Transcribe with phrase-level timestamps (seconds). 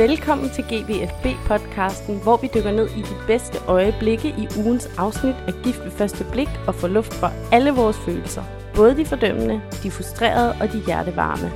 [0.00, 5.52] Velkommen til GVFB-podcasten, hvor vi dykker ned i de bedste øjeblikke i ugens afsnit af
[5.64, 8.42] Gift ved første blik og får luft for alle vores følelser.
[8.74, 11.52] Både de fordømmende, de frustrerede og de hjertevarme.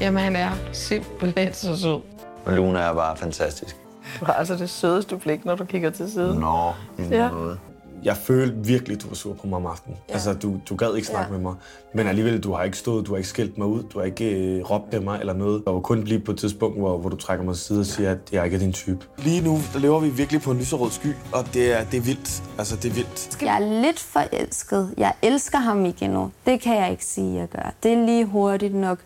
[0.00, 2.00] Jamen, han er simpelthen så sød.
[2.46, 3.76] Men Luna er bare fantastisk.
[4.20, 6.38] Du har altså det sødeste blik, når du kigger til siden.
[6.40, 7.24] Nå, i Ja.
[7.24, 7.30] ja.
[7.30, 7.58] måde.
[8.02, 9.98] Jeg følte virkelig, du var sur på mig om aftenen.
[10.08, 10.14] Ja.
[10.14, 11.38] Altså, du, du gad ikke snakke ja.
[11.38, 11.54] med mig.
[11.94, 14.30] Men alligevel, du har ikke stået, du har ikke skældt mig ud, du har ikke
[14.30, 15.62] øh, råbt af mig eller noget.
[15.66, 17.86] Der var kun lige på et tidspunkt, hvor, hvor du trækker mig til side og
[17.86, 19.06] siger, at jeg ikke er din type.
[19.18, 22.00] Lige nu, der lever vi virkelig på en lyserød sky, og det er, det er
[22.00, 22.42] vildt.
[22.58, 23.42] Altså, det er vildt.
[23.42, 24.94] Jeg er lidt forelsket.
[24.98, 26.30] Jeg elsker ham ikke endnu.
[26.46, 27.74] Det kan jeg ikke sige, jeg gør.
[27.82, 28.98] Det er lige hurtigt nok.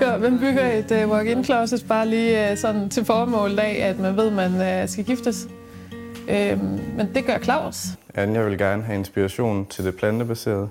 [0.00, 3.98] Ja, man bygger et uh, walk-in closet bare lige uh, sådan til formålet af, at
[3.98, 5.48] man ved, man uh, skal giftes.
[6.28, 7.86] Øhm, men det gør Claus.
[8.14, 10.68] Anja vil gerne have inspiration til det plantebaserede.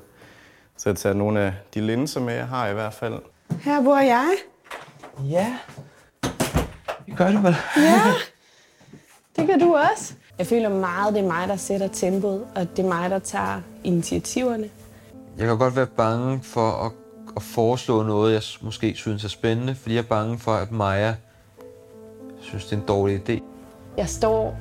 [0.78, 3.20] Så jeg tager nogle af de linser med, jeg har i hvert fald.
[3.62, 4.30] Her bor jeg.
[5.30, 5.54] Ja,
[7.06, 7.56] det gør det vel.
[9.36, 10.14] Det gør du også.
[10.38, 13.62] Jeg føler meget, det er mig, der sætter tempoet, og det er mig, der tager
[13.84, 14.70] initiativerne.
[15.38, 16.92] Jeg kan godt være bange for at,
[17.36, 21.16] at foreslå noget, jeg måske synes er spændende, fordi jeg er bange for, at Maja
[22.42, 23.42] synes, det er en dårlig idé.
[23.98, 24.58] Jeg står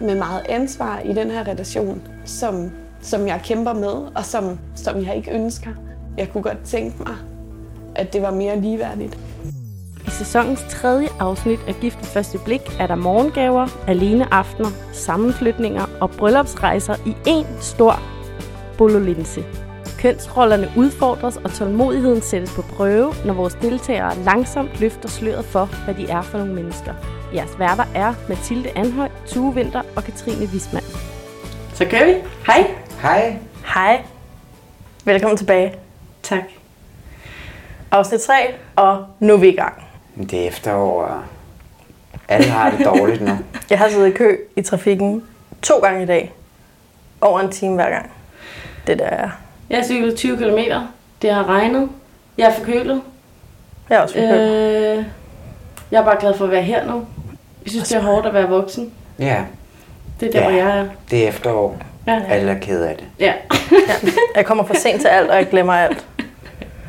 [0.00, 2.70] med meget ansvar i den her relation, som,
[3.00, 5.70] som jeg kæmper med, og som, som jeg ikke ønsker.
[6.18, 7.14] Jeg kunne godt tænke mig,
[7.94, 9.18] at det var mere ligeværdigt.
[10.06, 15.86] I sæsonens tredje afsnit af Gift ved første blik er der morgengaver, alene aftener, sammenflytninger
[16.00, 18.00] og bryllupsrejser i én stor
[18.78, 19.44] bololinse.
[19.98, 25.94] Kønsrollerne udfordres, og tålmodigheden sættes på prøve, når vores deltagere langsomt løfter sløret for, hvad
[25.94, 27.19] de er for nogle mennesker.
[27.34, 30.86] Jeres værter er Mathilde Anhøj, Tue Vinter og Katrine Wismann.
[31.74, 32.14] Så kører vi.
[32.46, 32.66] Hej.
[33.02, 33.36] Hej.
[33.74, 34.02] Hej.
[35.04, 35.74] Velkommen tilbage.
[36.22, 36.42] Tak.
[37.90, 38.34] Afsnit 3,
[38.76, 39.84] og nu er vi i gang.
[40.30, 41.20] Det er efterår, og
[42.28, 43.38] alle har det dårligt nu.
[43.70, 45.24] Jeg har siddet i kø i trafikken
[45.62, 46.32] to gange i dag.
[47.20, 48.10] Over en time hver gang.
[48.86, 49.30] Det der er...
[49.70, 50.58] Jeg har cyklet 20 km.
[51.22, 51.88] Det har regnet.
[52.38, 53.02] Jeg er forkølet.
[53.88, 54.98] Jeg er også forkølet.
[54.98, 55.04] Øh,
[55.90, 57.06] jeg er bare glad for at være her nu.
[57.64, 58.92] Jeg synes, det er hårdt at være voksen.
[59.18, 59.36] Ja,
[60.20, 60.48] Det er der, Ja.
[60.50, 60.86] hvor jeg er.
[61.10, 61.76] det er efterår.
[62.06, 62.20] Ja.
[62.28, 63.04] Alle er ked af det.
[63.26, 63.32] Ja.
[64.36, 66.04] Jeg kommer for sent til alt, og jeg glemmer alt.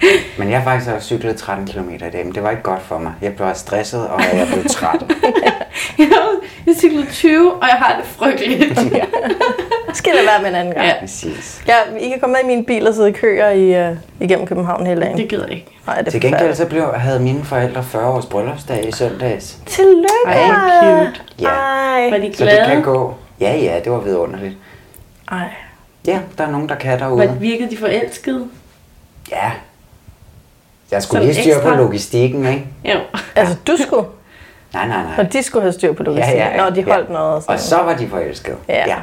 [0.39, 2.81] Men jeg har faktisk også cyklet 13 km i dag, men det var ikke godt
[2.81, 3.13] for mig.
[3.21, 5.03] Jeg blev stresset, og jeg blev træt.
[6.67, 8.79] jeg cyklede 20, og jeg har det frygteligt.
[9.93, 10.85] Skal det være med en anden gang?
[10.87, 10.93] Ja.
[10.99, 11.63] Præcis.
[11.67, 14.47] Ja, I kan komme med i min bil og sidde i køer i, uh, igennem
[14.47, 15.17] København hele dagen.
[15.17, 15.67] Det gider jeg ikke.
[15.87, 19.57] Nej, det Til gengæld så blev, havde mine forældre 40 års bryllupsdag i søndags.
[19.65, 20.07] Tillykke!
[20.25, 21.21] Ej, cute.
[21.39, 22.17] Ja, Var Ej.
[22.17, 22.81] de så det kan glade?
[22.81, 23.13] gå.
[23.39, 24.55] Ja, ja, det var vidunderligt.
[25.31, 25.49] Ej.
[26.07, 27.37] Ja, der er nogen, der kan Var, derude.
[27.39, 28.47] virkede de forelskede?
[29.31, 29.51] Ja.
[30.91, 32.65] Jeg skulle lige styr på logistikken, ikke?
[32.85, 32.99] Jo.
[33.35, 34.05] Altså, du skulle,
[34.73, 35.13] Nej, nej, nej.
[35.17, 36.57] og de skulle have styr på logistikken, Ja, ja, ja.
[36.63, 37.13] når de holdt Ja.
[37.13, 37.35] noget.
[37.35, 37.53] Og, sådan.
[37.53, 38.57] Og så var de forelskede.
[38.69, 38.83] Ja.
[38.87, 38.95] ja.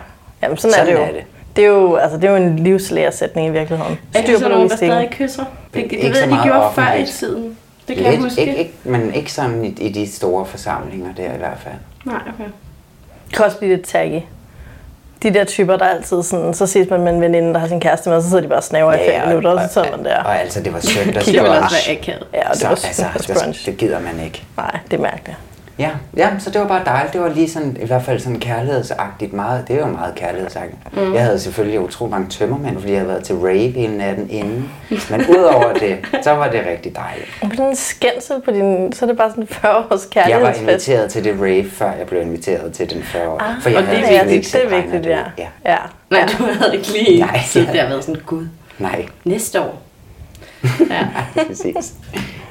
[0.43, 1.04] Jamen, sådan, Sådan er det jo.
[1.06, 1.25] er det.
[1.56, 3.98] Det er jo, altså, det er jo en livslæresætning i virkeligheden.
[4.15, 5.44] Er det så nogen, der stadig kysser?
[5.44, 7.10] Det, det, Ikke det ved jeg, de gjorde før i offentligt.
[7.10, 7.56] tiden.
[7.88, 8.41] Det kan jeg Lidt, huske.
[8.41, 11.75] ikke, ikke, men ikke sådan i, i de store forsamlinger der i hvert fald.
[12.04, 12.50] Nej, okay.
[13.28, 14.21] Det kan også blive lidt taggy.
[15.22, 17.80] De der typer, der altid sådan, så ses man med en veninde, der har sin
[17.80, 19.96] kæreste med, og så sidder de bare og snaver i fem minutter, og så sidder
[19.96, 20.22] man der.
[20.22, 22.26] Og altså, det var søndags Kigger Det ville også være akavet.
[22.34, 24.44] Ja, og det så, var altså, altså, det, gider man ikke.
[24.56, 25.38] Nej, det er mærkeligt.
[25.78, 27.12] Ja, ja, så det var bare dejligt.
[27.12, 29.69] Det var lige sådan, i hvert fald sådan kærlighedsagtigt meget.
[29.69, 30.97] Det er jo meget kærlighedsagtigt.
[30.97, 31.15] Mm.
[31.15, 34.71] Jeg havde selvfølgelig utrolig mange tømmermænd, fordi jeg havde været til rave hele natten inden.
[35.11, 37.28] Men udover det, så var det rigtig dejligt.
[37.43, 40.31] Og på sådan skændsel på din, så er det bare sådan 40 års Jeg var
[40.31, 40.61] kærlighedsfest.
[40.89, 43.39] inviteret til det rave, før jeg blev inviteret til den 40 år.
[43.43, 45.22] Ah, For jeg og det er havde ja, virkelig ikke det er vigtigt, ja.
[45.39, 45.49] ja.
[45.66, 45.77] ja.
[46.10, 47.41] Nej, du havde ikke lige Nej.
[47.47, 48.47] siddet der og været sådan, gud,
[48.78, 49.83] Nej, næste år.
[50.91, 51.06] Ja.
[51.49, 51.93] præcis.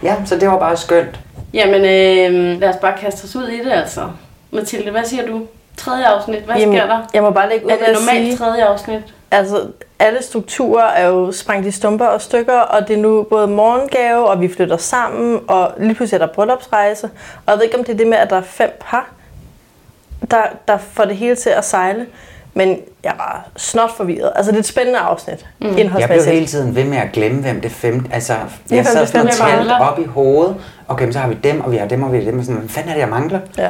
[0.04, 1.20] Ja, så det var bare skønt.
[1.58, 4.02] Jamen, øh, lad os bare kaste os ud i det, altså.
[4.52, 5.42] Mathilde, hvad siger du?
[5.78, 7.08] Tredje afsnit, hvad Jamen, sker der?
[7.14, 9.00] jeg må bare lægge ud Er det normalt sige, tredje afsnit?
[9.32, 9.68] altså
[10.00, 14.28] alle strukturer er jo sprængt i stumper og stykker, og det er nu både morgengave,
[14.30, 17.10] og vi flytter sammen, og lige pludselig er der bryllupsrejse.
[17.46, 19.10] Og jeg ved ikke, om det er det med, at der er fem par,
[20.32, 22.06] der, der får det hele til at sejle.
[22.58, 24.32] Men jeg var snot forvirret.
[24.36, 25.78] Altså, det er et spændende afsnit, mm.
[25.78, 28.10] Jeg blev hele tiden ved med at glemme, hvem det femte...
[28.14, 28.34] Altså,
[28.72, 30.56] jeg sad sådan og talte op i hovedet.
[30.88, 32.40] Okay, men så har vi dem, og vi har dem, og vi har dem.
[32.40, 33.40] Og sådan, hvad fanden er det, jeg mangler?
[33.58, 33.70] Ja.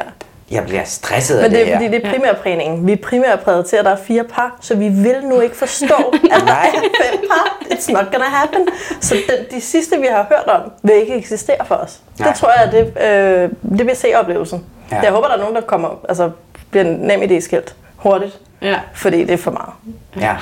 [0.50, 1.98] Jeg bliver stresset af Men det det er fordi, her.
[1.98, 2.86] det er primærprægningen.
[2.86, 5.94] Vi er primærpræget til, at der er fire par, så vi vil nu ikke forstå,
[6.34, 6.70] at der er
[7.02, 7.58] fem par.
[7.70, 8.68] It's not gonna happen.
[9.00, 12.00] Så den, de sidste, vi har hørt om, vil ikke eksistere for os.
[12.18, 12.28] Nej.
[12.28, 14.64] Det tror jeg, det, øh, det vil se oplevelsen.
[14.92, 15.00] Ja.
[15.00, 16.30] Jeg håber, der er nogen, der kommer, altså,
[16.70, 18.38] bliver nem idé skilt hurtigt.
[18.62, 18.80] Ja.
[18.94, 19.72] Fordi det er for meget.
[20.20, 20.36] Ja,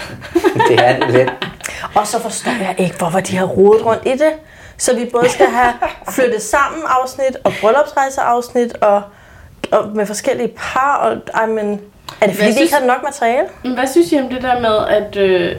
[0.69, 1.33] det er det lidt.
[1.95, 4.33] Og så forstår jeg ikke, hvorfor de har rodet rundt i det.
[4.79, 5.73] Så vi både skal have
[6.11, 9.03] flyttet sammen afsnit, og bryllupsrejse afsnit, og
[9.73, 11.81] og med forskellige par, og ej, men
[12.21, 13.49] er det fordi, de ikke havde nok materiale?
[13.65, 15.57] Men Hvad synes I om det der med, at, øh,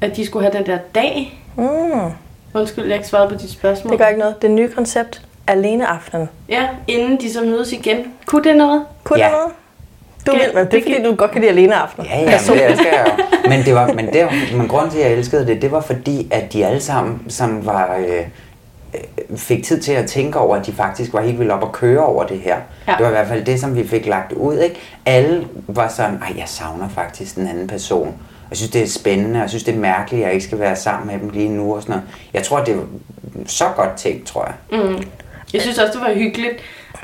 [0.00, 1.40] at de skulle have den der dag?
[1.56, 2.12] Mm.
[2.54, 3.90] Undskyld, jeg har ikke svaret på dit spørgsmål.
[3.90, 4.42] Det gør ikke noget.
[4.42, 6.28] Det nye koncept, alene aften.
[6.48, 8.14] Ja, inden de så mødes igen.
[8.26, 8.84] Kunne det noget?
[9.04, 9.24] Kunne Ja.
[9.24, 9.52] det noget?
[10.26, 12.04] Du vil, det er fordi, du godt kan lide alene aften.
[12.04, 13.24] Ja, ja, men det elsker jeg jo.
[13.48, 16.28] Men, det var, men, det, men grunden til, at jeg elskede det, det var fordi,
[16.30, 18.18] at de alle sammen sådan var, øh,
[18.94, 21.72] øh, fik tid til at tænke over, at de faktisk var helt vildt op at
[21.72, 22.56] køre over det her.
[22.88, 22.92] Ja.
[22.92, 24.58] Det var i hvert fald det, som vi fik lagt ud.
[24.58, 24.80] Ikke?
[25.06, 28.14] Alle var sådan, ej, jeg savner faktisk den anden person.
[28.50, 30.58] Jeg synes, det er spændende, og jeg synes, det er mærkeligt, at jeg ikke skal
[30.58, 32.08] være sammen med dem lige nu og sådan noget.
[32.34, 32.80] Jeg tror, det er
[33.46, 34.80] så godt tænkt, tror jeg.
[34.80, 35.02] Mm.
[35.52, 36.54] Jeg synes også, det var hyggeligt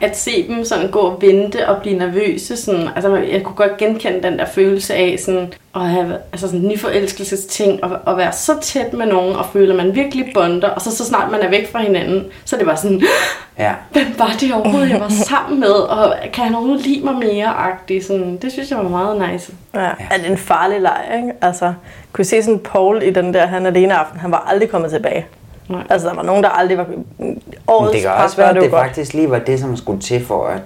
[0.02, 2.56] at se dem sådan gå og vente og blive nervøse.
[2.56, 6.68] Sådan, altså, jeg kunne godt genkende den der følelse af sådan, at have altså sådan,
[6.68, 10.68] nyforelskelsesting og, og være så tæt med nogen og føle, at man virkelig bonder.
[10.68, 13.02] Og så, så snart man er væk fra hinanden, så er det bare sådan,
[13.58, 13.74] Ja.
[13.92, 15.68] hvem var det overhovedet, jeg var sammen med?
[15.68, 17.46] Og kan han overhovedet lide mig mere?
[17.46, 18.06] -agtig?
[18.06, 19.52] Sådan, det synes jeg var meget nice.
[19.74, 21.32] Ja, er det en farlig leg, ikke?
[21.40, 21.72] Altså,
[22.12, 25.26] kunne se sådan Paul i den der, han alene aften, han var aldrig kommet tilbage.
[25.68, 25.82] Nej.
[25.90, 26.86] Altså, der var nogen, der aldrig var
[27.18, 28.82] Men årets det kan også være, at det det godt.
[28.82, 30.60] faktisk lige var det, som skulle til for at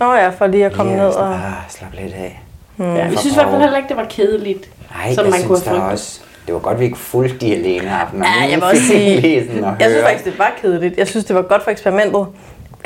[0.00, 1.34] Nå ja, for lige at komme lige ned og...
[1.34, 2.42] ah, slappe lidt af.
[2.76, 2.94] Hmm.
[2.94, 4.68] Ja, jeg synes i hvert fald heller ikke, det var kedeligt.
[4.94, 5.92] Nej, som jeg man synes kunne have frygtet.
[5.92, 6.20] også...
[6.46, 8.26] Det var godt, vi ikke fulgte de alene aftener.
[8.26, 9.34] Ja, jeg vil også vi sige,
[9.80, 10.98] jeg synes faktisk, det var kedeligt.
[10.98, 12.26] Jeg synes, det var godt for eksperimentet.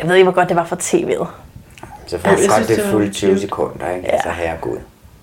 [0.01, 1.27] Jeg ved ikke, hvor godt det var for tv'et.
[2.07, 4.07] Selvfølgelig Jeg godt, synes, det er fuldt 20 sekunder, ikke?
[4.07, 4.13] Ja.
[4.13, 4.77] Altså, herregud.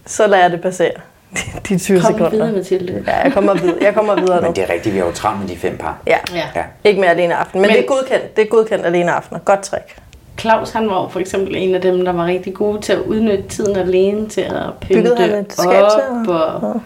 [0.06, 0.92] Så lader jeg det passere.
[1.70, 2.30] De 20 Kom sekunder.
[2.30, 3.04] videre, Mathilde.
[3.08, 4.48] Ja, jeg kommer videre, jeg kommer videre nu.
[4.48, 5.98] Men det er rigtigt, vi har jo travlt med de fem par.
[6.08, 6.18] Ja.
[6.34, 6.44] Ja.
[6.56, 6.64] ja.
[6.84, 7.62] Ikke med alene aften.
[7.62, 8.36] Men, Men- det er godkendt.
[8.36, 9.38] Det er godkendt alene aften.
[9.46, 9.96] Godt trick.
[10.40, 13.00] Claus, han var jo for eksempel en af dem, der var rigtig gode til at
[13.00, 14.54] udnytte tiden alene til at
[14.88, 16.28] Byggede han pynte et skab op
[16.64, 16.82] og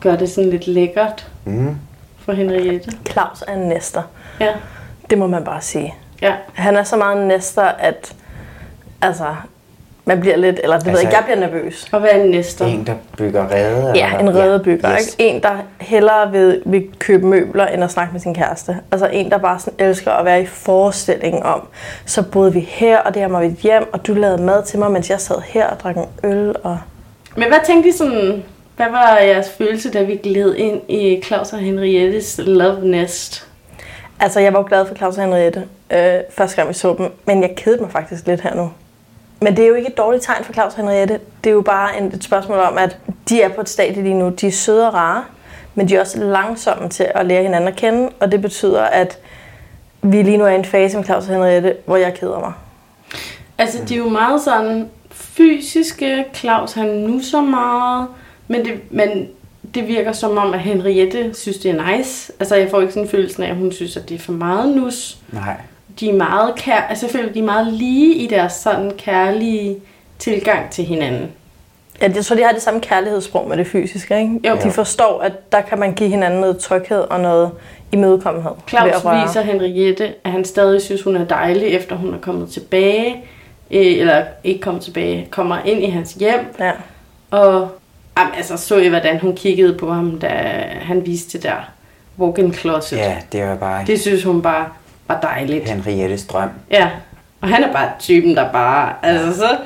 [0.00, 1.76] gøre det sådan lidt lækkert Mm.
[2.18, 2.90] for Henriette.
[3.10, 4.02] Claus er en næster.
[4.40, 4.48] Ja.
[5.10, 5.94] Det må man bare sige.
[6.22, 6.32] Ja.
[6.54, 8.12] Han er så meget en næster, at
[9.02, 9.26] altså,
[10.08, 11.88] man bliver lidt, eller det altså, ved jeg ikke, jeg bliver nervøs.
[11.92, 12.66] Og hvad er en næster?
[12.66, 13.92] En, der bygger rede?
[13.94, 14.88] Ja, eller en redebygger.
[14.88, 14.94] Ja.
[14.94, 15.16] Yes.
[15.18, 15.34] Ikke?
[15.34, 18.76] En, der hellere vil, vil købe møbler, end at snakke med sin kæreste.
[18.92, 21.68] Altså en, der bare sådan elsker at være i forestillingen om,
[22.04, 24.78] så boede vi her, og det her var mit hjem, og du lavede mad til
[24.78, 26.54] mig, mens jeg sad her og drak en øl.
[26.62, 26.78] Og...
[27.36, 28.44] Men hvad tænkte I sådan,
[28.76, 33.48] hvad var jeres følelse, da vi gled ind i Claus og Henriettes love nest?
[34.20, 37.12] Altså, jeg var jo glad for Claus og Henriette, øh, første gang vi så dem,
[37.24, 38.70] men jeg kedede mig faktisk lidt her nu.
[39.40, 41.20] Men det er jo ikke et dårligt tegn for Claus og Henriette.
[41.44, 42.98] Det er jo bare en, et spørgsmål om, at
[43.28, 44.28] de er på et stadie lige nu.
[44.28, 45.24] De er søde og rare,
[45.74, 49.18] men de er også langsomme til at lære hinanden at kende, og det betyder, at
[50.02, 52.52] vi lige nu er i en fase med Claus og Henriette, hvor jeg keder mig.
[53.58, 56.24] Altså, de er jo meget sådan fysiske.
[56.34, 58.08] Claus, han nu så meget.
[58.48, 59.28] Men det, men
[59.74, 62.32] det virker som om, at Henriette synes, det er nice.
[62.40, 64.32] Altså, jeg får ikke sådan en følelse af, at hun synes, at det er for
[64.32, 65.18] meget nus.
[65.32, 65.56] Nej.
[66.00, 69.76] De er meget, kær- altså, jeg føler, de er meget lige i deres sådan kærlige
[70.18, 71.28] tilgang til hinanden.
[72.02, 74.40] Ja, jeg tror, de har det samme kærlighedssprog med det fysiske, ikke?
[74.48, 74.56] Jo.
[74.64, 77.50] De forstår, at der kan man give hinanden noget tryghed og noget
[77.92, 78.50] imødekommenhed.
[78.68, 78.94] Claus
[79.26, 83.16] viser Henriette, at han stadig synes, hun er dejlig, efter hun er kommet tilbage.
[83.70, 86.54] Øh, eller ikke kommet tilbage, kommer ind i hans hjem.
[86.60, 86.72] Ja.
[87.30, 87.68] Og
[88.18, 90.28] jamen, altså, så I, hvordan hun kiggede på ham, da
[90.80, 91.70] han viste det der
[92.18, 92.96] walk-in closet.
[92.96, 94.66] Ja, det var bare Det synes hun bare
[95.08, 95.68] var dejligt.
[95.68, 96.48] Henriettes drøm.
[96.70, 96.90] Ja,
[97.40, 99.56] og han er bare typen, der bare, altså så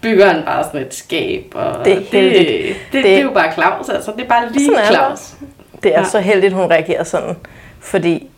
[0.00, 1.52] bygger han bare sådan et skab.
[1.54, 2.46] Og Det er det, det,
[2.92, 4.12] det, det, er jo bare Claus, altså.
[4.16, 4.94] Det er bare lige Sådan er det.
[4.96, 5.34] Claus.
[5.82, 6.04] Det er Ja.
[6.08, 7.36] så heldigt, hun reagerer sådan.
[7.80, 8.30] Fordi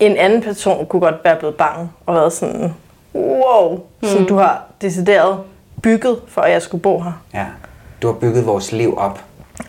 [0.00, 2.74] en anden person kunne godt være blevet bange og været sådan,
[3.14, 4.08] wow, mm.
[4.08, 5.38] som du har decideret
[5.82, 7.12] bygget, for at jeg skulle bo her.
[7.34, 7.44] Ja.
[8.02, 9.20] Du har bygget vores liv op,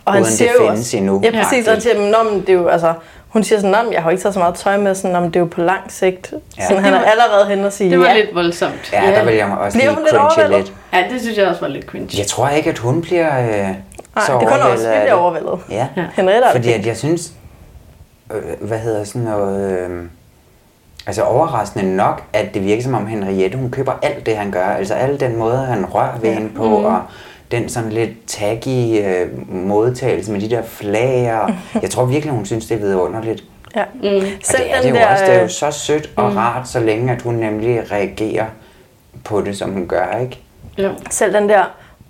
[0.04, 1.20] Og han uden siger det findes også, endnu.
[1.24, 1.66] Ja, præcis.
[1.68, 2.92] Og han siger, "Nå, men det er jo, altså,
[3.28, 5.20] hun siger sådan, "Nå, men jeg har ikke taget så meget tøj med, sådan, "Nå,
[5.20, 6.32] men det er jo på lang sigt.
[6.58, 6.66] Ja.
[6.68, 8.14] Sådan, han er allerede hen og sige, Det var ja.
[8.14, 8.90] lidt voldsomt.
[8.92, 10.58] Ja, der vil jeg også Bliver lige hun lidt cringe overvældet?
[10.66, 10.72] lidt.
[10.92, 12.18] Ja, det synes jeg også var lidt cringe.
[12.18, 13.74] Jeg tror ikke, at hun bliver øh, Nej,
[14.16, 15.12] så det er kun overvældet os, vi bliver det.
[15.12, 15.58] overvældet.
[15.70, 16.04] Ja, Ja.
[16.16, 17.32] Henriette er fordi at jeg synes,
[18.34, 20.04] øh, hvad hedder sådan noget, øh,
[21.06, 24.66] altså overraskende nok, at det virker som om Henriette, hun køber alt det, han gør.
[24.66, 26.34] Altså al den måde, han rører ved Ja.
[26.34, 26.84] hende på, Mhm.
[26.84, 27.02] og
[27.50, 31.34] den sådan lidt taggy øh, modtagelse med de der flag.
[31.34, 31.50] Og
[31.82, 33.44] jeg tror virkelig, hun synes, det er vidunderligt.
[33.76, 33.84] Ja.
[33.94, 34.08] Mm.
[34.08, 35.24] Og Selv det er den det jo der, også.
[35.24, 38.46] Det er jo så sødt og rart, så længe at hun nemlig reagerer
[39.24, 40.38] på det, som hun gør, ikke?
[40.78, 40.90] Ja.
[41.10, 41.64] Selv den der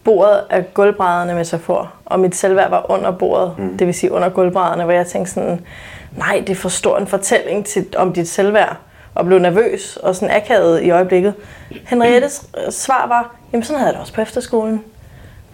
[0.05, 3.79] bordet af gulvbrædderne metafor, og mit selvværd var under bordet, mm.
[3.79, 5.61] det vil sige under gulvbrædderne, hvor jeg tænkte sådan,
[6.17, 8.77] nej, det er for stor en fortælling til, om dit selvværd,
[9.15, 11.35] og blev nervøs og sådan akavet i øjeblikket.
[11.85, 12.71] Henriettes mm.
[12.71, 14.85] svar var, jamen sådan havde jeg det også på efterskolen.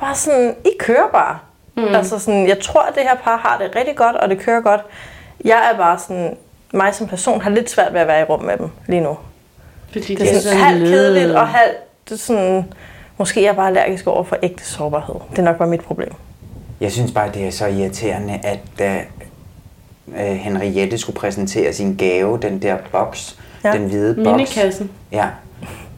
[0.05, 1.39] Bare sådan, I kører bare.
[1.77, 1.95] Mm.
[1.95, 4.61] Altså sådan, jeg tror, at det her par har det rigtig godt, og det kører
[4.61, 4.81] godt.
[5.45, 6.37] Jeg er bare sådan,
[6.75, 9.17] mig som person har lidt svært ved at være i rum med dem lige nu.
[9.93, 11.77] Fordi Det er sådan halvt kedeligt og halvt
[12.09, 12.73] det er sådan,
[13.19, 15.15] måske er jeg bare allergisk over for ægte sårbarhed.
[15.31, 16.13] Det er nok bare mit problem.
[16.81, 19.01] Jeg synes bare, det er så irriterende, at da
[20.17, 23.73] øh, Henriette skulle præsentere sin gave, den der boks, Ja.
[23.73, 24.27] den hvide boks.
[24.27, 24.91] Minikassen.
[25.13, 25.27] Ja.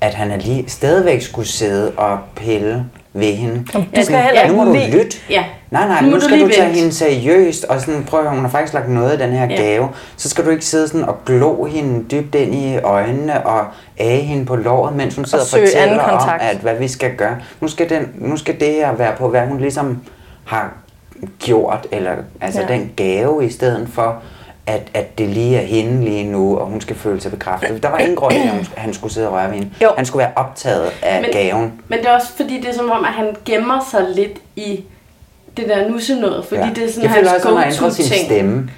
[0.00, 2.86] At han er lige stadigvæk skulle sidde og pille
[3.18, 3.64] ved hende.
[3.96, 5.16] du skal heller nu må ikke du lytte.
[5.30, 5.44] Ja.
[5.70, 6.78] Nej, nej, Nu nu, du skal lige du tage vente.
[6.80, 9.46] hende seriøst, og sådan, prøv at høre, hun har faktisk lagt noget i den her
[9.50, 9.56] Ja.
[9.56, 9.88] gave.
[10.16, 13.64] Så skal du ikke sidde sådan og glo hende dybt ind i øjnene og
[13.98, 17.14] age hende på låret, mens hun sidder og, søge fortæller om, at hvad vi skal
[17.16, 17.36] gøre.
[17.60, 19.98] Nu skal, den, nu skal det her være på, hvad hun ligesom
[20.44, 20.72] har
[21.38, 22.66] gjort, eller altså ja.
[22.68, 24.16] den gave, i stedet for,
[24.66, 27.82] at, at det lige er hende lige nu, og hun skal føle sig bekræftet.
[27.82, 28.40] Der var ingen grund til,
[28.76, 29.70] at han skulle sidde og røre ved hende.
[29.82, 29.88] Jo.
[29.96, 31.72] Han skulle være optaget af Men- gaven.
[31.88, 34.84] Men det er også fordi, det er som om, at han gemmer sig lidt i
[35.56, 36.68] det der nussenået, fordi Ja.
[36.74, 38.26] det er sådan Jeg føler hans også, at han har ændret sin go-to-ting.
[38.26, 38.70] stemme.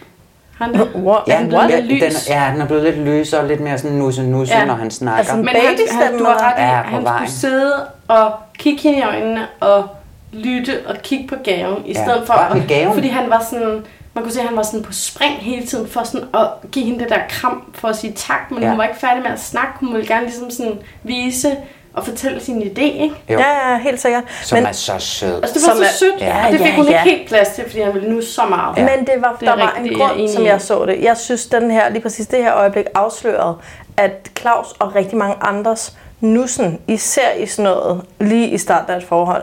[0.58, 1.16] Han Wow.
[1.26, 2.24] Ja, han er blevet ja, lidt lys.
[2.24, 4.60] den, ja, den er blevet lidt lysere og lidt mere sådan nusse-nusse, Ja.
[4.60, 4.66] ja.
[4.66, 5.18] når han snakker.
[5.18, 6.62] Altså, Men han, han, du har ret i?
[6.62, 7.28] Ja, han vejen.
[7.28, 7.72] skulle sidde
[8.08, 9.84] og kigge hende i øjnene og
[10.32, 12.94] lytte og kigge på gaven, i Ja, stedet for, at- gaven.
[12.94, 13.84] fordi han var sådan,
[14.18, 16.84] man kunne se, at han var sådan på spring hele tiden for sådan at give
[16.84, 18.68] hende det der kram for at sige tak, men Ja.
[18.68, 20.72] hun var ikke færdig med at snakke, hun ville gerne ligesom sådan
[21.02, 21.56] vise
[21.94, 23.14] og fortælle sin idé, ikke?
[23.30, 23.38] Jo.
[23.38, 24.22] Ja, ja, helt sikkert.
[24.42, 25.34] Som Men, er så sød.
[25.42, 27.02] Altså det var Som så er- sødt, Ja, og det fik ja, hun ja.
[27.04, 28.76] ikke helt plads til, fordi han ville nu så meget.
[28.76, 28.82] Ja.
[28.96, 31.02] Men det var, Det er der var en grund, enig som jeg så det.
[31.02, 33.56] Jeg synes, den her, lige præcis det her øjeblik afslørede,
[33.96, 38.96] at Claus og rigtig mange andres nussen, især i sådan noget, lige i starten af
[38.96, 39.42] et forhold,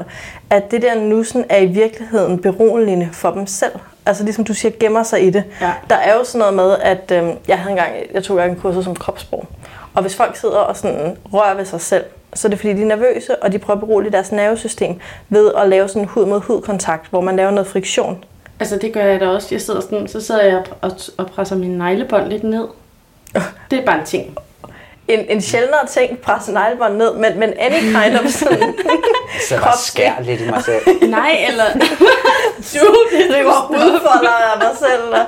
[0.50, 3.72] at det der nussen er i virkeligheden beroligende for dem selv.
[4.06, 5.44] Altså ligesom du siger, gemmer sig i det.
[5.62, 5.74] Ja.
[5.90, 8.62] Der er jo sådan noget med, at øh, jeg havde engang, jeg tog engang en
[8.62, 9.48] kursus som kropssprog.
[9.94, 12.82] Og hvis folk sidder og sådan rører ved sig selv, så er det fordi, de
[12.82, 16.40] er nervøse, og de prøver at berolige deres nervesystem ved at lave sådan hud mod
[16.42, 18.24] hud kontakt, hvor man laver noget friktion.
[18.60, 19.48] Altså det gør jeg da også.
[19.52, 22.68] Jeg sidder sådan, så sidder jeg og, og presser min neglebånd lidt ned.
[23.72, 24.38] Det er bare en ting.
[25.08, 28.74] En, en sjældnere ting, presse neglebånd ned, men, men any kind of sådan
[29.50, 30.82] Så der skær lidt i mig selv.
[31.18, 31.64] Nej, eller...
[32.74, 35.04] du, det river hudfolder af mig selv.
[35.12, 35.26] Og,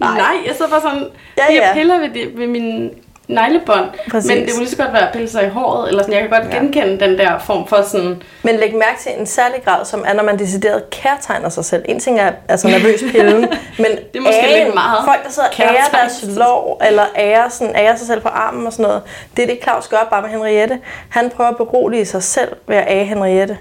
[0.00, 0.16] Nej.
[0.16, 1.06] Nej, jeg sidder bare sådan...
[1.36, 1.52] Ja.
[1.52, 1.66] ja.
[1.66, 2.90] Jeg piller ved, det, ved min
[3.34, 3.84] neglebånd.
[4.10, 4.28] Præcis.
[4.28, 5.88] Men det kunne lige så godt være at pille sig i håret.
[5.88, 6.14] Eller sådan.
[6.14, 6.58] Jeg kan godt Ja.
[6.58, 8.22] genkende den der form for sådan...
[8.42, 11.84] men læg mærke til en særlig grad, som er, når man decideret kærtegner sig selv.
[11.88, 13.40] En ting er altså nervøs pillen,
[13.78, 17.04] men Det er måske æren, lidt meget folk, der sidder og ærer deres lår, eller
[17.16, 19.02] ærer, sådan, ærer sig selv på armen og sådan noget.
[19.36, 20.78] Det er det, Claus gør bare med Henriette.
[21.08, 23.58] Han prøver at berolige sig selv ved at ære Henriette.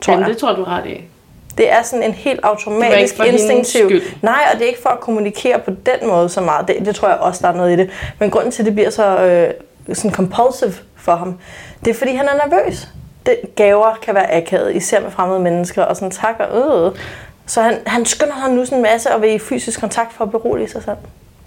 [0.00, 0.28] Tror Men jeg.
[0.28, 1.00] det tror du ret i.
[1.58, 3.90] Det er sådan en helt automatisk instinktiv.
[4.22, 6.68] Nej, og det er ikke for at kommunikere på den måde så meget.
[6.68, 7.90] Det, det tror jeg også, der er noget i det.
[8.18, 11.38] Men grunden til, at det bliver så øh, sådan compulsive for ham,
[11.84, 12.88] det er, fordi han er nervøs.
[13.26, 16.98] Det, gaver kan være akavet, især med fremmede mennesker, og sådan tak og øh.
[17.46, 20.24] Så han, han skynder sig nu sådan en masse og vil i fysisk kontakt for
[20.24, 20.96] at berolige sig selv.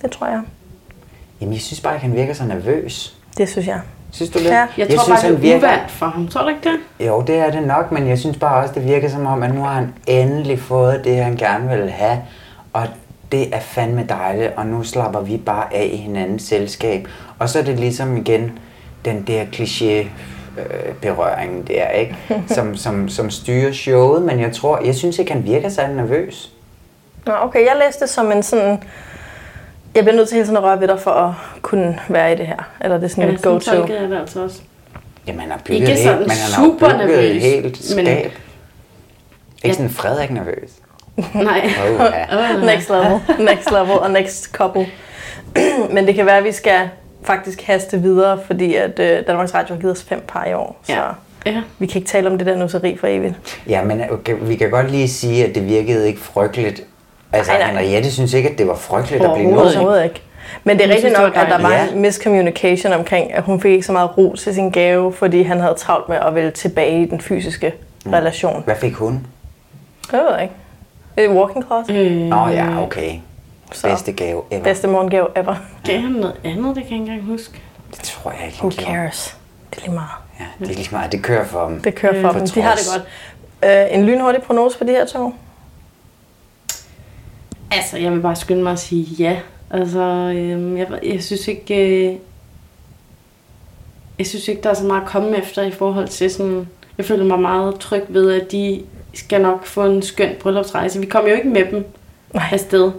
[0.01, 0.41] Det tror jeg.
[1.41, 3.17] Jamen, jeg synes bare ikke, han virker så nervøs.
[3.37, 3.81] Det synes jeg.
[4.11, 4.45] Synes du det?
[4.45, 4.51] Ja.
[4.51, 5.57] Jeg, jeg tror synes, bare, det han er virker...
[5.57, 6.27] uvant for ham.
[6.27, 7.07] Tror du ikke det?
[7.07, 9.55] Jo, det er det nok, men jeg synes bare også, det virker som om, at
[9.55, 12.21] nu har han endelig fået det, han gerne vil have.
[12.73, 12.87] Og
[13.31, 17.07] det er fandme dejligt, og nu slapper vi bare af i hinandens selskab.
[17.39, 18.59] Og så er det ligesom igen
[19.05, 20.07] den der kliché
[20.59, 22.15] øh, berøring der, ikke?
[22.55, 26.51] Som, som, som styrer showet, men jeg tror, jeg synes ikke, han virker særlig nervøs.
[27.25, 28.83] Nå, okay, jeg læste det som en sådan...
[29.96, 32.36] Jeg bliver nødt til hele tiden at røre ved dig for at kunne være i
[32.36, 32.69] det her.
[32.81, 33.72] Eller det er sådan Ja, et sådan go-to.
[33.72, 34.62] tolkede jeg det altså også.
[35.27, 37.96] Jamen, han har bygget, Ikke sådan helt, men han har super bygget et nervøs, helt
[37.96, 38.25] men- skab.
[38.25, 38.31] Ikke
[39.63, 39.74] Ja.
[39.74, 40.69] sådan Frederik nervøs.
[41.34, 41.69] Nej.
[42.00, 42.58] Oh, ja.
[42.75, 44.88] Next level, next level og next couple.
[45.93, 46.89] Men det kan være, at vi skal
[47.24, 50.79] faktisk haste videre, fordi at øh, Danmarks Radio har givet os fem par i år.
[50.84, 51.01] Så Ja.
[51.46, 51.62] Ja.
[51.79, 53.34] vi kan ikke tale om det der nusseri for evigt.
[53.69, 56.84] Ja, men okay, vi kan godt lige sige, at det virkede ikke frygteligt.
[57.33, 57.81] Altså, Nej, nej.
[57.81, 59.75] Henriette synes ikke, at det var frygteligt at blive nusset.
[59.77, 60.21] overhovedet ikke.
[60.63, 63.86] Men det er rigtigt nok, at der var en miscommunication omkring, at hun fik ikke
[63.86, 67.05] så meget ro til sin gave, fordi han havde travlt med at vælge tilbage i
[67.05, 67.74] den fysiske
[68.05, 68.12] Mm.
[68.12, 68.62] relation.
[68.65, 69.27] Hvad fik hun?
[70.12, 70.53] Jeg ved ikke.
[71.17, 71.95] Det er walking closet.
[71.95, 73.12] Øh, Nå ja, okay.
[73.71, 73.88] Så.
[73.88, 74.63] Bedste gave ever.
[74.63, 75.55] Bedste morgengave ever.
[75.86, 76.75] Gav han noget andet?
[76.75, 77.62] Det kan jeg ikke engang huske.
[77.91, 79.38] Det tror jeg ikke, Who cares?
[79.71, 80.07] Det er lige meget.
[80.39, 81.12] Ja, det er lige meget.
[81.12, 81.81] Det kører for dem.
[81.81, 82.48] Det kører for På dem.
[82.48, 82.83] De har det
[83.62, 83.81] godt.
[83.91, 85.33] Øh, en lynhurtig prognose på de her to?
[87.71, 89.38] Altså, jeg vil bare skynde mig at sige ja.
[89.71, 89.99] Altså,
[90.35, 91.75] øhm, jeg, jeg synes ikke...
[92.09, 92.15] Øh,
[94.19, 96.67] jeg synes ikke, der er så meget at komme efter i forhold til sådan...
[96.97, 98.81] Jeg føler mig meget tryg ved, at de
[99.13, 100.99] skal nok få en skøn bryllupsrejse.
[100.99, 101.85] Vi kommer jo ikke med dem
[102.33, 102.43] Nej.
[102.51, 102.91] afsted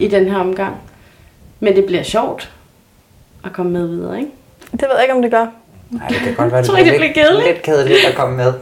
[0.00, 0.74] i den her omgang.
[1.60, 2.50] Men det bliver sjovt
[3.44, 4.30] at komme med videre, ikke?
[4.72, 5.46] Det ved jeg ikke, om det gør.
[5.90, 7.46] Nej, det kan godt være, det, Tror det lidt, bliver kedeligt?
[7.48, 8.52] lidt kedeligt at komme med.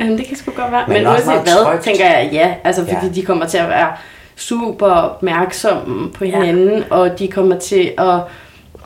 [0.00, 0.84] Jamen, det kan sgu godt være.
[0.88, 1.82] Men Men, også uanset hvad, trygt.
[1.84, 2.54] tænker jeg ja.
[2.64, 3.12] Altså, fordi Ja.
[3.14, 3.92] de kommer til at være
[4.38, 6.84] super opmærksomme på hinanden, ja.
[6.90, 8.20] og de kommer til at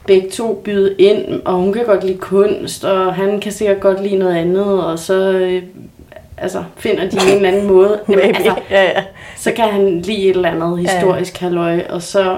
[0.07, 4.03] begge to byde ind, og hun kan godt lide kunst, og han kan sikkert godt
[4.03, 5.63] lide noget andet, og så øh,
[6.39, 8.01] altså, finder de en eller anden måde.
[8.09, 9.03] Jamen, altså, Ja, ja.
[9.37, 12.37] så kan han lide et eller andet historisk halløj, og så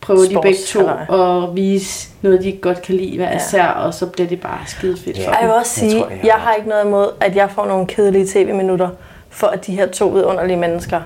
[0.00, 1.42] prøver de begge to Sportshalløj.
[1.48, 3.36] at vise noget, de godt kan lide hver Ja.
[3.36, 5.58] især, og så bliver det bare skide fedt for Og jeg vil dem.
[5.60, 8.88] også sige, jeg, jeg har ikke noget imod, at jeg får nogle kedelige tv-minutter,
[9.30, 11.00] for at de her to vidunderlige mennesker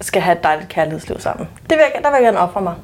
[0.00, 1.48] skal have et dejligt kærlighedsliv sammen.
[1.70, 2.74] Det vil jeg, der vil jeg gerne ofre mig.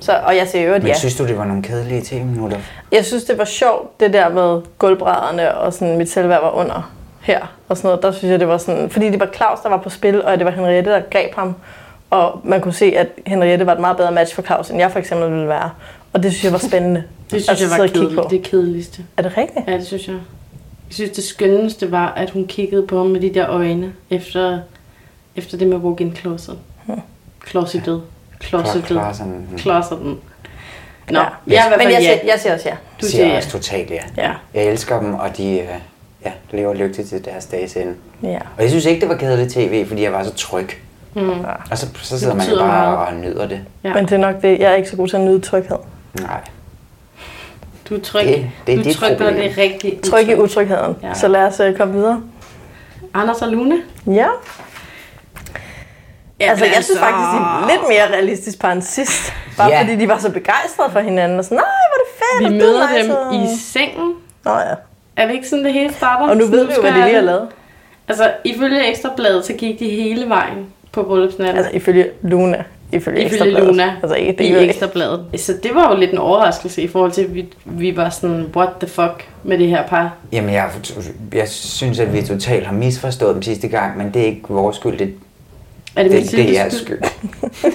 [0.00, 0.94] Så, og jeg siger jo, at Men ja.
[0.98, 2.58] synes du, det var nogle kedelige 10 minutter?
[2.92, 6.92] Jeg synes, det var sjovt, det der med gulvbrædderne og sådan, mit selvværd var under
[7.20, 8.02] her og sådan noget.
[8.02, 10.38] Der synes jeg, det var sådan, fordi det var Claus, der var på spil, og
[10.38, 11.54] det var Henriette, der greb ham.
[12.10, 14.90] Og man kunne se, at Henriette var et meget bedre match for Claus, end jeg
[14.90, 15.70] for eksempel ville være.
[16.12, 17.02] Og det synes jeg var spændende.
[17.30, 18.14] Det synes Altså, jeg var kedeligt.
[18.22, 18.26] på.
[18.30, 19.02] Det kedeligste.
[19.16, 19.68] Er det rigtigt?
[19.68, 20.14] Ja, det synes jeg.
[20.88, 24.58] Jeg synes, det skønneste var, at hun kiggede på ham med de der øjne, efter,
[25.36, 26.58] efter det med walk-in closet.
[27.48, 28.02] Closetet.
[28.44, 28.84] Closetet.
[28.86, 29.48] Closeten.
[29.58, 30.18] Closeten.
[31.10, 31.24] Nå, Ja.
[31.46, 32.74] jeg er Men jeg siger, jeg siger også ja.
[32.74, 34.00] Du Du siger siger også totalt ja.
[34.16, 34.32] Ja.
[34.54, 35.66] Jeg elsker dem, og de øh,
[36.24, 37.94] ja, lever lykkeligt til deres dages ende.
[38.22, 38.38] Ja.
[38.56, 40.68] Og jeg synes ikke, det var kedeligt tv, fordi jeg var så tryg.
[41.14, 41.30] Mm.
[41.70, 43.08] Og så, så sidder man jo bare meget.
[43.08, 43.60] og nyder det.
[43.84, 43.94] Ja.
[43.94, 45.76] Men det er nok det, jeg er ikke så god til at nyde tryghed.
[46.20, 46.40] Nej.
[47.88, 48.26] Du er tryg.
[48.26, 50.02] Det- det er du dit tryk, når det er rigtigt.
[50.04, 50.96] Tryg i utrygheden.
[51.02, 51.14] Ja.
[51.14, 52.22] Så lad os uh, komme videre.
[53.14, 53.76] Anders og Lune?
[54.06, 54.26] Ja.
[56.40, 59.32] Ja, altså, jeg synes altså- faktisk, de er lidt mere realistisk par end sidst.
[59.56, 59.80] Bare Ja.
[59.82, 61.38] fordi de var så begejstrede for hinanden.
[61.38, 62.52] Og sådan, nej, hvor er det fedt.
[62.52, 64.14] Vi er møder dem og- i sengen.
[64.44, 64.74] Nå ja.
[65.16, 66.28] Er det ikke sådan, det hele starter?
[66.28, 67.48] Og nu Så ved vi jo, hvad de lige har lavet.
[68.08, 71.56] Altså, ifølge Ekstrabladet, så gik de hele vejen på bryllupsnatten.
[71.56, 72.64] Altså, ifølge Luna.
[72.92, 73.60] Ifølge, Ifølge.
[73.64, 74.60] Luna Altså, ikke, det i er.
[74.60, 75.26] Ekstrabladet.
[75.36, 78.46] Så det var jo lidt en overraskelse i forhold til, at vi, vi var sådan,
[78.56, 80.12] what the fuck med det her par.
[80.32, 80.70] Jamen, jeg,
[81.34, 84.76] jeg synes, at vi totalt har misforstået dem sidste gang, men det er ikke vores
[84.76, 84.98] skyld.
[84.98, 85.14] Det,
[85.96, 87.02] Er det det, det er jeres skyld?
[87.02, 87.72] skyld.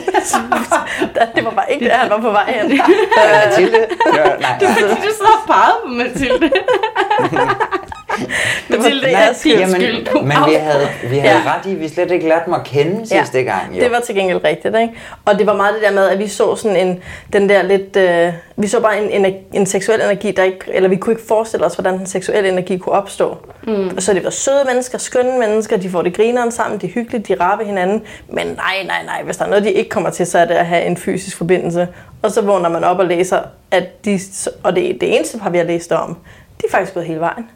[1.36, 2.80] det var bare ikke det, han var på vej hen.
[3.18, 3.86] Mathilde?
[4.16, 6.52] Ja, nej, Det er fordi, du så har peget på Mathilde.
[8.70, 10.06] Mathilde, det er din Jamen, skyld.
[10.06, 11.54] Du men vi havde, vi havde ja.
[11.56, 13.76] ret i, vi slet ikke lærte dem at kende sidste gang.
[13.76, 13.84] Jo.
[13.84, 14.94] Det var til gengæld rigtigt, ikke?
[15.26, 17.96] Og det var meget det der med, at vi så sådan en, den der lidt,
[17.96, 21.28] øh, vi så bare en, en, en seksuel energi, der ikke, eller vi kunne ikke
[21.28, 23.38] forestille os, hvordan den seksuelle energi kunne opstå.
[23.68, 23.90] Mm.
[23.96, 26.92] Og så det var søde mennesker, skønne mennesker, de får det grineren sammen, de er
[26.92, 28.02] hyggelige, de rapper hinanden.
[28.30, 30.54] Men nej, nej, nej, hvis der er noget, de ikke kommer til, så er det
[30.54, 31.88] at have en fysisk forbindelse.
[32.22, 33.40] Og så vågner man op og læser,
[33.72, 34.20] at de,
[34.64, 36.18] og det, det eneste par, vi har læst om,
[36.62, 37.50] de er faktisk gået hele vejen.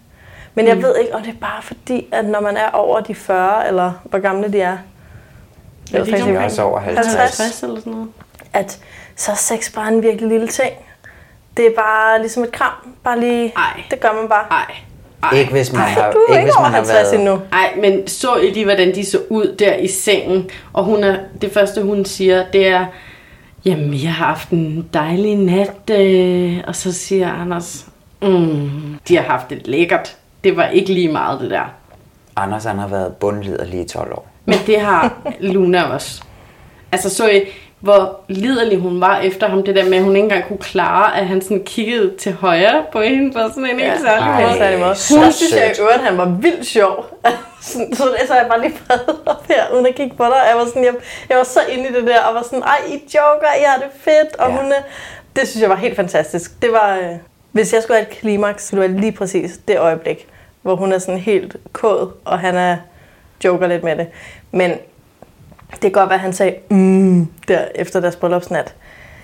[0.59, 0.83] Men jeg Mm.
[0.83, 3.91] ved ikke, om det er bare fordi, at når man er over de 40, eller
[4.03, 4.77] hvor gamle de er,
[5.93, 7.13] Ja, de er omkring også over 50.
[7.15, 8.07] 50 eller sådan noget.
[8.53, 8.79] at
[9.15, 10.69] så er sex bare en virkelig lille ting.
[11.57, 12.73] Det er bare ligesom et kram.
[13.03, 13.83] Bare lige, Ej.
[13.91, 14.45] det gør man bare.
[14.51, 15.37] Ej.
[15.39, 17.15] Ikke hvis man Ej, har, du er ikke ikke hvis over man har 50 været...
[17.15, 17.41] endnu.
[17.51, 20.49] Nej, men så I lige, hvordan de så ud der i sengen?
[20.73, 22.85] Og hun er, det første, hun siger, det er,
[23.65, 25.89] jamen, jeg har haft en dejlig nat.
[25.99, 27.85] Øh, og så siger Anders,
[28.21, 28.69] mm,
[29.07, 30.15] de har haft det lækkert.
[30.43, 31.73] Det var ikke lige meget, det der.
[32.35, 34.27] Anders han har været bundliderlig i 12 år.
[34.45, 36.23] Men det har Luna også.
[36.91, 37.41] Altså, så I,
[37.79, 39.63] hvor liderlig hun var efter ham.
[39.63, 42.83] Det der med, at hun ikke engang kunne klare, at han sådan kiggede til højre
[42.91, 44.47] på hende på sådan en helt særlig Ej, måde.
[44.47, 44.95] helt særlig måde.
[44.95, 47.05] så Der synes jeg i øvrigt, han var vildt sjov.
[47.61, 50.41] Sådan, så læser jeg bare lige brevet op her, uden at kigge på dig.
[50.49, 50.93] Jeg var, sådan, jeg,
[51.29, 53.77] jeg var så inde i det der, og var sådan, ej, I joker, I har
[53.77, 54.35] det fedt.
[54.39, 54.55] Og Ja.
[54.61, 54.83] hun, er-
[55.35, 56.61] det synes jeg var helt fantastisk.
[56.61, 57.15] Det var, øh,
[57.51, 60.27] hvis jeg skulle have et klimaks, så ville det være lige præcis det øjeblik,
[60.61, 62.77] hvor hun er sådan helt kåd, og han er
[63.43, 64.07] joker lidt med det.
[64.51, 64.71] Men
[65.71, 68.75] det kan godt være, at han sagde, mm, der efter deres bryllupsnat.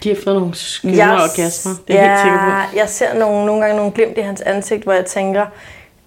[0.04, 1.74] De har fået nogle skønne orgasmer.
[1.88, 2.78] Det er ja, jeg helt sikker på.
[2.78, 5.46] Jeg ser nogle, nogle gange nogle glimt i hans ansigt, hvor jeg tænker,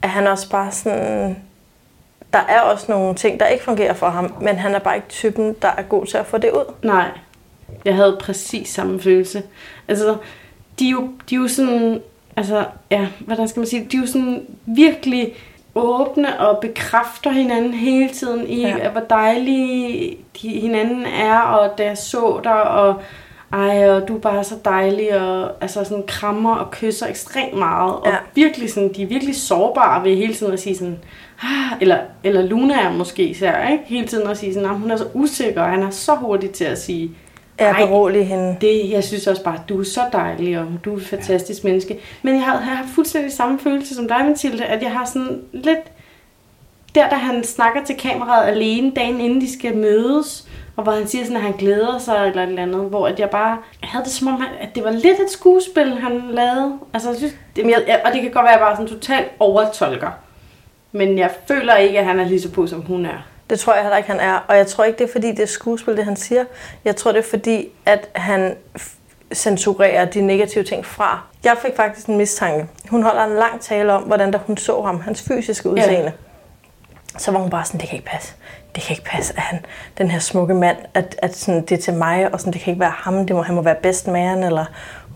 [0.02, 1.36] at han også bare sådan...
[2.32, 5.08] Der er også nogle ting, der ikke fungerer for ham, men han er bare ikke
[5.08, 6.74] typen, der er god til at få det ud.
[6.82, 7.08] Nej,
[7.84, 9.42] jeg havde præcis samme følelse.
[9.88, 10.16] Altså,
[10.78, 12.00] de er jo, de er jo sådan,
[12.36, 15.32] altså, ja, hvordan skal man sige, de er jo sådan virkelig
[15.74, 18.88] åbne og bekræfter hinanden hele tiden i, Ja.
[18.88, 22.94] hvor dejlige de, hinanden er, og da jeg så dig, og
[23.52, 27.92] ej, og du er bare så dejlig, og altså sådan krammer og kysser ekstremt meget,
[27.94, 28.16] og Ja.
[28.34, 30.98] virkelig sådan, de er virkelig sårbare ved hele tiden at sige sådan,
[31.42, 33.84] ah, eller, eller Luna er måske især, ikke?
[33.86, 36.50] Hele tiden at sige sådan, "Nå, hun er så usikker, og han er så hurtig
[36.50, 37.10] til at sige,
[37.60, 38.56] Jeg "Ej, berolige hende.
[38.60, 41.64] det, jeg synes også bare, at du er så dejlig, og du er et fantastisk
[41.64, 41.68] ja.
[41.68, 41.98] menneske.
[42.22, 45.42] Men jeg har, jeg har fuldstændig samme følelse som dig, Mathilde, at jeg har sådan
[45.52, 45.78] lidt...
[46.94, 51.06] Der, da han snakker til kameraet alene dagen inden de skal mødes, og hvor han
[51.06, 54.04] siger sådan, at han glæder sig eller et eller andet, hvor at jeg bare havde
[54.04, 56.72] det som om, at det var lidt et skuespil, han lavede.
[56.94, 59.26] Altså, jeg synes, det, jeg, og det kan godt være, at jeg bare sådan totalt
[59.38, 60.10] overtolker.
[60.92, 63.26] Men jeg føler ikke, at han er lige så på, som hun er.
[63.50, 64.44] Det tror jeg heller ikke, han er.
[64.48, 66.44] Og jeg tror ikke, det er fordi, det er skuespil, det han siger.
[66.84, 68.94] Jeg tror, det er fordi, at han f-
[69.34, 71.20] censurere de negative ting fra.
[71.44, 72.66] Jeg fik faktisk en mistanke.
[72.90, 76.02] Hun holder en lang tale om, hvordan da hun så ham, hans fysiske udseende.
[76.04, 76.10] Ja.
[77.18, 78.32] Så var hun bare sådan, det kan ikke passe.
[78.74, 79.64] Det kan ikke passe, at han,
[79.98, 82.70] den her smukke mand, at, at sådan, det er til mig, og sådan, det kan
[82.70, 84.64] ikke være ham, det må, han må være bedst man, eller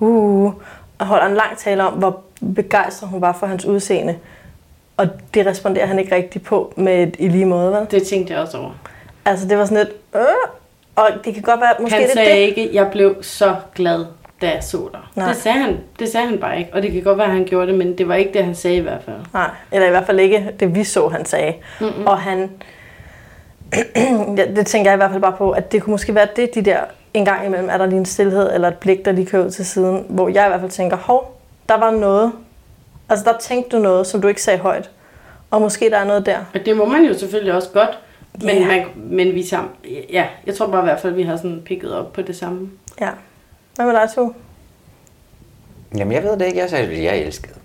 [0.01, 0.53] uh,
[0.99, 2.21] og holder en lang tale om, hvor
[2.55, 4.19] begejstret hun var for hans udseende.
[4.97, 7.87] Og det responderer han ikke rigtig på med et i lige måde, vel?
[7.91, 8.71] Det tænkte jeg også over.
[9.25, 10.21] Altså, det var sådan lidt, øh,
[10.97, 12.37] og det kan godt være, måske han det sagde det.
[12.37, 14.05] ikke, jeg blev så glad,
[14.43, 15.01] da jeg så dig.
[15.17, 15.29] Nej.
[15.29, 16.71] Det sagde, han, det sagde han bare ikke.
[16.75, 18.55] Og det kan godt være, at han gjorde det, men det var ikke det, han
[18.55, 19.17] sagde i hvert fald.
[19.33, 21.55] Nej, eller i hvert fald ikke det, vi så, han sagde.
[21.81, 22.07] Mm-mm.
[22.07, 22.51] Og han,
[24.57, 26.63] det tænker jeg i hvert fald bare på, at det kunne måske være det, de
[26.63, 26.79] der
[27.15, 29.51] en gang imellem, er der lige en stillhed eller et blik, der lige kører ud
[29.51, 32.33] til siden, hvor jeg i hvert fald tænker, hov, der var noget,
[33.09, 34.91] altså der tænkte du noget, som du ikke sagde højt.
[35.51, 36.39] Og måske der er noget der.
[36.55, 37.99] Og det må man jo selvfølgelig også godt.
[38.41, 38.67] Men, Ja.
[38.67, 39.71] man, men vi sammen,
[40.13, 42.37] ja, jeg tror bare i hvert fald, at vi har sådan pikket op på det
[42.37, 42.71] samme.
[43.01, 43.09] Ja.
[43.77, 44.35] Hvad med dig, to?
[45.97, 46.59] Jamen, jeg ved det ikke.
[46.59, 47.63] Jeg sagde, at jeg elskede den.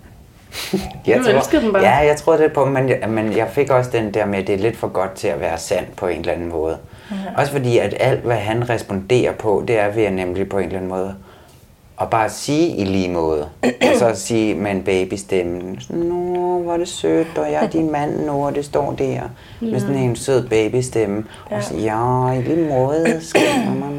[1.24, 1.82] Du elskede den bare?
[1.82, 4.46] Ja, jeg tror det på, men jeg, men jeg fik også den der med, at
[4.46, 6.78] det er lidt for godt til at være sandt på en eller anden måde.
[7.10, 7.16] Ja.
[7.40, 10.64] Også fordi, at alt, hvad han responderer på, det er ved at nemlig på en
[10.64, 11.14] eller anden måde
[12.00, 13.48] at bare sige i lige måde.
[13.92, 17.68] og så sige med en babystemme, sådan, Nå, hvor er det sødt, og jeg er
[17.68, 19.20] din mand nu, og det står der.
[19.60, 21.24] Med sådan en sød babystemme.
[21.50, 21.56] Ja.
[21.56, 23.20] Og sige, ja, i lige måde.
[23.80, 23.98] mamma."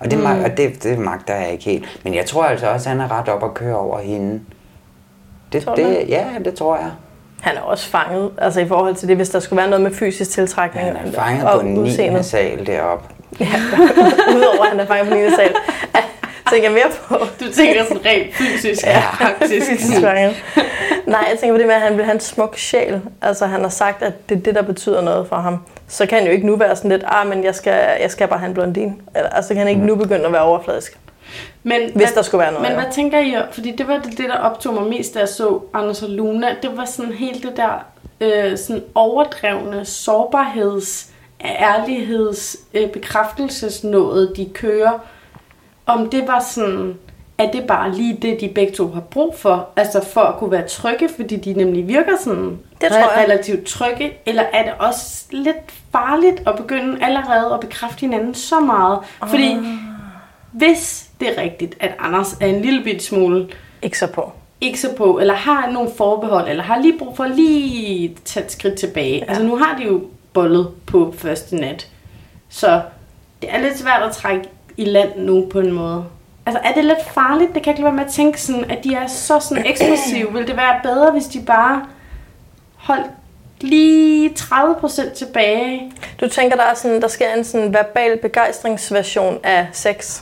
[0.00, 0.44] Og, det, mm.
[0.44, 2.00] og det, det magter jeg ikke helt.
[2.04, 4.40] Men jeg tror altså også, at han er ret op at køre over hende.
[5.52, 6.90] Det, Tror det, ja, det tror jeg.
[7.40, 9.94] Han er også fanget, altså i forhold til det, hvis der skulle være noget med
[9.94, 10.86] fysisk tiltrækning.
[10.86, 11.78] Han er fanget og på 9.
[11.78, 12.24] udseendet.
[12.24, 13.04] sal deroppe.
[14.36, 15.20] Udover at han er fanget på 9.
[15.36, 15.54] sal.
[16.52, 17.26] tænker jeg mere på.
[17.44, 19.66] Du tænker sådan rent fysisk, Ja, faktisk.
[19.66, 20.00] fysisk.
[21.06, 23.00] Nej, jeg tænker på det med, at han vil have en smuk sjæl.
[23.22, 25.58] Altså han har sagt, at det er det, der betyder noget for ham.
[25.88, 28.28] Så kan han jo ikke nu være sådan lidt, ah, men jeg skal, jeg skal
[28.28, 29.00] bare have en blondin.
[29.16, 30.98] Eller, altså kan han ikke nu begynde at være overfladisk.
[31.62, 33.34] Men, Hvis der skulle være noget, Men hvad tænker I?
[33.52, 36.48] Fordi det var det, det, der optog mig mest, da jeg så Anders og Luna.
[36.62, 37.84] Det var sådan helt det der
[38.20, 41.06] øh, sådan overdrevne sårbarheds,
[41.44, 44.98] ærligheds, øh, bekræftelsesnået, de kører.
[45.88, 46.94] Om det var sådan,
[47.38, 49.68] at det bare lige det, de begge to har brug for.
[49.76, 53.24] Altså for at kunne være trygge, fordi de nemlig virker sådan Det tror jeg.
[53.24, 54.12] relativt trygge.
[54.26, 55.56] Eller er det også lidt
[55.92, 58.98] farligt at begynde allerede at bekræfte hinanden så meget?
[59.28, 59.64] Fordi Ah.
[60.52, 63.48] hvis det er rigtigt, at Anders er en lille bit smule
[63.82, 67.24] ikke så på, ikke så på, eller har nogle forbehold, eller har lige brug for
[67.24, 69.18] at lige tage et skridt tilbage.
[69.18, 69.24] Ja.
[69.28, 70.00] Altså nu har de jo
[70.32, 71.88] bollet på første nat.
[72.48, 72.82] Så
[73.42, 76.04] det er lidt svært at trække i land nu på en måde.
[76.46, 77.54] Altså er det lidt farligt?
[77.54, 80.32] Det kan ikke være med at tænke sådan, at de er så sådan eksplosive.
[80.32, 81.86] Vil det være bedre, hvis de bare
[82.76, 83.10] holdt
[83.60, 85.92] lige 30% tilbage?
[86.20, 90.20] Du tænker, der, er sådan, der sker en sådan verbal begejstringsversion af sex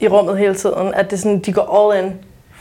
[0.00, 0.94] i rummet hele tiden?
[0.94, 2.12] At det er sådan, de går all in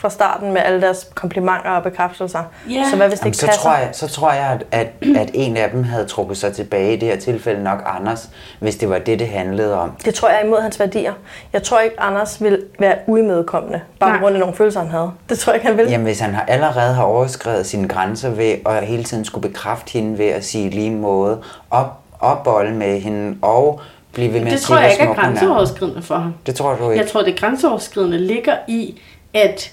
[0.03, 2.43] fra starten med alle deres komplimenter og bekræftelser.
[2.69, 2.83] Ja.
[2.89, 3.61] Så hvad hvis det Jamen, ikke så, passer?
[3.61, 6.93] tror jeg, så tror jeg, at, at, at en af dem havde trukket sig tilbage,
[6.93, 9.91] i det her tilfælde nok Anders, hvis det var det, det handlede om.
[10.05, 11.13] Det tror jeg er imod hans værdier.
[11.53, 14.17] Jeg tror ikke, Anders vil være uimødekommende, bare Nej.
[14.17, 15.11] på grund af nogle følelser, han havde.
[15.29, 15.89] Det tror jeg ikke, han vil.
[15.89, 19.91] Jamen, hvis han har allerede har overskrevet sine grænser ved at hele tiden skulle bekræfte
[19.93, 23.81] hende ved at sige lige måde, op, opbolde med hende og
[24.13, 26.33] blive ved med Det at tror sige, jeg ikke er grænseoverskridende for ham.
[26.45, 27.03] Det tror du ikke?
[27.03, 29.01] Jeg tror, det grænseoverskridende ligger i
[29.33, 29.71] at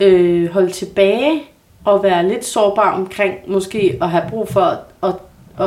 [0.00, 1.42] øh, holde tilbage
[1.84, 5.08] og være lidt sårbar omkring måske at have brug for at, at,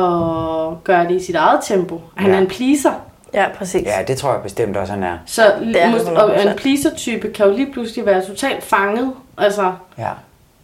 [0.02, 2.00] at gøre det i sit eget tempo.
[2.14, 2.36] Han Ja.
[2.36, 2.92] er en pleaser.
[3.34, 3.82] Ja, præcis.
[3.86, 5.18] Ja, det tror jeg bestemt også, han er.
[5.26, 6.56] Så Det er han mås- og en 100%.
[6.56, 9.12] pleaser-type kan jo lige pludselig være totalt fanget.
[9.38, 10.08] Altså, Ja.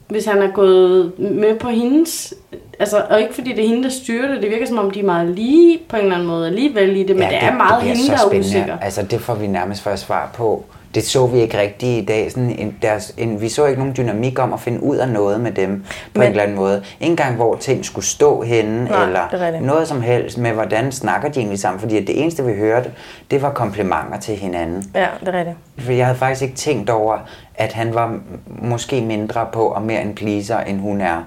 [0.09, 2.35] hvis han er gået med på hendes...
[2.78, 4.42] Altså, og ikke fordi det er hende, der styrer det.
[4.42, 7.02] Det virker som om, de er meget lige på en eller anden måde alligevel i
[7.02, 7.16] det.
[7.16, 8.78] Men ja, det, er meget bliver hende, så der er usikker.
[8.78, 10.64] Altså, det får vi nærmest først svar på.
[10.94, 12.31] Det så vi ikke rigtigt i dag.
[12.33, 15.40] Sådan en, deres, en, vi så ikke nogen dynamik om at finde ud af noget
[15.40, 16.83] med dem på Men- en eller anden måde.
[17.01, 20.92] Ikke engang, hvor ting skulle stå henne, Nej, eller er noget som helst med, hvordan
[20.92, 21.81] snakker de egentlig sammen.
[21.81, 22.90] Fordi det eneste, vi hørte,
[23.31, 24.90] det var komplimenter til hinanden.
[24.94, 25.57] Ja, det er rigtigt.
[25.79, 27.18] For jeg havde faktisk ikke tænkt over,
[27.55, 31.22] at han var måske mindre på og mere en pleaser, end hun er,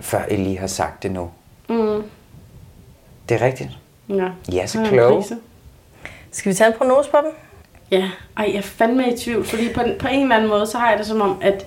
[0.00, 1.30] før I lige har sagt det nu.
[1.68, 2.02] Mm.
[3.28, 3.70] Det er rigtigt.
[4.08, 4.28] Ja.
[4.52, 5.24] Ja, så klog.
[6.30, 7.32] Skal vi tage en prognose på dem?
[7.90, 10.78] Ja, ej, jeg er fandme i tvivl, fordi på, på en eller anden måde, så
[10.78, 11.66] har jeg det som om, at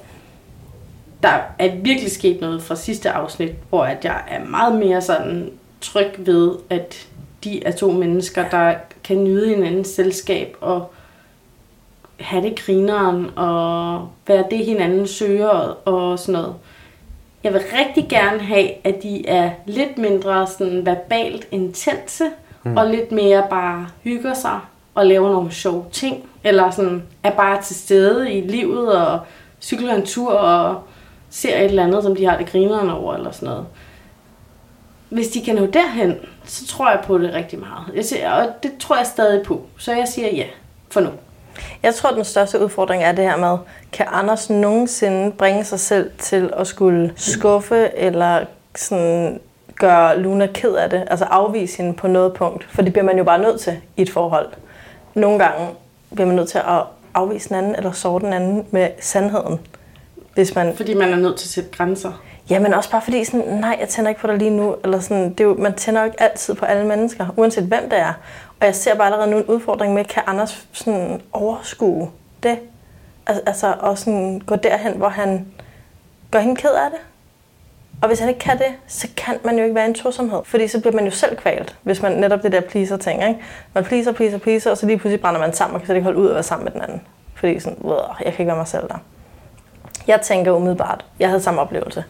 [1.24, 5.52] der er virkelig sket noget fra sidste afsnit, hvor at jeg er meget mere sådan
[5.82, 7.08] tryg ved, at
[7.44, 10.92] de er to mennesker, der kan nyde hinandens selskab og
[12.20, 15.48] have det grineren og være det, hinanden søger
[15.86, 16.56] og, sådan noget.
[17.44, 22.24] Jeg vil rigtig gerne have, at de er lidt mindre sådan verbalt intense,
[22.64, 22.78] mm.
[22.78, 24.60] og lidt mere bare hygger sig
[25.00, 26.30] og laver nogle sjove ting.
[26.44, 29.20] Eller sådan, er bare til stede i livet og
[29.62, 30.84] cykler en tur og
[31.30, 33.66] ser et eller andet, som de har det grineren over eller sådan noget.
[35.10, 37.96] Hvis de kan nå derhen, så tror jeg på det rigtig meget.
[37.96, 39.62] Jeg siger, og det tror jeg stadig på.
[39.78, 40.46] Så jeg siger ja
[40.90, 41.10] for nu.
[41.84, 43.58] Jeg tror, den største udfordring er det her med,
[43.92, 49.40] kan Anders nogensinde bringe sig selv til at skulle skuffe eller sådan
[49.76, 53.18] gøre Luna ked af det, altså afvise hende på noget punkt, for det bliver man
[53.18, 54.48] jo bare nødt til i et forhold.
[55.14, 55.68] Nogle gange
[56.14, 59.60] bliver man nødt til at afvise den anden eller sove den anden med sandheden.
[60.34, 60.76] Hvis man...
[60.76, 62.12] Fordi man er nødt til at sætte grænser.
[62.50, 64.76] Ja, men også bare fordi, sådan, nej, jeg tænder ikke på dig lige nu.
[64.84, 67.90] Eller sådan, det er jo, man tænder jo ikke altid på alle mennesker, uanset hvem
[67.90, 68.14] det er.
[68.60, 72.10] Og jeg ser bare allerede nu en udfordring med, kan Anders sådan overskue
[72.44, 72.60] det?
[73.30, 75.48] Al- Altså, og sådan gå derhen, hvor han
[76.32, 77.00] gør hende ked af det.
[78.02, 80.40] Og hvis han ikke kan det, så kan man jo ikke være en tosomhed.
[80.46, 83.28] Fordi så bliver man jo selv kvalt, hvis man netop det der pleaser-ting.
[83.28, 83.40] Ikke?
[83.74, 86.04] Man pleaser, pleaser, pleaser, og så lige pludselig brænder man sammen og kan slet ikke
[86.04, 87.02] holde ud at være sammen med den anden.
[87.36, 87.78] Fordi sådan,
[88.26, 88.98] jeg kan ikke være mig selv der.
[90.08, 92.04] Jeg tænker umiddelbart, jeg havde samme oplevelse.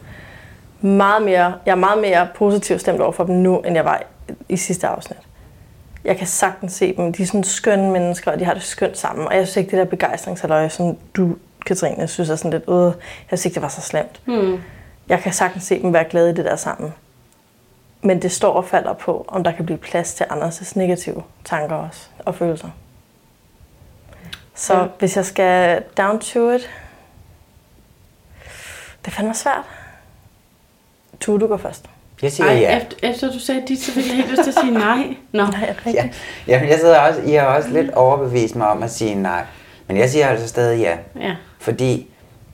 [0.82, 4.02] Meget mere, jeg er meget mere positivt stemt over for dem nu, end jeg var
[4.50, 5.20] i- sidste afsnit.
[6.06, 7.14] Jeg kan sagtens se dem.
[7.14, 9.28] De er sådan skønne mennesker, og de har det skønt sammen.
[9.28, 12.84] Og jeg synes ikke, det der begejstringsaløje, som du, Katrine, synes er sådan lidt, øh,
[13.32, 14.22] jeg synes ikke, det var så slemt.
[14.26, 14.60] Hmm.
[15.10, 16.94] Jeg kan sagtens se dem være glade i det der sammen.
[18.02, 21.76] Men det står og falder på, om der kan blive plads til Anders' negative tanker
[21.76, 22.70] også, og følelser.
[24.56, 24.86] Så Ja.
[25.00, 26.70] hvis jeg skal down to it,
[29.06, 29.64] det fandme svært.
[31.20, 31.86] Tue, du går først.
[32.22, 32.78] Jeg siger Ej, ja.
[32.78, 35.16] efter, efter du sagde dit, så fik jeg helt lyst til at sige nej.
[35.32, 35.46] Nå.
[35.46, 36.10] Nej, Ja.
[36.48, 39.46] Jamen, jeg sidder også, I har også lidt overbevist mig om at sige nej.
[39.88, 40.98] Men jeg siger altså stadig ja.
[41.20, 41.36] Ja.
[41.60, 42.09] Fordi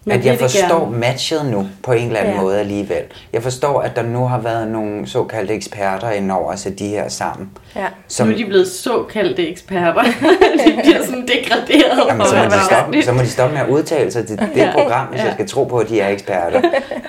[0.08, 0.98] Men at jeg forstår gerne.
[0.98, 2.41] matchet nu på en eller anden Ja.
[2.41, 3.04] måde alligevel.
[3.34, 7.10] Jeg forstår, at der nu har været nogle såkaldte eksperter indover at sætte de her
[7.10, 7.50] sammen.
[7.76, 7.86] Ja.
[8.08, 10.04] Som, Nu er de blevet såkaldte eksperter.
[10.65, 12.08] de bliver sådan degraderet.
[12.10, 14.38] Jamen, så, må over de stoppe, så må de stoppe med at udtale sig til
[14.39, 14.72] det Ja.
[14.74, 15.26] program, hvis Ja.
[15.26, 16.62] jeg skal tro på, at de er eksperter.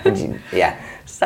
[0.03, 0.69] Fordi, ja.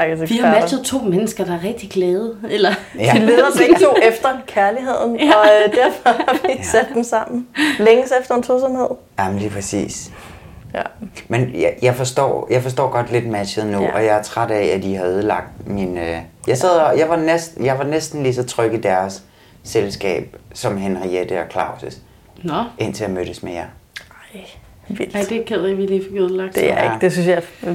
[0.05, 0.47] Vi eksperter.
[0.47, 2.35] har matchet to mennesker, der er rigtig glade.
[2.51, 2.71] Eller...
[2.99, 3.13] ja.
[3.15, 5.33] De leder begge to efter kærligheden, ja.
[5.35, 6.63] og øh, derfor har vi ja.
[6.63, 7.47] sat dem sammen.
[7.79, 8.87] Længes efter en tosomhed.
[9.19, 10.11] Jamen, lige præcis.
[10.75, 10.83] Ja.
[11.29, 13.95] Men jeg, jeg, forstår, jeg forstår godt lidt matchet nu, Ja.
[13.95, 15.99] og jeg er træt af, at de har ødelagt min...
[15.99, 16.17] Øh...
[16.47, 19.23] Jeg, sad, og- jeg, var næst, jeg var næsten lige så tryg i deres
[19.65, 21.99] selskab, som Henriette og Claus'
[22.43, 23.65] Nå, indtil jeg mødtes med jer.
[24.35, 24.41] Ej,
[24.89, 25.15] vildt.
[25.15, 26.55] Ej, det er ked af, at vi lige fik ødelagt.
[26.55, 26.93] Det er Ja.
[26.93, 27.75] ikke, det synes jeg er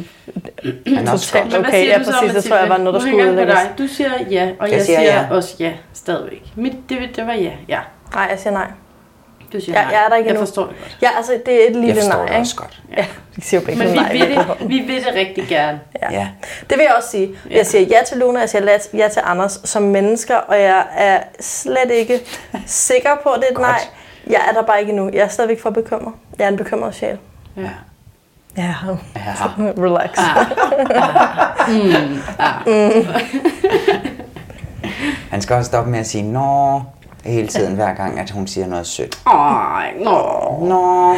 [0.86, 1.68] Men også totalt godt.
[1.68, 1.88] okay.
[1.88, 3.56] Ja, præcis, det tror jeg var noget, der skulle udlægges.
[3.78, 5.28] Du siger ja, og jeg, Jeg siger siger, ja.
[5.32, 6.44] også ja, stadigvæk.
[6.56, 7.80] Mit, det, det var ja, ja.
[8.14, 8.68] Nej, jeg siger nej.
[9.56, 9.94] Du siger Jeg- nej.
[9.94, 10.46] jeg er der ikke jeg endnu.
[10.46, 10.98] forstår det godt.
[11.02, 12.42] Ja, altså, det er et lille Jeg forstår nej, det ikke?
[12.42, 12.82] også godt.
[12.98, 14.12] Ja, vi siger jo begge Men vi nej.
[14.12, 15.80] vil, det, vi vil det rigtig gerne.
[16.02, 16.12] Ja.
[16.12, 16.28] Ja.
[16.70, 17.30] Det vil jeg også sige.
[17.50, 17.58] Ja.
[17.58, 20.84] Jeg siger ja til Luna, jeg siger ja- ja til Anders som mennesker, og jeg
[20.98, 22.20] er slet ikke
[22.66, 23.80] sikker på, at det er et nej.
[24.28, 25.10] Jeg er der bare ikke endnu.
[25.14, 26.14] Jeg er stadigvæk for bekymret.
[26.40, 27.18] Jeg er en bekymret sjæl.
[27.58, 27.70] Ja.
[28.58, 28.74] Ja,
[29.16, 29.34] Ja.
[29.86, 30.20] relax.
[35.32, 36.82] Han skal også stoppe med at sige nå
[37.26, 39.22] hele tiden, hver gang, at hun siger noget sødt.
[39.28, 40.58] Ej, nå.
[40.62, 41.16] Nå.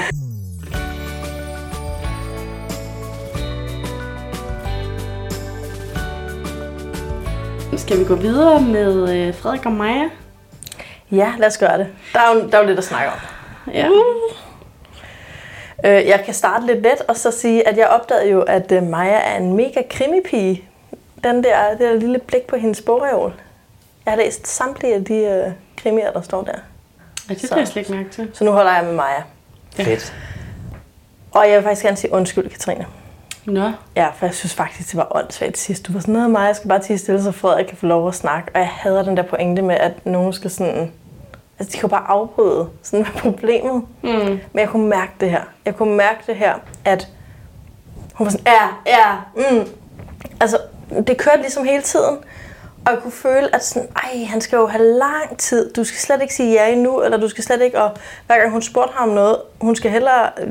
[7.77, 10.09] Skal vi gå videre med øh, Frederik og Maja?
[11.11, 11.87] Ja, lad os gøre det.
[12.13, 13.19] Der er jo, der er jo lidt at snakke om.
[13.73, 13.87] Ja.
[15.85, 18.83] Øh, jeg kan starte lidt let og så sige, at jeg opdagede jo, at øh,
[18.83, 20.63] Maja er en mega krimipige.
[21.23, 23.33] Den der, det der lille blik på hendes bogreol.
[24.05, 25.51] Jeg har læst samtlige af de øh,
[25.87, 26.51] krimier, der står der.
[27.29, 28.29] ja det tager jeg slet ikke mærke til.
[28.33, 29.23] Så nu holder jeg med Maja.
[29.75, 30.13] Fedt.
[31.31, 32.85] Og jeg vil faktisk gerne sige undskyld, Katrine.
[33.45, 33.71] Nå.
[33.95, 35.87] Ja, for jeg synes faktisk, det var åndssvagt sidst.
[35.87, 38.15] Du var sådan noget, Maja skal bare tige stille, så Frederik kan få lov at
[38.15, 38.51] snakke.
[38.53, 40.91] Og jeg hader den der pointe med, at nogen skal sådan...
[41.59, 42.69] Altså, de kan bare afbryde.
[42.83, 43.83] Sådan er problemet.
[44.01, 44.09] Mm.
[44.09, 45.41] Men jeg kunne mærke det her.
[45.65, 46.53] Jeg kunne mærke det her,
[46.85, 47.07] at
[48.13, 49.67] hun var sådan, ja, ja, mm.
[50.41, 50.57] Altså,
[51.07, 52.17] det kørte ligesom hele tiden.
[52.87, 55.73] Og jeg kunne føle, at sådan, ej, han skal jo have lang tid.
[55.73, 57.81] Du skal slet ikke sige ja endnu, eller du skal slet ikke...
[57.81, 57.91] Og
[58.27, 60.47] hver gang hun spurgte ham om noget, hun skal hellere øh,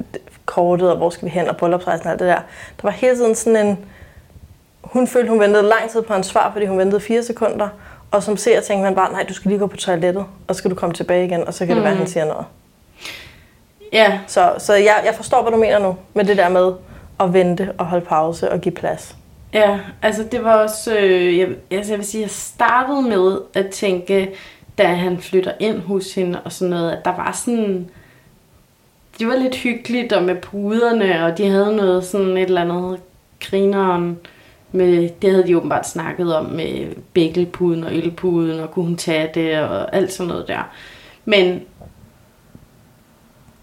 [0.46, 2.34] kortet, og hvor skal vi hen, og bryllupsrejsen og alt det der.
[2.34, 3.78] Der var hele tiden sådan en...
[4.82, 7.68] Hun følte, hun ventede lang tid på hans svar, fordi hun ventede fire sekunder.
[8.10, 10.58] Og som ser tænkte man bare, nej, du skal lige gå på toilettet, og så
[10.58, 12.44] skal du komme tilbage igen, og så kan det være, at han siger noget.
[13.92, 16.72] Ja, Så, så jeg, jeg forstår, hvad du mener nu, med det der med
[17.20, 19.16] at vente og holde pause og give plads.
[19.56, 23.70] Ja, altså det var også, øh, jeg, altså jeg vil sige, jeg startede med at
[23.70, 24.34] tænke,
[24.78, 27.90] da han flytter ind hos hende og sådan noget, at der var sådan,
[29.18, 33.00] det var lidt hyggeligt og med puderne, og de havde noget sådan et eller andet
[33.40, 34.18] grineren
[34.72, 39.30] med, det havde de åbenbart snakket om med bækkelpuden og ølpuden, og kunne hun tage
[39.34, 40.70] det og alt sådan noget der.
[41.24, 41.62] Men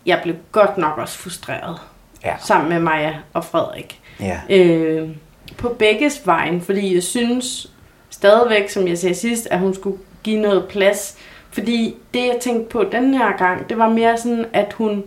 [0.05, 1.77] jeg blev godt nok også frustreret.
[2.23, 2.35] Ja.
[2.39, 3.99] Sammen med Maja og Frederik.
[4.19, 4.41] Ja.
[4.49, 5.09] Øh,
[5.63, 7.69] på begges vejen, fordi jeg synes
[8.09, 11.17] stadigvæk, som jeg sagde sidst, at hun skulle give noget plads.
[11.51, 15.03] Fordi det, jeg tænkte på den her gang, det var mere sådan, at hun,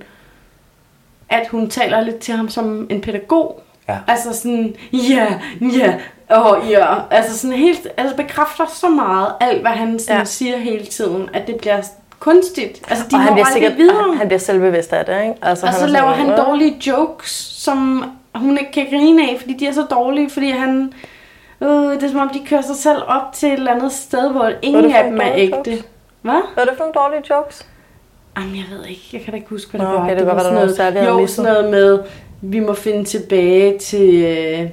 [1.28, 3.62] at hun taler lidt til ham som en pædagog.
[3.88, 3.98] Ja.
[4.06, 5.26] Altså sådan, ja,
[5.60, 5.94] ja,
[6.28, 6.94] og ja.
[7.10, 10.24] Altså sådan helt, altså bekræfter så meget alt, hvad han sådan Ja.
[10.24, 11.82] siger hele tiden, at det bliver
[12.18, 12.82] kunstigt.
[12.88, 14.02] Altså, de og han bliver sikkert videre.
[14.08, 15.34] han, han bliver selvbevidst af det, ikke?
[15.42, 18.04] Altså, og så er laver sådan, han dårlige jokes, som
[18.38, 20.92] hun ikke kan grine af, fordi de er så dårlige, fordi han...
[21.60, 24.30] Øh, det er som om, de kører sig selv op til et eller andet sted,
[24.32, 25.70] hvor ingen det af dem er ægte.
[25.70, 25.84] jokes?
[26.22, 26.42] Hvad?
[26.54, 27.66] Hvad er det for nogle dårlige jokes?
[28.38, 29.02] Jamen, jeg ved ikke.
[29.12, 30.02] Jeg kan da ikke huske, hvad Nå, det var.
[30.04, 31.98] okay, det kan var noget sådan jeg har Jo, sådan noget med,
[32.42, 34.70] vi må finde tilbage til, øh,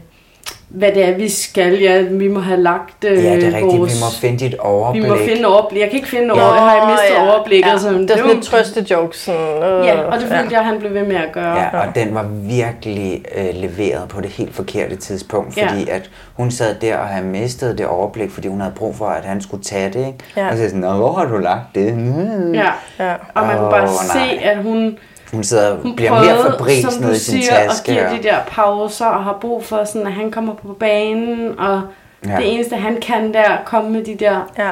[0.73, 1.79] hvad det er, vi skal.
[1.81, 3.63] Ja, vi må have lagt øh, Ja, det er rigtigt.
[3.79, 3.93] vores...
[3.95, 5.03] Vi må finde dit overblik.
[5.03, 5.81] Vi må finde overblik.
[5.81, 6.43] Jeg kan ikke finde Nå, over.
[6.43, 7.31] Jeg har mistet ja.
[7.35, 7.69] overblikket.
[7.71, 7.77] Ja.
[7.77, 9.17] Som Det er sådan lidt trøste jokes.
[9.17, 11.57] Sådan, øh, Ja, og det følte jeg, han blev ved med at gøre.
[11.59, 15.67] Ja, og den var virkelig øh, leveret på det helt forkerte tidspunkt, Ja.
[15.67, 19.05] fordi at hun sad der og havde mistet det overblik, fordi hun havde brug for,
[19.05, 20.17] at han skulle tage det, ikke?
[20.37, 20.49] Ja.
[20.49, 21.93] Og så jeg sådan, Nå, hvor har du lagt det?
[21.97, 22.53] Mm.
[22.53, 22.65] Ja.
[22.99, 23.13] ja.
[23.35, 24.39] Og man kunne bare Åh, se, nej.
[24.51, 24.97] at hun,
[25.33, 28.05] Hun sidder hun bliver mere prøvede, fabrilsk som ned du i sin siger, taske.
[28.05, 31.81] og- de der pauser og har brug for, sådan, at han kommer på banen, og
[32.27, 32.35] Ja.
[32.37, 34.51] det eneste, han kan, der er at komme med de der...
[34.57, 34.69] Ja.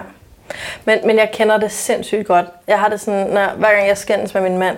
[0.85, 2.45] Men, men jeg kender det sindssygt godt.
[2.67, 4.77] Jeg har det sådan, når, hver gang jeg skændes med min mand,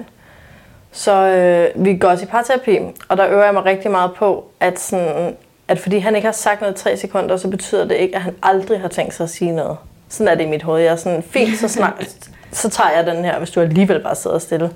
[0.91, 4.45] så øh, vi går også i parterapi, og der øver jeg mig rigtig meget på,
[4.59, 5.35] at, sådan,
[5.67, 8.21] at fordi han ikke har sagt noget i tre sekunder, så betyder det ikke, at
[8.21, 9.77] han aldrig har tænkt sig at sige noget.
[10.09, 10.81] Sådan er det i mit hoved.
[10.81, 11.93] Jeg er sådan, fint, så, snak,
[12.51, 14.69] så tager jeg den her, hvis du alligevel bare sidder stille.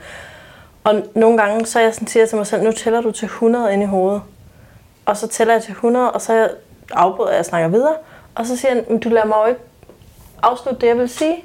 [0.87, 3.11] Og nogle gange, så er jeg sådan, siger jeg til mig selv, nu tæller du
[3.11, 4.21] til 100 ind i hovedet.
[5.05, 6.49] Og så tæller jeg til 100, og så
[6.91, 7.95] afbryder jeg og snakker videre.
[8.35, 9.61] Og så siger jeg, "Men du lader mig jo ikke
[10.43, 11.43] afslutte det, jeg vil sige.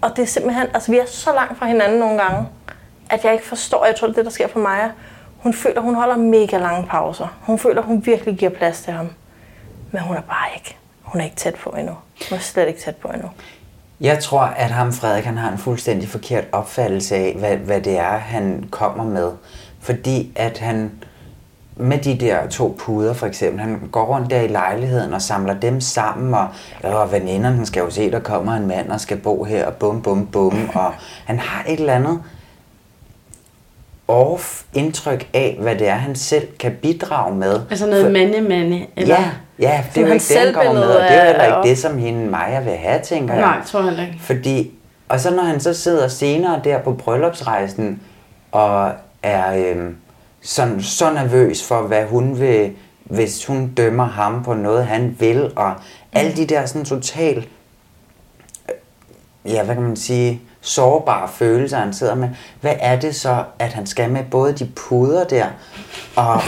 [0.00, 2.48] Og det er simpelthen, altså vi er så langt fra hinanden nogle gange,
[3.10, 4.92] at jeg ikke forstår, jeg tror, det er det, der sker for mig.
[5.38, 7.38] Hun føler, hun holder mega lange pauser.
[7.42, 9.08] Hun føler, hun virkelig giver plads til ham.
[9.90, 10.76] Men hun er bare ikke.
[11.02, 11.96] Hun er ikke tæt på endnu.
[12.30, 13.28] Hun er slet ikke tæt på endnu.
[14.00, 17.98] Jeg tror, at ham Frederik han har en fuldstændig forkert opfattelse af, hvad, hvad det
[17.98, 19.30] er, han kommer med.
[19.80, 20.90] Fordi at han
[21.76, 25.60] med de der to puder for eksempel, han går rundt der i lejligheden og samler
[25.60, 26.48] dem sammen, og,
[26.82, 30.02] og veninderne skal jo se, der kommer en mand og skal bo her, og bum,
[30.02, 32.22] bum, bum, og han har et eller andet
[34.08, 37.60] off indtryk af, hvad det er, han selv kan bidrage med.
[37.70, 39.20] Altså noget mande-mande, eller...
[39.20, 41.40] Ja, ja, det er jo ikke det, han kommer med, selvbillede og det er heller
[41.40, 43.42] er ikke det, som hende Maja vil have, tænker jeg.
[43.42, 44.18] Nej, tror jeg ikke.
[44.20, 44.70] Fordi,
[45.08, 48.02] og så når han så sidder senere der på bryllupsrejsen,
[48.52, 48.92] og
[49.22, 49.96] er øhm,
[50.42, 52.72] sådan, så nervøs for, hvad hun vil,
[53.04, 55.74] hvis hun dømmer ham på noget, han vil, og
[56.12, 57.46] alle de der sådan total,
[58.68, 62.28] øh, ja, hvad kan man sige, sårbare følelser, han sidder med.
[62.60, 65.46] Hvad er det så, at han skal med både de puder der,
[66.16, 66.40] og,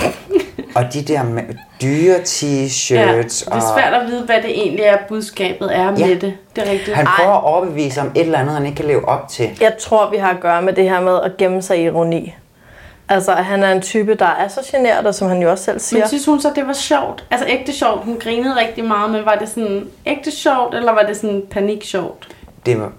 [0.75, 1.43] og de der med
[1.83, 5.85] dyre t-shirts, Ja, det er og svært at vide, hvad det egentlig er, budskabet er
[5.85, 5.91] Ja.
[5.91, 6.35] med det.
[6.57, 6.97] Det er rigtigt.
[6.97, 9.51] han prøver at overbevise om et eller andet, han ikke kan leve op til.
[9.61, 12.35] Jeg tror, vi har at gøre med det her med at gemme sig i ironi.
[13.09, 15.65] Altså, at han er en type, der er så generet, og som han jo også
[15.65, 16.01] selv siger.
[16.01, 17.25] Men synes hun så, det var sjovt?
[17.31, 18.05] Altså ægte sjovt.
[18.05, 21.85] Hun grinede rigtig meget, men var det sådan ægte sjovt, eller var det sådan panik
[21.85, 22.29] sjovt?
[22.67, 22.93] Det var,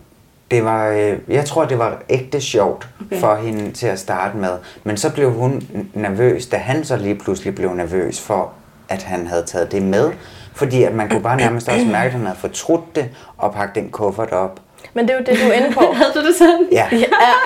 [0.51, 3.19] det var, øh, jeg tror, det var ægte sjovt Okay.
[3.19, 4.51] for hende til at starte med.
[4.83, 8.51] Men så blev hun nervøs, da han så lige pludselig blev nervøs for,
[8.89, 10.11] at han havde taget det med.
[10.55, 13.75] Fordi at man kunne bare nærmest også mærke, at han havde fortrudt det og pakket
[13.75, 14.59] den kuffert op.
[14.93, 15.79] Men det er jo det, du er inde på.
[15.99, 16.67] havde du det sådan?
[16.71, 16.87] Ja.
[16.91, 16.97] ja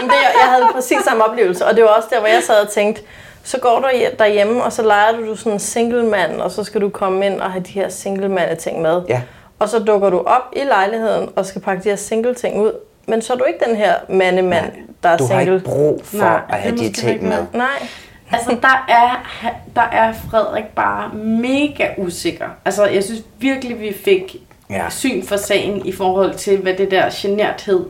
[0.01, 2.61] men det, jeg havde præcis samme oplevelse, og det var også der, hvor jeg sad
[2.65, 3.01] og tænkte,
[3.43, 6.51] så går du hje- derhjemme, og så leger du, du sådan en single mand, og
[6.51, 9.01] så skal du komme ind og have de her single ting med.
[9.09, 9.21] Ja.
[9.59, 12.71] Og så dukker du op i lejligheden og skal pakke de her single ting ud.
[13.07, 14.71] Men så er du ikke den her mandemand,
[15.03, 15.55] der er Du har single.
[15.55, 17.45] ikke brug for Nej, at have de ting med.
[17.53, 17.87] Nej.
[18.31, 19.27] Altså, der er,
[19.75, 22.45] der er Frederik bare mega usikker.
[22.65, 24.35] Altså, jeg synes virkelig, vi fik
[24.69, 24.89] Ja.
[24.89, 27.85] syn for sagen i forhold til, hvad det der generthed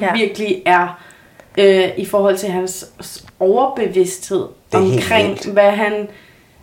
[0.00, 0.12] Ja.
[0.14, 1.00] virkelig er.
[1.58, 2.86] Øh, I forhold til hans
[3.40, 6.08] overbevidsthed er omkring, hvad han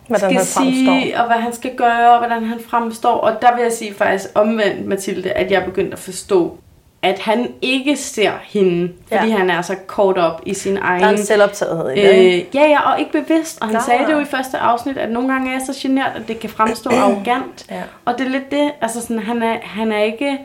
[0.06, 1.20] Hvordan skal han sige, fremstår.
[1.20, 3.14] og hvad han skal gøre, og hvordan han fremstår.
[3.14, 6.58] Og der vil jeg sige faktisk omvendt, Mathilde, at jeg er begyndt at forstå,
[7.02, 9.36] at han ikke ser hende, fordi Ja.
[9.36, 11.00] han er så kort op i sin egen...
[11.02, 12.38] Der er en selvoptagethed i det, ikke?
[12.48, 13.58] Øh, ja, ja, og ikke bevidst.
[13.60, 15.80] Og han Nej, sagde det jo i første afsnit, at nogle gange er jeg så
[15.82, 17.66] genert, at det kan fremstå arrogant.
[17.70, 17.82] Ja.
[18.04, 20.38] Og det er lidt det, altså sådan, han er, han er ikke...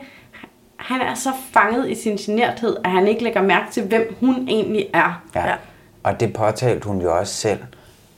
[0.76, 4.46] Han er så fanget i sin generthed, at han ikke lægger mærke til, hvem hun
[4.48, 5.22] egentlig er.
[5.34, 5.46] Ja.
[5.46, 5.54] ja.
[6.02, 7.58] Og det påtalte hun jo også selv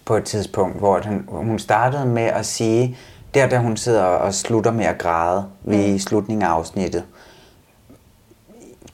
[0.04, 2.96] på et tidspunkt, hvor den, hun startede med at sige,
[3.34, 5.94] der da hun sidder og slutter med at græde ved Mm.
[5.94, 7.04] i slutningen af afsnittet,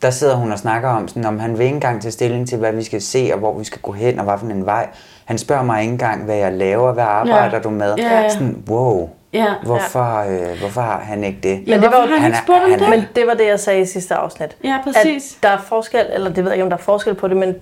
[0.03, 2.59] der sidder hun og snakker om, sådan, om han vil ikke engang tage stilling til,
[2.59, 4.89] hvad vi skal se, og hvor vi skal gå hen, og hvad for en vej.
[5.25, 7.63] Han spørger mig ikke engang, hvad jeg laver, hvad arbejder Ja.
[7.63, 7.95] du med?
[7.99, 8.29] Ja, ja.
[8.29, 9.47] Sådan, wow, Ja.
[9.65, 11.63] hvorfor, øh, hvorfor har han ikke det?
[11.67, 12.89] Men det var, han ikke spurgt han det?
[12.91, 14.57] Men det var det, jeg sagde i sidste afsnit.
[14.65, 15.37] Ja, præcis.
[15.37, 17.37] At der er forskel, eller det ved jeg ikke, om der er forskel på det,
[17.37, 17.55] men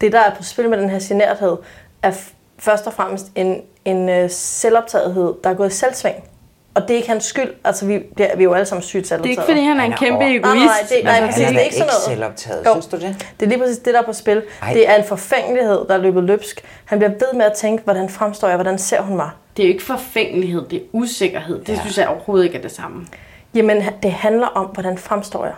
[0.00, 1.56] det, der er på spil med den her generthed,
[2.02, 2.12] er
[2.58, 6.16] først og fremmest en, en øh, selvoptagethed, der er gået i selvsving.
[6.76, 7.50] Og det er ikke hans skyld.
[7.64, 9.30] Altså, vi, det er, vi er jo alle sammen sygt Det er selvoptaget.
[9.30, 10.64] ikke, fordi han er en kæmpe Nej, egoist.
[10.64, 12.36] nej, det, nej, Men præcis, han det er er ikke sådan ikke noget.
[12.36, 12.72] selvoptaget, Jo.
[12.72, 13.26] synes du det?
[13.40, 14.42] Det er lige præcis det, der er på spil.
[14.62, 14.72] Ej.
[14.72, 16.64] Det er en forfængelighed, der er løbet løbsk.
[16.84, 19.30] Han bliver ved med at tænke, hvordan fremstår jeg, hvordan ser hun mig?
[19.56, 21.60] Det er jo ikke forfængelighed, det er usikkerhed.
[21.64, 21.80] Det ja.
[21.80, 23.06] synes jeg overhovedet ikke er det samme.
[23.54, 25.54] Jamen, det handler om, hvordan fremstår jeg.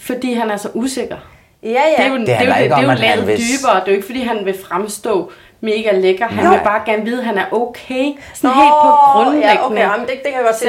[0.00, 1.16] Fordi han er så usikker.
[1.62, 1.76] Ja, ja.
[1.96, 3.74] Det er jo, det er jo, det, ikke det er jo lavet dybere.
[3.80, 6.26] Det er jo ikke, fordi han vil fremstå mega lækker.
[6.26, 6.56] Han Nej.
[6.56, 8.12] vil bare gerne vide, at han er okay.
[8.34, 10.66] Sådan Nå, helt på grundlæggende Ja, okay, jamen, det, det kan jeg godt se,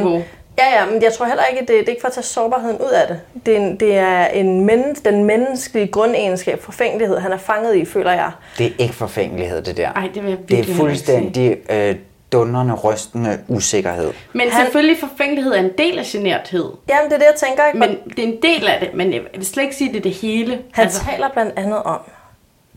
[0.00, 0.24] den.
[0.58, 2.76] Ja, ja, men jeg tror heller ikke, det, det er ikke for at tage sårbarheden
[2.78, 3.20] ud af det.
[3.46, 7.84] Det er, en, det er en men, den menneskelige grundegenskab, forfængelighed, han er fanget i,
[7.84, 8.30] føler jeg.
[8.58, 9.92] Det er ikke forfængelighed, det der.
[9.92, 11.94] Ej, det vil jeg det er fuldstændig øh,
[12.32, 14.12] dundrende, rystende usikkerhed.
[14.32, 16.64] Men Han- selvfølgelig forfængelighed er en del af generthed.
[16.88, 17.66] Jamen, det er det, jeg tænker.
[17.66, 17.78] Ikke?
[17.78, 19.98] Men det er en del af det, men jeg vil slet ikke sige, at det
[20.00, 20.58] er det hele.
[20.72, 22.00] Han altså, taler blandt andet om,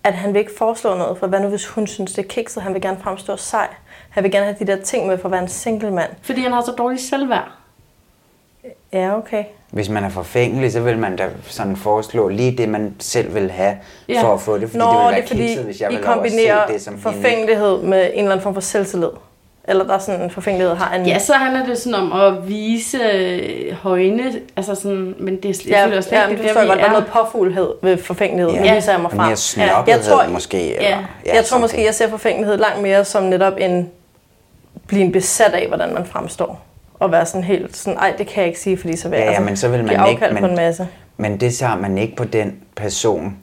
[0.05, 2.63] at han vil ikke foreslå noget, for hvad nu hvis hun synes, det er kikset,
[2.63, 3.67] han vil gerne fremstå sej.
[4.09, 6.09] Han vil gerne have de der ting med for at være en single mand.
[6.21, 7.51] Fordi han har så dårligt selvværd.
[8.93, 9.43] Ja, okay.
[9.71, 13.51] Hvis man er forfængelig, så vil man da sådan foreslå lige det, man selv vil
[13.51, 13.77] have
[14.09, 14.21] Ja.
[14.23, 14.69] for at få det.
[14.69, 16.81] Fordi Nå, det ville være det er fordi, kikset, hvis jeg I se kombinerer det
[16.81, 17.03] som hende.
[17.03, 19.09] forfængelighed med en eller anden form for selvtillid.
[19.67, 21.05] Eller der er sådan en forfængelighed, har en...
[21.05, 24.23] Ja, så handler det sådan om at vise øh, højne,
[24.57, 26.67] altså sådan, men det er slet, Ja, jeg slet ja, ikke, men det er jeg
[26.67, 26.77] der, godt.
[26.77, 26.91] vi Der er er.
[26.91, 28.53] noget påfuglhed ved forfængelighed.
[28.53, 28.63] Ja.
[28.63, 28.75] Ja.
[28.75, 29.27] Viser jeg mig frem.
[29.27, 30.97] Mere snobbethed måske, eller- Ja.
[31.25, 31.85] ja, jeg tror måske, det.
[31.85, 33.89] jeg ser forfængelighed langt mere som netop en
[34.87, 36.65] blive en besat af, hvordan man fremstår.
[36.99, 39.25] Og være sådan helt sådan, ej, det kan jeg ikke sige, fordi så vil jeg
[39.27, 40.01] Ja, ja, men så vil man ikke...
[40.25, 40.87] afkald på en masse.
[41.17, 43.37] Men det tager man ikke på den person,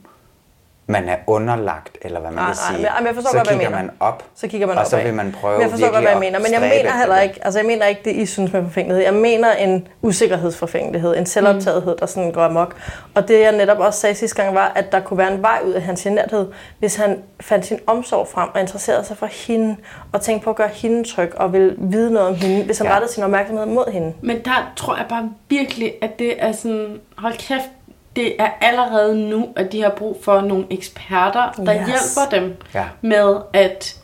[0.87, 2.77] man er underlagt, eller hvad man Nej, kan nej, sige.
[2.83, 3.93] men- jamen, jeg forstår så godt, hvad kigger jeg mener.
[4.01, 5.07] man op, Så kigger man og så opad.
[5.07, 6.39] vil man prøve Men jeg forstår godt, virkelig hvad jeg mener.
[6.39, 9.05] Men jeg mener heller ikke, altså jeg mener ikke det, I synes med forfængelighed.
[9.05, 12.77] Jeg mener en usikkerhedsforfængelighed, en selvoptagethed, der sådan går amok.
[13.15, 15.61] Og det jeg netop også sagde sidste gang var, at der kunne være en vej
[15.67, 16.47] ud af hans generthed,
[16.79, 19.77] hvis han fandt sin omsorg frem og interesserede sig for hende,
[20.13, 22.87] og tænkte på at gøre hende tryg, og ville vide noget om hende, hvis han
[22.87, 22.95] Ja.
[22.95, 24.13] rettede sin opmærksomhed mod hende.
[24.23, 27.71] Men der tror jeg bare virkelig, at det er sådan, hold kæft,
[28.17, 31.87] det er allerede nu, at de har brug for nogle eksperter, der Yes.
[31.87, 32.85] hjælper dem Ja.
[33.01, 33.97] med at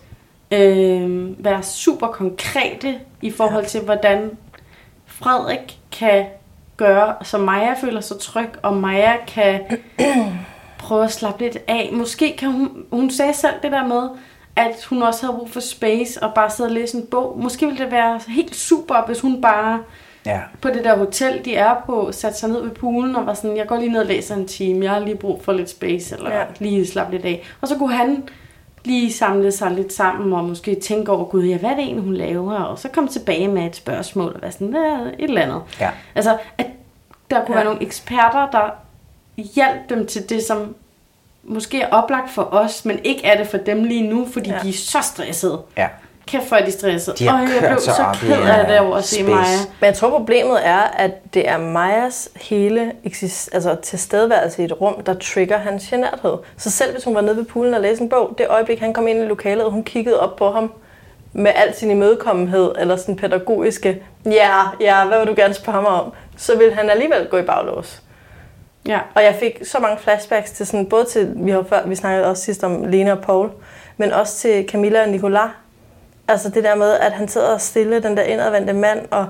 [0.50, 4.30] øh, være super konkrete i forhold til, hvordan
[5.06, 6.26] Frederik kan
[6.76, 9.60] gøre, så Maja føler sig tryg, og Maja kan
[10.78, 11.90] prøve at slappe lidt af.
[11.92, 14.08] Måske kan hun, hun sagde selv det der med,
[14.56, 17.38] at hun også havde brug for space og bare sidde og læse en bog.
[17.42, 19.78] Måske ville det være helt super, hvis hun bare
[20.28, 20.40] Ja.
[20.60, 23.56] på det der hotel, de er på, satte sig ned ved poolen og var sådan,
[23.56, 26.16] jeg går lige ned og læser en time, jeg har lige brug for lidt space,
[26.16, 26.44] eller Ja.
[26.58, 27.42] lige slappe lidt af.
[27.60, 28.28] Og så kunne han
[28.84, 32.04] lige samle sig lidt sammen og måske tænke over, gud, ja, hvad er det egentlig,
[32.04, 32.54] hun laver?
[32.54, 35.62] Og så komme tilbage med et spørgsmål og være sådan, "Hvad- et eller andet.
[35.80, 35.90] Ja.
[36.14, 36.66] Altså, at
[37.30, 37.62] der kunne Ja.
[37.62, 38.70] være nogle eksperter, der
[39.54, 40.74] hjalp dem til det, som
[41.44, 44.58] måske er oplagt for os, men ikke er det for dem lige nu, fordi ja.
[44.62, 45.60] de er så stressede.
[45.76, 45.88] Ja.
[46.28, 47.16] Kæft, hvor er de stressede.
[47.16, 49.22] De har Øj, jeg kørt blev så op i ked af det over at se.
[49.22, 49.44] Maja.
[49.80, 54.80] Men jeg tror, problemet er, at det er Majas hele exist- altså tilstedeværelse i et
[54.80, 56.36] rum, der trigger hans generthed.
[56.56, 58.92] Så selv hvis hun var nede ved poolen og læste en bog, det øjeblik, han
[58.92, 60.72] kom ind i lokalet, og hun kiggede op på ham
[61.32, 65.90] med al sin imødekommenhed, eller sådan pædagogiske, ja, ja, hvad vil du gerne spørge mig
[65.90, 66.12] om?
[66.36, 68.02] Så vil han alligevel gå i baglås.
[68.86, 68.98] Ja.
[69.14, 72.26] Og jeg fik så mange flashbacks til sådan, både til, vi har før, vi snakkede
[72.26, 73.50] også sidst om Lena og Paul,
[73.96, 75.50] men også til Camilla og Nicolas.
[76.28, 79.26] Altså det der med, at han sidder og stille, den der indadvendte mand, og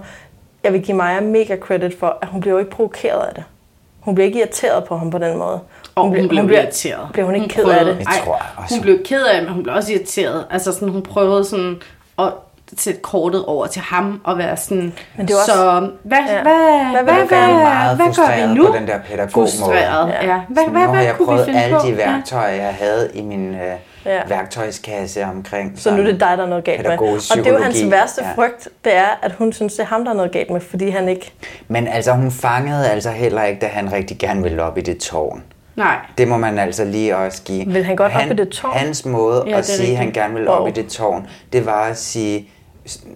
[0.65, 3.45] jeg vil give Maja mega credit for, at hun bliver jo ikke provokeret af det.
[4.01, 5.61] Hun bliver ikke irriteret på ham på den måde.
[5.95, 7.09] Og hun, bliver- blev bliver- irriteret.
[7.13, 7.99] Bliver hun ikke Hun ked af prøvede- det?
[7.99, 8.75] Det Ej, tror jeg også.
[8.75, 10.45] Hun blev ked af det, men hun blev også irriteret.
[10.51, 11.77] Altså sådan, hun prøvede sådan
[12.19, 12.33] at
[12.77, 16.43] sætte kortet over til ham og være sådan, Men det er også- så hvad, Ja.
[16.43, 16.53] hvad,
[16.93, 18.67] Hvad hvad, hvad, Meget hvad gør vi nu?
[18.67, 19.51] på den der pædagogmåde.
[19.51, 20.27] Frustreret, Ja.
[20.27, 20.41] ja.
[20.49, 21.87] Hvad, Så hvad, nu har hvad jeg kunne vi prøvet alle på?
[21.87, 23.61] de værktøjer, jeg havde i min øh,
[24.09, 24.21] Ja.
[24.29, 25.73] værktøjskasse omkring.
[25.77, 26.99] Så nu er det dig, der er noget galt med.
[26.99, 28.33] Og det er jo hans værste Ja.
[28.35, 30.89] frygt, det er, at hun synes, det er ham, der er noget galt med, fordi
[30.91, 31.33] han ikke...
[31.69, 34.99] Men altså, hun fangede altså heller ikke, da han rigtig gerne ville op i det
[34.99, 35.43] tårn.
[35.77, 35.97] Nej.
[36.19, 37.67] Det må man altså lige også give.
[37.73, 38.73] Vil han godt op i det tårn?
[38.77, 40.57] Hans måde Ja, at sige, at han gerne vil Wow.
[40.57, 42.49] op i det tårn, det var at sige,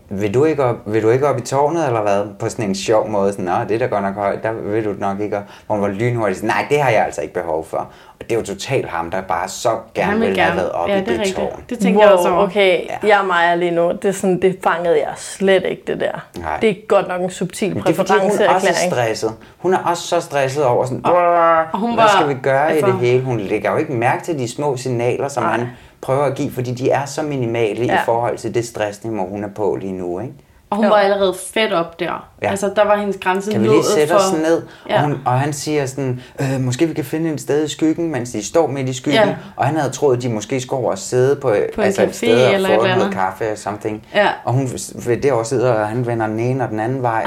[0.09, 2.23] vil du, ikke op, vil du ikke op i tårnet, eller hvad?
[2.39, 4.95] På sådan en sjov måde, sådan, det er da godt nok højt, der vil du
[4.99, 5.39] nok ikke.
[5.67, 7.77] Hvor hun var lynhurtigt sådan, nej, det har jeg altså ikke behov for.
[8.21, 10.89] Og det er jo totalt ham, der bare så gerne vil vil have været op
[10.89, 11.37] Ja, i det det, rigtigt.
[11.37, 11.63] tårn.
[11.71, 12.43] Det tænker jeg også over.
[12.43, 13.09] okay, ja.
[13.09, 13.93] jeg er Maja lige nu.
[13.93, 16.27] Det, er sådan, det fangede jeg slet ikke, det der.
[16.39, 16.59] Nej.
[16.61, 18.93] Det er godt nok en subtil Men det er fordi, hun også er præferenceerklæring.
[19.17, 19.33] stresset.
[19.59, 22.73] Hun er også så stresset over sådan, og hun hvad var- skal vi gøre i
[22.73, 23.23] altså- det hele?
[23.25, 25.67] Hun lægger jo ikke mærke til de små signaler, som han
[26.03, 27.95] prøver at give, fordi de er så minimale Ja.
[27.95, 30.21] i forhold til det stressniveau, hun er på lige nu.
[30.21, 30.33] Ikke?
[30.71, 30.91] Og hun Jo.
[30.91, 32.29] var allerede fedt op der.
[32.43, 32.51] Ja.
[32.51, 34.21] Altså, der var hendes grænse Kan vi lige sætte for...
[34.21, 34.63] os ned?
[34.89, 34.97] Ja.
[34.97, 38.13] Og, hun, og han siger sådan, øh, måske vi kan finde et sted i skyggen,
[38.13, 39.21] mens de står midt i skyggen.
[39.29, 39.35] Ja.
[39.57, 42.03] Og han havde troet, at de måske skulle over og sidde på, På en altså
[42.03, 43.13] et sted og eller få noget andet.
[43.13, 44.07] kaffe eller something.
[44.15, 44.29] Ja.
[44.45, 44.69] Og hun
[45.07, 47.25] vil derovre sidde, og han vender den ene og den anden vej.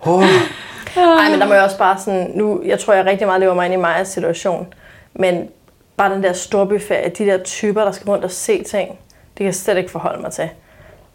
[0.00, 0.22] Og, oh,
[0.96, 3.54] Nej, men der må jeg også bare sådan, nu, jeg tror, jeg rigtig meget lever
[3.54, 4.66] mig ind i Majas situation,
[5.14, 5.48] men
[5.96, 9.46] bare den der storbyferie, de der typer, der skal rundt og se ting, det kan
[9.46, 10.48] jeg slet ikke forholde mig til.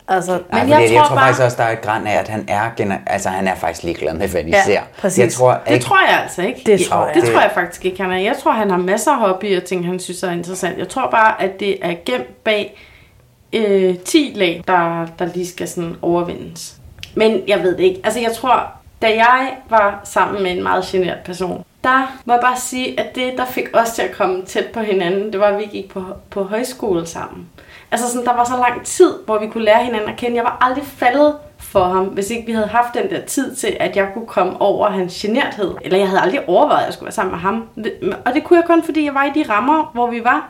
[0.08, 1.82] Altså, Nej, Men jeg, jeg jeg, jeg tror tror bare- faktisk også, der er et
[1.82, 4.64] græn af, at han er, gener- altså, han er faktisk ligeglad med, hvad de Ja,
[4.66, 4.82] ser.
[4.98, 5.20] præcis.
[5.24, 6.62] Jeg tror, Det ikke, tror jeg altså ikke.
[6.66, 7.16] Det tror jeg.
[7.16, 8.18] Det Det- tror jeg faktisk ikke, han er.
[8.18, 10.78] Jeg tror, han har masser af hobbyer og ting, han synes er interessant.
[10.78, 12.78] Jeg tror bare, at det er gemt bag
[13.54, 16.76] øh, 10 lag, der, der lige skal sådan overvindes.
[17.16, 18.02] Men jeg ved det ikke.
[18.04, 18.68] Altså, jeg tror,
[19.02, 23.16] da jeg var sammen med en meget generet person, der må jeg bare sige, at
[23.16, 25.90] det, der fik os til at komme tæt på hinanden, det var, at vi gik
[25.90, 27.50] på, på højskole sammen.
[27.92, 30.36] Altså sådan, der var så lang tid, hvor vi kunne lære hinanden at kende.
[30.36, 33.78] Jeg var aldrig faldet for ham, hvis ikke vi havde haft den der tid til,
[33.80, 35.76] at jeg kunne komme over hans generthed.
[35.82, 37.70] Eller jeg havde aldrig overvejet, at jeg skulle være sammen med ham.
[38.26, 40.50] Og det kunne jeg kun, fordi jeg var i de rammer, hvor vi var.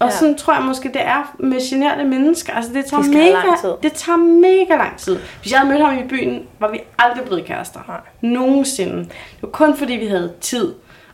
[0.00, 0.10] Og Ja.
[0.16, 2.52] sådan tror jeg måske, det er med generte mennesker.
[2.52, 3.72] Altså, det tager, Det mega, lang tid.
[3.82, 5.18] det tager mega lang tid.
[5.40, 7.80] Hvis jeg havde mødt ham i byen, var vi aldrig blevet kærester.
[7.88, 8.30] Nej.
[8.32, 8.98] Nogensinde.
[8.98, 9.08] Det
[9.42, 10.72] var kun fordi, vi havde tid.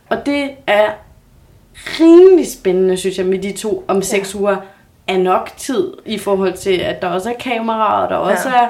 [0.09, 0.85] Og det er
[1.75, 4.57] rimelig spændende, synes jeg, med de to om seks uger
[5.07, 8.55] er nok tid i forhold til, at der også er kameraer, og der også Ja.
[8.63, 8.67] er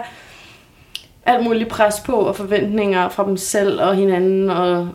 [1.26, 4.50] alt muligt pres på og forventninger fra dem selv og hinanden.
[4.50, 4.88] Og,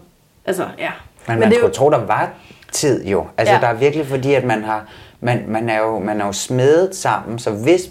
[0.45, 0.91] altså, ja.
[1.27, 2.31] Men, Men man det skulle jo- tro, der var
[2.73, 3.27] tid jo.
[3.37, 3.61] Altså, ja.
[3.61, 4.85] der er virkelig fordi, at man har,
[5.21, 7.91] man, man er jo, man er jo smedet sammen, så hvis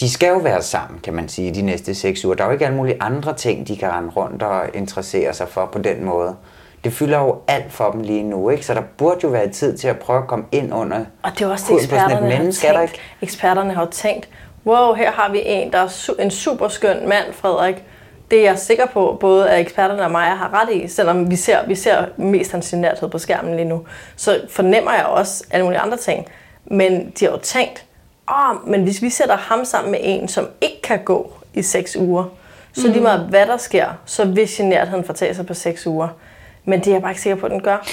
[0.00, 2.34] de skal jo være sammen, kan man sige, de næste seks uger.
[2.34, 5.48] Der er jo ikke alle mulige andre ting, de kan rende rundt og interessere sig
[5.48, 6.36] for på den måde.
[6.84, 8.66] Det fylder jo alt for dem lige nu, ikke?
[8.66, 11.40] Så der burde jo være tid til at prøve at komme ind under Og det
[11.42, 13.00] er også det, eksperterne har menneske, tænkt.
[13.22, 14.28] Eksperterne har tænkt,
[14.66, 17.84] wow, her har vi en, der er su- en super skøn mand, Frederik.
[18.30, 21.36] Det er jeg sikker på, både at eksperterne og mig har ret i, selvom vi
[21.36, 23.86] ser, vi ser mest hans generthed på skærmen lige nu.
[24.16, 26.26] Så fornemmer jeg også alle mulige andre ting.
[26.64, 27.84] Men de har jo tænkt,
[28.30, 31.96] åh, men hvis vi sætter ham sammen med en, som ikke kan gå i seks
[31.96, 32.24] uger,
[32.72, 36.08] så lige meget hvad der sker, så vil genertheden fortage sig på seks uger.
[36.64, 37.88] Men det er jeg bare ikke sikker på, at den gør.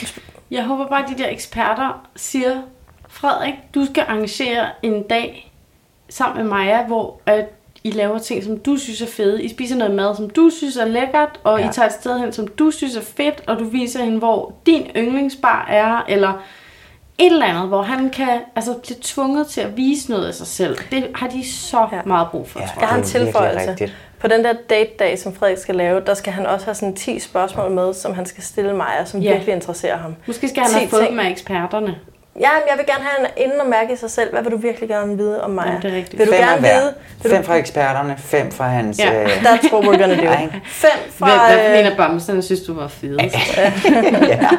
[0.52, 2.62] Jeg håber bare, at de der eksperter siger,
[3.10, 5.52] Frederik, du skal arrangere en dag
[6.10, 7.46] sammen med Maja, hvor at
[7.84, 9.44] I laver ting, som du synes er fede.
[9.44, 11.70] I spiser noget mad, som du synes er lækkert, og ja.
[11.70, 14.54] I tager et sted hen, som du synes er fedt, og du viser hende, hvor
[14.66, 16.30] din yndlingsbar er, eller
[17.18, 20.48] et eller andet, hvor han kan altså, blive tvunget til at vise noget af sig
[20.48, 20.78] selv.
[20.92, 22.00] Det har de så Ja.
[22.06, 22.66] meget brug for, Ja.
[22.66, 23.92] tror Jeg har en er tilføjelse.
[24.20, 27.20] På den der date-dag, som Frederik skal lave, der skal han også have sådan 10
[27.20, 29.32] spørgsmål med, som han skal stille mig, og som Ja.
[29.34, 30.16] virkelig interesserer ham.
[30.28, 31.12] Måske skal han 10 have fået ting.
[31.12, 31.96] dem af eksperterne.
[32.40, 34.32] Ja, men jeg vil gerne have en inden og mærke i sig selv.
[34.32, 35.66] Hvad vil du virkelig gerne vide om mig?
[35.84, 36.20] Ja, det er rigtigt.
[36.20, 36.94] Vil du Fem gerne vide?
[37.24, 37.48] Vil Fem du...
[37.48, 39.00] fra eksperterne, fem fra hans...
[39.00, 39.24] Ja.
[39.24, 40.22] Øh, That's what we're gonna do.
[40.28, 40.50] Ej.
[40.66, 41.48] Fem Hvad, hvad fra...
[41.48, 43.36] for en Øh, af bamserne synes du var fedest?
[43.58, 43.72] ja.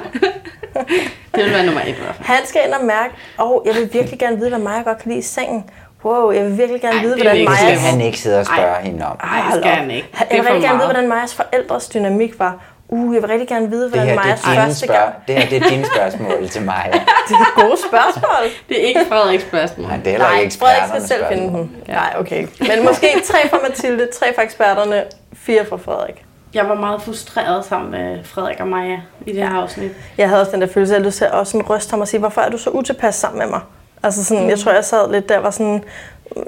[1.35, 2.27] Det vil være nummer et i hvert fald.
[2.27, 4.99] han skal ind og mærke, åh, oh, jeg vil virkelig gerne vide, hvad Maja godt
[4.99, 5.65] kan lide i sengen.
[6.05, 7.91] Wow, jeg vil virkelig gerne Ej, vide, hvordan virkelig Det skal Majas...
[7.91, 9.17] han ikke sidde og spørge hende om.
[9.23, 10.09] Ej, det skal han ikke.
[10.19, 12.59] Det Jeg vil rigtig gerne vide, hvordan Majas forældres dynamik var.
[12.95, 15.15] Uh, jeg vil rigtig gerne vide, hvordan Majas er, første spørg- gang...
[15.29, 16.91] det her det er dine spørgsmål til mig.
[17.29, 18.51] Det er gode spørgsmål.
[18.69, 19.87] Det er ikke Frederiks spørgsmål.
[19.87, 21.61] Nej, det er heller Nej, ikke Frederik skal selv finde spørgsmål.
[21.61, 21.95] dem.
[21.95, 22.47] Nej, okay.
[22.61, 26.25] Men måske tre fra Mathilde, tre fra eksperterne, fire fra Frederik.
[26.55, 29.91] Jeg var meget frustreret sammen med Frederik og Maja i det her afsnit.
[30.19, 32.21] Jeg havde også den der følelse af, at du også sådan ryst ham og sige,
[32.21, 33.61] hvorfor er du så utilpas sammen med mig?
[34.03, 35.85] Altså sådan, jeg tror, jeg sad lidt der var sådan,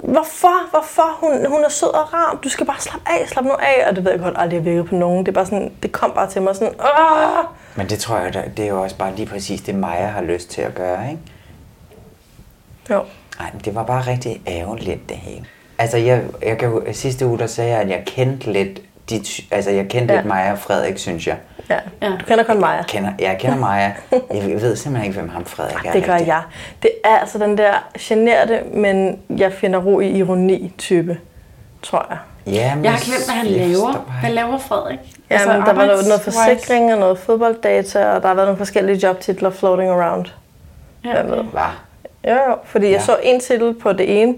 [0.03, 1.19] hvorfor, hvorfor?
[1.21, 2.39] Hun, hun er sød og rar.
[2.45, 3.89] Du skal bare slappe af, slappe nu af.
[3.89, 5.27] Og det ved jeg godt aldrig har virket på nogen.
[5.27, 7.45] Det er bare sådan, det kom bare til mig sådan, Åh!
[7.77, 10.51] Men det tror jeg, det er jo også bare lige præcis det, Maja har lyst
[10.51, 11.23] til at gøre, ikke?
[12.91, 13.03] Jo.
[13.53, 15.47] Men det var bare rigtig ærgerligt, det hele.
[15.79, 18.81] Altså, jeg, jeg kan, sidste uge, der sagde jeg, at jeg kendte lidt,
[19.11, 20.21] de, altså, jeg kendte Ja.
[20.21, 21.37] lidt Maja og Frederik, synes jeg.
[21.71, 21.79] Ja.
[22.03, 22.09] Ja.
[22.09, 22.77] Du kender kun mig.
[22.77, 23.93] Jeg kender, jeg kender Maja.
[24.35, 25.93] Jeg ved simpelthen ikke, hvem ham Frederik er.
[25.93, 26.27] Det gør rigtig.
[26.29, 26.43] jeg.
[26.83, 31.19] Det er altså den der generte, men jeg finder ro i ironi-type,
[31.83, 32.19] tror jeg.
[32.47, 33.93] Ja, men Jeg har glemt, hvad han laver.
[34.21, 34.35] Hvad ikke.
[34.35, 34.99] laver Frederik?
[35.31, 38.59] Ja, altså, der var noget, noget forsikring og noget fodbolddata, og der har været nogle
[38.59, 40.27] forskellige jobtitler floating around.
[41.05, 41.43] Ja, okay.
[41.43, 41.63] Hvad?
[42.29, 42.93] Jo, jo, fordi ja.
[42.93, 44.35] jeg så en titel på det ene,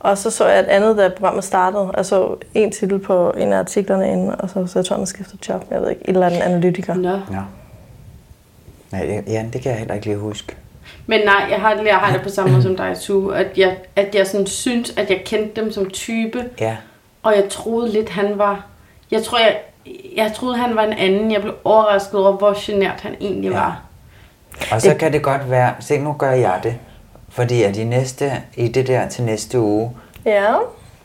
[0.00, 1.90] Og så så jeg et andet, da programmet startede.
[1.96, 5.06] Jeg så en titel på en af artiklerne inde, og så, så jeg tror, han
[5.06, 5.64] skiftet job.
[5.70, 6.94] Jeg ved ikke, et eller andet analytiker.
[6.94, 7.20] Nå.
[8.92, 10.56] Ja, ja, det kan jeg heller ikke lige huske.
[11.06, 13.36] Men nej, jeg har, jeg har det på samme måde som dig, Sue.
[13.36, 16.44] At jeg, at jeg sådan synes, at jeg kendte dem som type.
[16.60, 16.76] Ja.
[17.22, 18.66] Og jeg troede lidt, han var...
[19.10, 19.56] Jeg tror, jeg,
[20.16, 21.32] jeg troede, han var en anden.
[21.32, 23.82] Jeg blev overrasket over, hvor genert han egentlig var.
[24.72, 26.74] Og så kan det godt være, se nu gør jeg det,
[27.30, 29.90] fordi at i, næste, i det der til næste uge,
[30.24, 30.40] Ja.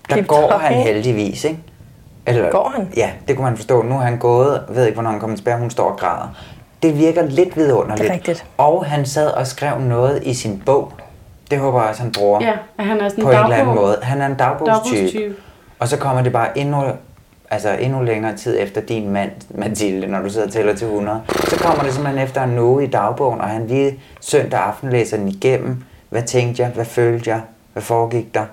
[0.10, 0.62] der Keep går talking.
[0.62, 1.60] han heldigvis, ikke?
[2.26, 2.88] Eller, Går han?
[2.98, 3.82] Ja, det kunne man forstå.
[3.82, 6.36] Nu er han gået, ved ikke, hvornår han kommer tilbage, hun står og græder.
[6.84, 8.00] Det virker lidt vidunderligt.
[8.04, 8.46] Det er rigtigt.
[8.58, 10.92] Og han sad og skrev noget i sin bog.
[11.52, 12.42] Det håber jeg også, han bruger.
[12.42, 13.98] Ja, at han er sådan på en dagbog- eller anden måde.
[14.02, 14.96] Han er en dagbogstype.
[14.98, 15.36] dagbogstype.
[15.80, 16.84] Og så kommer det bare endnu,
[17.50, 21.22] altså endnu længere tid efter din mand, Mathilde, når du sidder og tæller til 100.
[21.50, 25.18] Så kommer det simpelthen efter en uge i dagbogen, og han lige søndag aften læser
[25.18, 25.84] den igennem.
[26.14, 26.72] Hvad tænkte jeg?
[26.72, 27.42] Hvad følte jeg?
[27.74, 28.46] Hvad foregik der?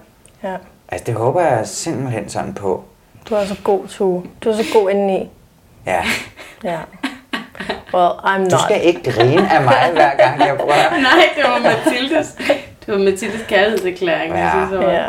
[0.43, 0.55] Ja.
[0.89, 2.85] Altså det håber jeg simpelthen sådan på.
[3.31, 4.23] Du er så god, Tue.
[4.45, 5.31] Du er så god indeni.
[5.87, 6.01] Ja.
[6.65, 6.79] Ja.
[7.95, 8.51] Well, I'm not.
[8.51, 10.91] Du skal ikke grine af mig, hver gang jeg prøver.
[10.91, 12.37] Nej, det var Mathildes,
[12.87, 14.35] det var Mathildes kærlighedserklæring.
[14.35, 14.51] Ja.
[14.51, 14.83] synes.
[14.83, 15.07] Ja.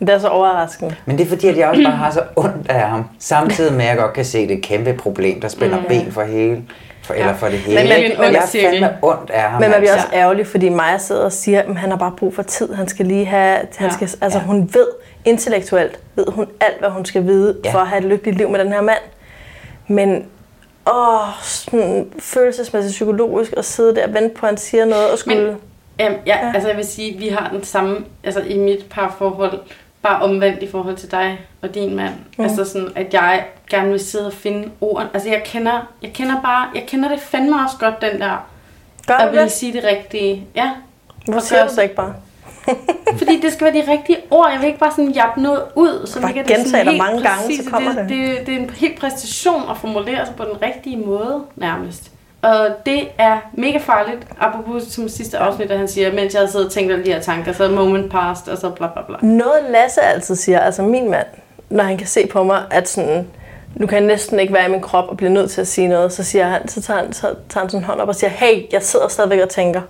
[0.00, 0.96] Det er så overraskende.
[1.04, 3.04] Men det er fordi, at jeg også bare har så ondt af ham.
[3.18, 5.84] Samtidig med, at jeg godt kan se, det et kæmpe problem, der spænder Mm.
[5.88, 6.62] ben for hele.
[7.02, 7.80] For, eller for det hele.
[7.80, 9.60] Men- men- Men, men- jeg er fandme ondt af ham.
[9.60, 10.06] Men man bliver altså.
[10.06, 12.72] også ærgerlig, fordi Maja sidder og siger, at han har bare brug for tid.
[12.74, 13.58] Han skal lige have...
[13.76, 13.94] Han Ja.
[13.94, 14.86] skal, altså, hun ved
[15.24, 17.72] intellektuelt, ved hun alt, hvad hun skal vide, Ja.
[17.72, 18.98] for at have et lykkeligt liv med den her mand.
[19.88, 20.26] Men
[20.94, 25.18] åh, sådan følelsesmæssigt psykologisk at sidde der og vente på, at han siger noget og
[25.18, 25.42] skulle...
[25.98, 29.58] Men, øhm, ja, altså jeg vil sige, vi har den samme, altså i mit parforhold,
[30.02, 32.14] bare omvendt i forhold til dig og din mand.
[32.38, 32.44] Mm.
[32.44, 35.06] Altså sådan, at jeg gerne vil sidde og finde ord.
[35.14, 38.46] Altså jeg kender, jeg kender bare, jeg kender det fandme også godt, den der,
[39.06, 39.52] Gør at ville det?
[39.52, 40.46] sige det rigtige.
[40.54, 40.70] Ja.
[41.24, 42.14] Hvorfor siger du så ikke bare?
[43.18, 44.50] Fordi det skal være de rigtige ord.
[44.52, 46.06] Jeg vil ikke bare sådan jappe noget ud.
[46.06, 48.08] Så Bare ikke gentage sådan dig helt mange gange, så kommer det.
[48.08, 48.38] det.
[48.38, 52.11] Det, det er en helt præstation at formulere sig på den rigtige måde, nærmest.
[52.42, 54.26] Og det er mega farligt.
[54.40, 57.12] Apropos som sidste afsnit, da han siger, mens jeg havde siddet og tænkt alle de
[57.12, 59.16] her tanker, så moment past, og så bla bla bla.
[59.22, 61.26] Noget Lasse altid siger, altså min mand,
[61.70, 63.28] når han kan se på mig, at sådan,
[63.74, 65.88] nu kan jeg næsten ikke være i min krop og blive nødt til at sige
[65.88, 68.14] noget, så, siger han, så, tager, han, så tager han sådan en hånd op og
[68.14, 69.80] siger, hey, jeg sidder stadigvæk og tænker.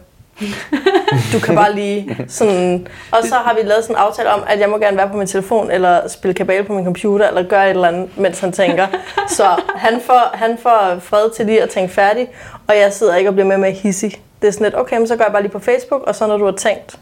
[1.33, 2.87] Du kan bare lige sådan...
[3.11, 5.17] Og så har vi lavet sådan en aftale om, at jeg må gerne være på
[5.17, 8.53] min telefon, eller spille kabale på min computer, eller gøre et eller andet, mens han
[8.53, 8.87] tænker.
[9.29, 9.45] Så
[9.77, 12.29] han får, han får fred til lige at tænke færdig,
[12.69, 14.23] og jeg sidder ikke og bliver med med hissig.
[14.43, 16.27] Det er sådan lidt, okay, men så går jeg bare lige på Facebook, og så
[16.27, 16.99] når du har tænkt,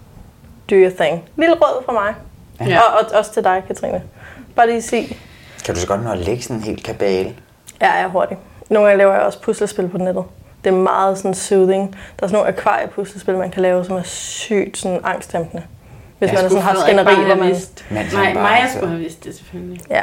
[0.71, 1.25] do your thing.
[1.37, 2.15] Lille råd fra mig.
[2.69, 2.81] Ja.
[2.81, 4.03] Og, og også til dig, Katrine.
[4.57, 5.17] Bare lige sige,
[5.65, 7.35] Kan du så godt nå at lægge sådan en helt kabale?
[7.81, 8.37] ja, jeg er hurtig.
[8.71, 10.25] Nogle gange laver jeg også puslespil på nettet.
[10.65, 11.91] Det er meget sådan soothing.
[11.93, 15.63] Der er sådan nogle akvariepuslespil, man kan lave, som er sygt sådan angstdæmpende.
[16.19, 17.55] Hvis Ja, man er sådan har skænderi, hvor man...
[17.91, 19.81] Men Nej, Maja så- skulle have vidst det selvfølgelig.
[19.91, 20.03] Ja.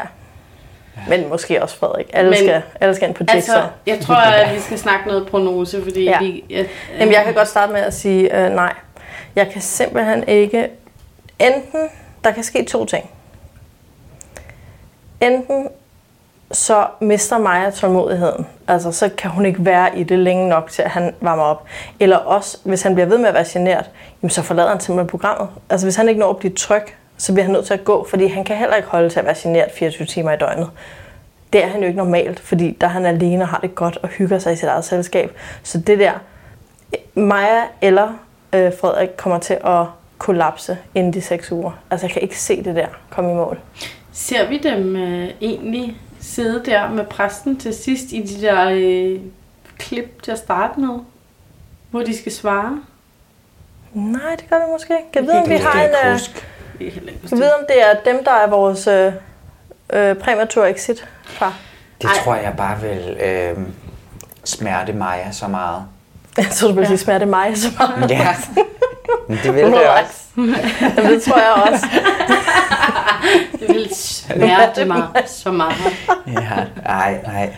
[1.09, 2.09] Men måske også Frederik.
[2.13, 3.55] Alle, Men- skal, alle skal ind på Jigsaw.
[3.55, 6.19] Altså, jeg tror, at vi skal snakke noget prognose, fordi Ja.
[6.19, 6.43] vi...
[6.49, 6.67] Jeg,
[6.99, 8.73] Jamen, jeg kan godt starte med at sige øh, nej.
[9.35, 10.69] Jeg kan simpelthen ikke...
[11.39, 11.89] Enten...
[12.23, 13.09] Der kan ske to ting.
[15.21, 15.67] Enten
[16.51, 18.47] så mister Maja tålmodigheden.
[18.67, 21.65] Altså, så kan hun ikke være i det længe nok til, at han varmer op.
[21.99, 23.89] Eller også, hvis han bliver ved med at være genert,
[24.21, 25.49] jamen, så forlader han simpelthen programmet.
[25.69, 26.83] Altså, hvis han ikke når at blive tryg,
[27.17, 29.25] så bliver han nødt til at gå, fordi han kan heller ikke holde til at
[29.25, 30.69] være genert 24 timer i døgnet.
[31.53, 33.97] Det er han jo ikke normalt, fordi der er han alene og har det godt
[34.01, 35.31] og hygger sig i sit eget selskab.
[35.63, 36.11] Så det der,
[37.15, 38.07] Maja eller
[38.53, 39.85] øh, Frederik kommer til at
[40.17, 41.71] kollapse inden de seks uger.
[41.91, 43.59] Altså, jeg kan ikke se det der komme i mål.
[44.11, 45.97] Ser vi dem øh, egentlig
[46.27, 49.19] sidde der med præsten til sidst i de der øh,
[49.77, 50.99] klip til at starte med?
[51.91, 52.79] Hvor de skal svare?
[53.93, 55.11] Nej, det gør vi måske ikke.
[55.13, 55.95] Kan Det vide, om vi jeg har ikke
[56.79, 56.87] en...
[56.87, 59.13] øh, Kan vide, om det er dem, der er vores øh,
[59.93, 61.53] øh, præmatur exit fra.
[62.01, 63.57] Det tror jeg bare vil øh,
[64.43, 65.83] smerte Maja så meget.
[66.37, 68.11] Jeg tror, du vil sige smerte mig så meget.
[68.11, 68.35] Ja,
[69.29, 70.23] men det vil det også.
[70.37, 71.85] Jamen, det tror jeg også.
[73.59, 75.75] Det vil smerte mig så meget.
[76.27, 76.41] Ja,
[76.85, 77.49] nej, nej.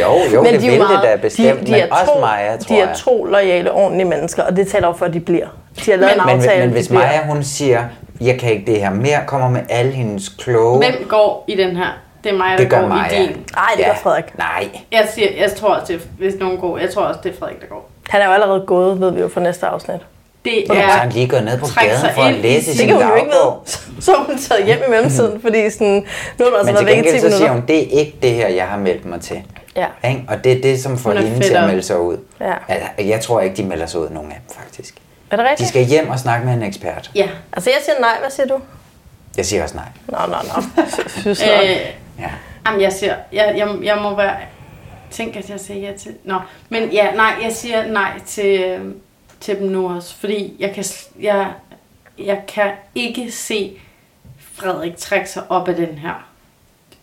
[0.00, 1.80] Jo, jo, Men det de er vil jo meget- det da bestemt, de, de men
[1.80, 5.06] er også tro, Maja, tror De er tro, lojale, ordentlige mennesker, og det taler for,
[5.06, 5.46] at de bliver.
[5.86, 6.60] De har lavet en men, men, aftale.
[6.60, 7.00] men de hvis bliver.
[7.00, 7.84] Maja, hun siger,
[8.20, 10.78] jeg kan ikke det her mere, kommer med alle hendes kloge...
[10.78, 11.86] Hvem går i den her?
[12.24, 13.22] Det er mig, der Det går Maja.
[13.22, 13.36] i din.
[13.54, 13.86] Nej, det Ja.
[13.88, 14.38] gør Frederik.
[14.38, 14.68] Nej.
[14.92, 17.38] Jeg, siger, jeg tror også, det er, hvis nogen går, jeg tror også, det er
[17.38, 17.90] Frederik, der går.
[18.08, 20.00] Han er jo allerede gået, ved vi jo, for næste afsnit.
[20.50, 20.82] Det Så er er...
[20.82, 23.14] han lige gået ned på gaden for at læse sin- Det sin kan hun jo
[23.14, 23.62] ikke dagbog.
[23.66, 24.02] vide.
[24.04, 25.86] Så er hun taget hjem i mellemtiden, fordi sådan,
[26.38, 27.78] nu har du altså Men været til væk i 10 gengæld så siger hun, det
[27.78, 29.42] er ikke det her, jeg har meldt mig til.
[29.76, 29.86] Ja.
[30.08, 30.22] Ikke?
[30.28, 32.16] Og det er det, som får er hende til at melde sig ud.
[32.40, 32.52] Ja.
[32.68, 34.94] Altså, jeg tror ikke, de melder sig ud, nogen af dem faktisk.
[35.30, 35.68] Er det De rigtigt?
[35.68, 37.10] skal hjem og snakke med en ekspert.
[37.14, 38.10] Ja, Altså, jeg siger nej.
[38.20, 38.58] Hvad siger du?
[39.36, 39.84] Jeg siger også nej.
[40.08, 40.84] Nå, nå, nå.
[40.90, 41.64] Sy- Synes nok.
[41.64, 41.76] Øh,
[42.20, 42.28] Ja.
[42.66, 44.34] Jamen, jeg siger, jeg, jeg, jeg må være...
[45.10, 46.12] Tænk, at jeg siger ja til...
[46.24, 46.34] Nå,
[46.68, 48.80] men ja, nej, jeg siger nej til, øh,
[49.40, 50.84] til dem nu også, fordi jeg kan,
[51.20, 51.46] jeg,
[52.18, 53.72] jeg kan ikke se
[54.54, 56.26] Frederik trække sig op af den her,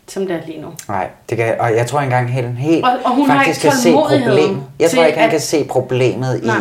[0.08, 0.68] som det er lige nu.
[0.88, 3.62] Nej, det kan, og jeg tror ikke engang helt, helt Og- og hun har faktisk
[3.62, 4.64] kan se problemet.
[4.80, 6.58] Jeg tror ikke, han at- kan se problemet i, Nej.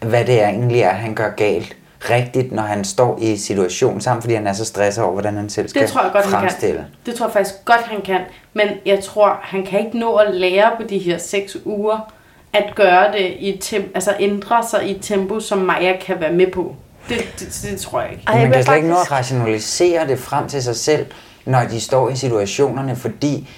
[0.00, 1.76] hvad det er, egentlig er, han gør galt
[2.10, 5.50] rigtigt, når han står i situationen sammen, fordi han er så stresset over, hvordan han
[5.50, 6.76] selv skal Det tror jeg godt, han fremstille.
[6.76, 6.84] kan.
[7.06, 8.20] Det tror jeg faktisk godt, han kan.
[8.54, 12.12] Men jeg tror, han kan ikke nå at lære på de her seks uger,
[12.52, 16.32] at gøre det i tem- altså ændre sig i et tempo, som Maja kan være
[16.32, 16.74] med på.
[17.08, 18.22] Det, det, det tror jeg ikke.
[18.26, 21.06] Ej, man kan slet ikke nå at rationalisere det frem til sig selv,
[21.44, 23.48] når de står i situationerne, fordi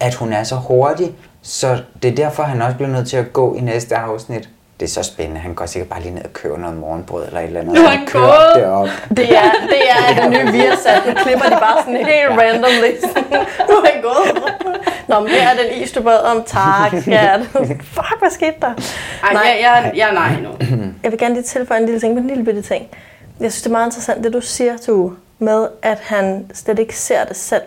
[0.00, 1.12] at hun er så hurtig.
[1.42, 4.48] Så det er derfor, han også bliver nødt til at gå i næste afsnit.
[4.80, 5.40] Det er så spændende.
[5.40, 7.74] Han går sikkert bare lige ned og køber noget morgenbrød eller et eller andet.
[7.74, 8.54] Nu er og han kører gået.
[8.54, 8.88] det op.
[9.16, 11.02] Det er, det er det nye Viasat.
[11.06, 12.90] Nu klipper de bare sådan helt randomly.
[13.68, 14.42] nu er han gået.
[15.08, 16.44] Nå, men her er den is, du bad om.
[16.46, 17.40] Tak, skat.
[17.94, 18.74] Fuck, hvad skete der?
[19.22, 20.48] Ej, jeg, jeg, jeg er nej nu.
[21.02, 22.86] Jeg vil gerne lige tilføje en lille ting, en lille bitte ting.
[23.40, 26.96] Jeg synes, det er meget interessant, det du siger, Tue, med at han slet ikke
[26.98, 27.62] ser det selv.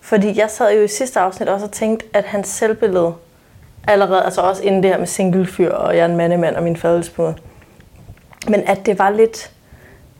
[0.00, 3.14] Fordi jeg sad jo i sidste afsnit også og tænkte, at hans selvbillede
[3.86, 6.76] allerede, altså også inden det her med singlefyr, og jeg er en mandemand og min
[6.76, 7.32] fadelsbud,
[8.48, 9.50] men at det var lidt,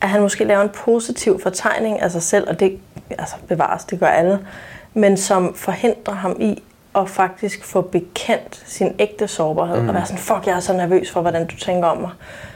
[0.00, 2.78] at han måske laver en positiv fortegning af sig selv, og det
[3.10, 4.38] altså bevares, det gør alle,
[4.94, 6.62] men som forhindrer ham i
[6.94, 9.88] at faktisk få bekendt sin ægte sårbarhed, mm.
[9.88, 12.10] Og være sådan, fuck, jeg er så nervøs for, hvordan du tænker om mig.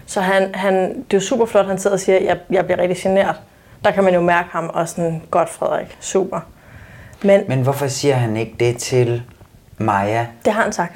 [0.06, 2.78] Så han, han, det er jo super flot, han sidder og siger, jeg, jeg bliver
[2.78, 3.40] rigtig genert.
[3.84, 6.40] Der kan man jo mærke ham og sådan, godt Frederik, super.
[7.22, 9.22] Men Men hvorfor siger han ikke det til
[9.78, 10.26] Maja?
[10.44, 10.92] det har han sagt.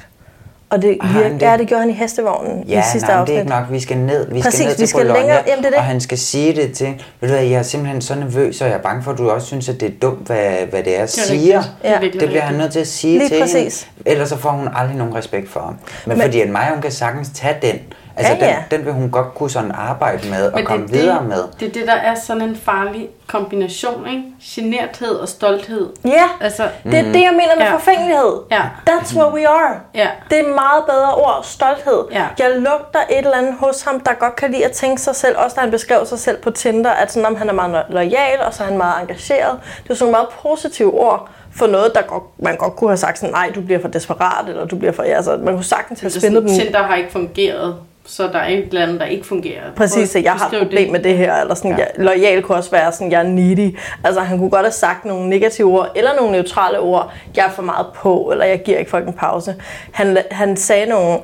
[0.71, 1.45] Og det, Har han virker, det?
[1.45, 3.27] ja, det gjorde han i hestevognen Ja, i sidste nej, afsnit.
[3.27, 3.63] det er ikke nok.
[3.71, 4.31] Vi skal ned.
[4.33, 5.77] Vi Præcis, skal ned vi til skal Bologna, længere- jamen, det er det.
[5.77, 6.87] og han skal sige det til,
[7.19, 9.29] ved du hvad, jeg er simpelthen så nervøs, og jeg er bange for, at du
[9.29, 11.63] også synes, at det er dumt, hvad, hvad det er, er siger.
[11.83, 11.97] Ja.
[12.01, 13.81] Det er bliver han nødt til at sige Lige til præcis.
[13.83, 14.09] hende.
[14.11, 15.69] Ellers så får hun aldrig nogen respekt for ham.
[15.73, 17.79] Men, Men- Men fordi at Maja, hun kan sagtens tage den.
[18.19, 18.63] Altså, Ja, ja.
[18.71, 21.23] Den, den vil hun godt kunne sådan arbejde med og Men komme det, er videre
[21.23, 21.43] med.
[21.59, 24.23] det er det, der er sådan en farlig kombination, ikke?
[24.43, 25.89] Generthed og stolthed.
[26.05, 27.73] Ja, altså, det er det, jeg mener med Ja.
[27.73, 28.39] forfængelighed.
[28.51, 28.61] Ja.
[28.89, 29.79] That's what we are.
[29.95, 30.07] Ja.
[30.29, 32.03] Det er meget bedre ord, stolthed.
[32.11, 32.25] Ja.
[32.39, 35.35] Jeg lugter et eller andet hos ham, der godt kan lide at tænke sig selv,
[35.37, 38.39] også da han beskrev sig selv på Tinder, at sådan, om han er meget lojal,
[38.45, 39.59] og så er han meget engageret.
[39.83, 42.97] Det er sådan nogle meget positive ord for noget, der godt, man godt kunne have
[42.97, 45.99] sagt sådan, nej, du bliver for desperat, eller du bliver for, altså, man kunne sagtens
[46.01, 46.65] have spændet sådan, dem.
[46.65, 47.75] Tinder har ikke fungeret,
[48.09, 49.61] så der er et eller andet, der ikke fungerer.
[49.75, 51.77] Præcis, at jeg har et problem med det her, eller sådan, ja.
[51.77, 53.77] jeg, lojal kunne også være sådan, jeg er needy.
[54.03, 57.51] Altså, han kunne godt have sagt nogle negative ord, eller nogle neutrale ord, jeg er
[57.51, 59.55] for meget på, eller jeg giver ikke folk en pause.
[59.91, 61.19] Han, han sagde nogle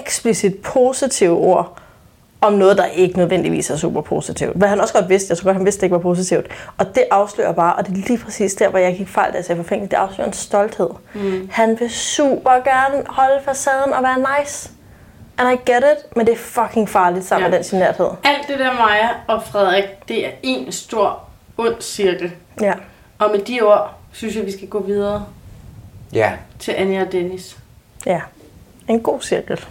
[0.00, 1.78] eksplicit positive ord,
[2.40, 4.56] om noget, der ikke nødvendigvis er super positivt.
[4.56, 6.46] Hvad han også godt vidste, jeg tror godt, han vidste, det ikke var positivt.
[6.78, 9.36] Og det afslører bare, og det er lige præcis der, hvor jeg gik fejl, da
[9.36, 10.90] jeg sagde forfængelig, det afslører en stolthed.
[11.14, 11.48] Mm.
[11.52, 14.70] Han vil super gerne holde facaden og være nice.
[15.38, 17.50] And I get it, men det er fucking farligt sammen ja.
[17.50, 18.10] med den generthed.
[18.24, 21.20] Alt det der Maja og Frederik, det er en stor
[21.58, 22.32] ond cirkel.
[22.60, 22.72] Ja.
[23.18, 25.26] Og med de ord, synes jeg, vi skal gå videre
[26.12, 26.32] Ja.
[26.58, 27.56] til Anja og Dennis.
[28.06, 28.20] Ja.
[28.88, 29.64] En god cirkel.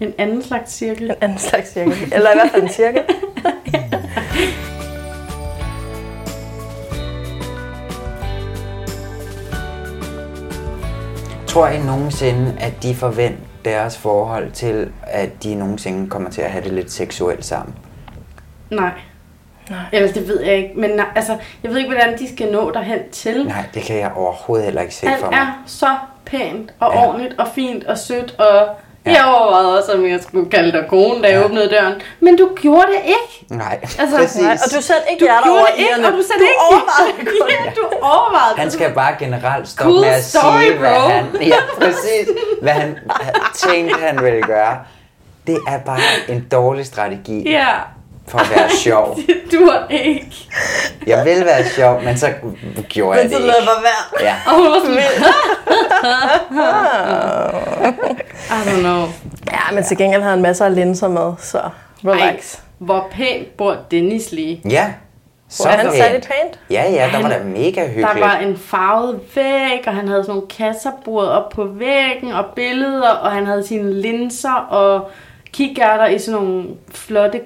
[0.00, 1.10] En anden slags cirkel.
[1.10, 2.12] En anden slags cirkel.
[2.12, 3.02] Eller i hvert fald en cirkel.
[11.46, 16.50] Tror I nogensinde, at de forventer deres forhold til, at de nogensinde kommer til at
[16.50, 17.74] have det lidt seksuelt sammen?
[18.70, 18.90] Nej.
[19.70, 19.78] Nej.
[19.92, 20.70] Eller det ved jeg ikke.
[20.76, 23.46] Men nej, altså, jeg ved ikke, hvordan de skal nå derhen til.
[23.46, 25.38] Nej, det kan jeg overhovedet heller ikke se Han for mig.
[25.38, 25.86] er så
[26.24, 27.00] pænt og Ja.
[27.00, 27.06] ja.
[27.08, 28.68] ordentligt og fint og sødt og
[29.06, 31.44] jeg overvejede også, om jeg skulle kalde dig kone, da jeg Ja.
[31.44, 31.94] åbnede døren.
[32.20, 33.54] Men du gjorde det ikke.
[33.54, 34.42] Nej, Altså, præcis.
[34.42, 36.66] Nej, og du satte ikke Du gjorde over det ikke, og du satte Du ikke-
[36.70, 37.48] overvejede kun.
[37.50, 41.08] ja, du overvejede Han skal bare generelt stoppe Cool med at story, sige, hvad bro.
[41.08, 42.28] han, ja, præcis,
[42.62, 42.98] hvad han
[43.54, 44.78] tænkte, han ville gøre.
[45.46, 47.66] Det er bare en dårlig strategi Ja.
[48.28, 49.18] For at være sjov.
[49.52, 50.48] Du var ikke.
[51.06, 52.26] Jeg vil være sjov, men så
[52.88, 53.46] gjorde jeg Men det så ikke.
[53.58, 54.28] lad mig være.
[54.28, 54.34] Ja.
[54.46, 54.98] Og hun var sådan,
[58.50, 59.06] I don't know.
[59.52, 61.60] Ja, men til gengæld havde han masser af linser med, så
[62.04, 62.54] relax.
[62.54, 64.62] Ej, hvor pænt bor Dennis lige.
[64.70, 64.92] Ja,
[65.48, 65.96] så Hvor han pænt.
[65.96, 66.58] særlig pænt?
[66.70, 68.08] Ja, ja, der Han- var da mega hyggeligt.
[68.14, 72.44] Der var en farvet væg, og han havde sådan nogle kasserbord op på væggen, og
[72.56, 75.10] billeder, og han havde sine linser og
[75.52, 76.64] kikærter i sådan nogle
[76.94, 77.40] flotte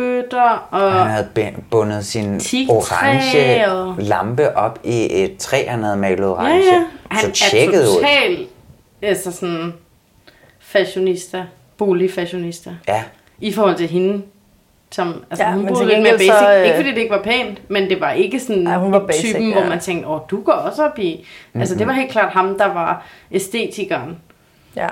[0.00, 0.68] glasbøtter.
[0.70, 6.18] Og Han havde bundet sin orange og- lampe op i et træ, han havde malet
[6.24, 6.64] ja, orange.
[6.74, 6.84] ja.
[7.10, 7.94] Han så er tjekket ud.
[8.00, 8.46] total
[9.02, 9.74] altså sådan
[10.60, 11.44] fashionista,
[11.76, 12.70] boligfashionista.
[12.88, 13.02] Ja.
[13.40, 14.22] I forhold til hende.
[14.92, 16.26] Som, altså, Ja, ja, hun boede lidt mere basic.
[16.40, 18.92] så, øh, Ikke fordi det ikke var pænt, men det var ikke sådan Ej, hun
[18.92, 19.60] var basic, typen, ja.
[19.60, 21.26] hvor man tænkte, åh, du går også op i...
[21.54, 24.18] Altså, det var helt klart ham, der var æstetikeren.
[24.76, 24.86] Ja.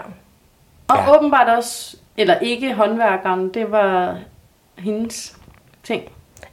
[0.88, 1.02] Og Ja.
[1.02, 1.16] ja.
[1.18, 4.16] åbenbart også, eller ikke håndværkeren, det var
[4.78, 5.36] hendes
[5.82, 6.02] ting.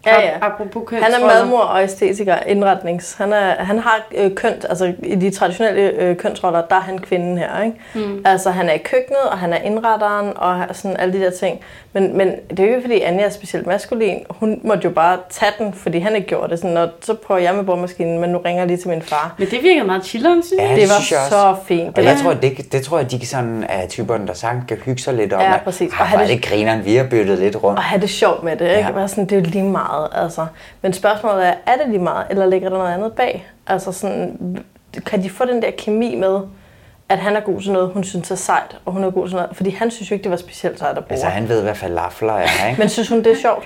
[0.06, 0.38] Ja, ja.
[0.42, 3.14] Apropos Han er madmor og æstetiker, indretnings.
[3.14, 7.00] Han, er, han har øh, kønt, altså i de traditionelle øh, kønsroller, der er han
[7.00, 7.78] kvinden her, ikke?
[7.96, 8.22] Mm.
[8.26, 11.62] Altså han er i køkkenet, og han er indretteren, og sådan alle de der ting.
[11.96, 14.20] Men, men det er jo ikke, fordi Anja er specielt maskulin.
[14.30, 16.60] Hun måtte jo bare tage den, fordi han ikke gjorde det.
[16.60, 19.36] Sådan, og så prøver jeg med bordmaskinen, men nu ringer jeg lige til min far.
[19.38, 20.70] Men det virkede meget chilleren, synes jeg.
[20.70, 21.30] Ja, det var synes jeg også.
[21.32, 21.88] så fint.
[21.90, 24.78] Og Det jeg tror, det, det tror jeg, de sådan er typerne, der sagtens kan
[24.78, 25.92] hygge sig lidt om, Ja, at præcis.
[25.94, 27.78] Og "Ah, have det- det grineren, vi har byttet lidt rundt.
[27.80, 28.66] og have det sjovt med det.
[28.78, 28.90] Ikke?
[28.96, 29.00] Ja.
[29.00, 29.08] Ja.
[29.08, 30.08] Sådan, det er jo lige meget.
[30.12, 30.46] Altså.
[30.82, 33.48] Men spørgsmålet er, er det lige meget, eller ligger der noget andet bag?
[33.68, 34.38] Altså sådan,
[35.06, 36.40] kan de få den der kemi med,
[37.10, 39.36] at han er god til noget, hun synes er sejt, og hun er god til
[39.36, 39.50] noget?
[39.56, 41.12] Fordi han synes jo ikke, det var specielt sejt at bruge.
[41.14, 42.82] Altså, han ved, hvad falafler er, ikke?
[42.82, 43.66] Men synes hun, det er sjovt?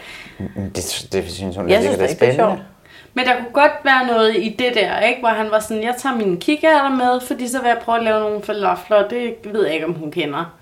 [0.76, 2.36] det, det synes hun Jeg det synes er da ikke, det er spændende.
[2.58, 2.60] sjovt.
[3.14, 5.20] Men der kunne godt være noget i det der, ikke?
[5.20, 8.04] hvor han var sådan, jeg tager mine kikærter med, fordi så vil jeg prøve at
[8.04, 9.08] lave nogle falafler.
[9.08, 10.54] Det ved jeg ikke, om hun kender.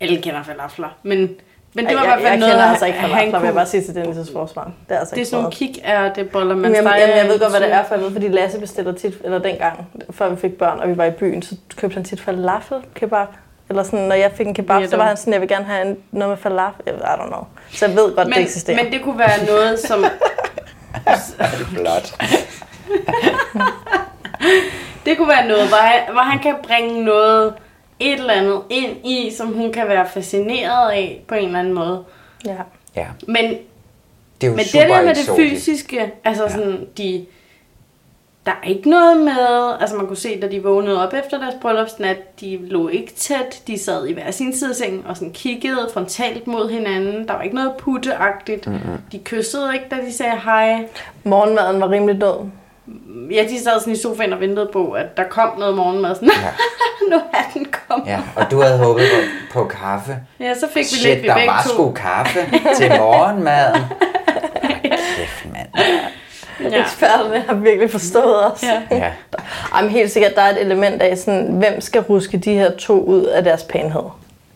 [0.00, 0.88] Alle kender falafler.
[1.02, 1.30] Men,
[1.74, 3.52] men det var i jeg, hvert fald jeg noget, altså ikke han vil jeg kunne-
[3.52, 4.70] bare sige til Dennis' forsvar.
[4.88, 7.38] Det er altså Det er sådan nogle kikærteboller, man Jamen, jamen, steger jamen, jeg ved
[7.40, 10.36] godt, hvad det er, for jeg ved, fordi Lasse bestiller tit, eller dengang, før vi
[10.36, 13.26] fik børn, og vi var i byen, så købte han tit falafel kebab.
[13.68, 14.96] Eller sådan, når jeg fik en kebab, så Weirdo.
[14.96, 16.82] var han sådan, jeg vil gerne have en, noget med falafel.
[16.86, 17.44] I don't know.
[17.72, 18.82] Så jeg ved godt, men, det eksisterer.
[18.82, 20.04] Men det kunne være noget, som...
[21.74, 22.14] Flot.
[25.06, 27.54] Det kunne være noget, hvor han, hvor han kan bringe noget,
[28.02, 31.74] et eller andet ind i, som hun kan være fascineret af på en eller anden
[31.74, 32.04] måde.
[32.46, 32.56] Ja.
[32.96, 33.44] Ja, Men,
[34.40, 36.48] det er jo men det super der med det fysiske, altså ja.
[36.48, 37.26] sådan, de,
[38.46, 41.54] der er ikke noget med, altså man kunne se, da de vågnede op efter deres
[41.60, 45.32] bryllupsnat, de lå ikke tæt, de sad i hver sin side af sengen og sådan
[45.32, 47.28] kiggede frontalt mod hinanden.
[47.28, 48.66] Der var ikke noget putteagtigt.
[48.66, 48.98] Mm-hmm.
[49.12, 50.88] De kyssede ikke, da de sagde hej.
[51.24, 52.46] Morgenmaden var rimelig død.
[53.30, 56.14] Ja, de sad sådan i sofaen og ventede på, at der kom noget morgenmad.
[56.14, 56.48] Sådan, Ja.
[57.16, 58.06] nu er den kommet.
[58.08, 59.04] Ja, og du havde håbet
[59.52, 60.16] på, på kaffe.
[60.40, 62.38] Ja, så fik vi Shit, lidt, vi der begge var sgu kaffe
[62.76, 63.82] til morgenmaden.
[65.16, 65.68] Kæft, mand.
[66.72, 66.80] Ja.
[66.82, 68.62] Eksperterne har virkelig forstået os.
[68.62, 68.96] Ja.
[68.96, 69.10] Ja.
[69.76, 73.00] Jamen, helt sikkert, der er et element af, sådan, hvem skal ruske de her to
[73.04, 74.02] ud af deres pænhed?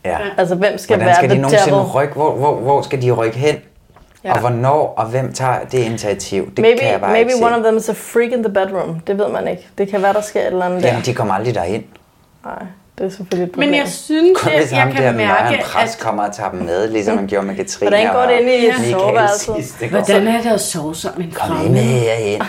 [0.05, 0.17] ja.
[0.39, 1.91] Altså, hvem skal Hvordan være skal de the nogensinde devil?
[1.91, 2.15] rykke?
[2.15, 3.57] Hvor, hvor, hvor skal de rykke hen?
[4.27, 4.33] Ja.
[4.33, 6.51] Og hvornår, og hvem tager det initiativ?
[6.51, 7.45] Det maybe kan jeg bare maybe ikke se.
[7.45, 9.01] one of them is a freak in the bedroom.
[9.07, 9.69] Det ved man ikke.
[9.79, 11.03] Det kan være, der sker et eller andet Jamen, der.
[11.05, 11.85] de kommer aldrig derind.
[12.45, 12.55] Nej,
[12.99, 13.69] det er selvfølgelig et problem.
[13.71, 16.05] Men jeg synes, Kun at jeg der kan mærke, nøgen præst at...
[16.05, 18.57] kommer og tager dem med, ligesom man gjorde med Katrine Hvordan går det og inde
[18.57, 19.91] i soveværelset?
[19.91, 21.71] Hvordan er det at sove som en Kom lige fremmed?
[21.71, 22.43] med herind.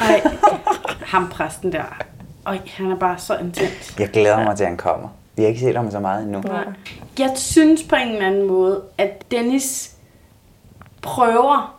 [0.00, 0.22] Ej,
[1.02, 1.96] ham præsten der.
[2.46, 3.94] Øj, han er bare så intens.
[3.98, 5.08] Jeg glæder mig til, at han kommer.
[5.36, 6.40] Vi har ikke set ham så meget endnu.
[6.40, 6.64] Nej.
[7.18, 9.90] Jeg synes på en eller anden måde, at Dennis
[11.14, 11.74] prøver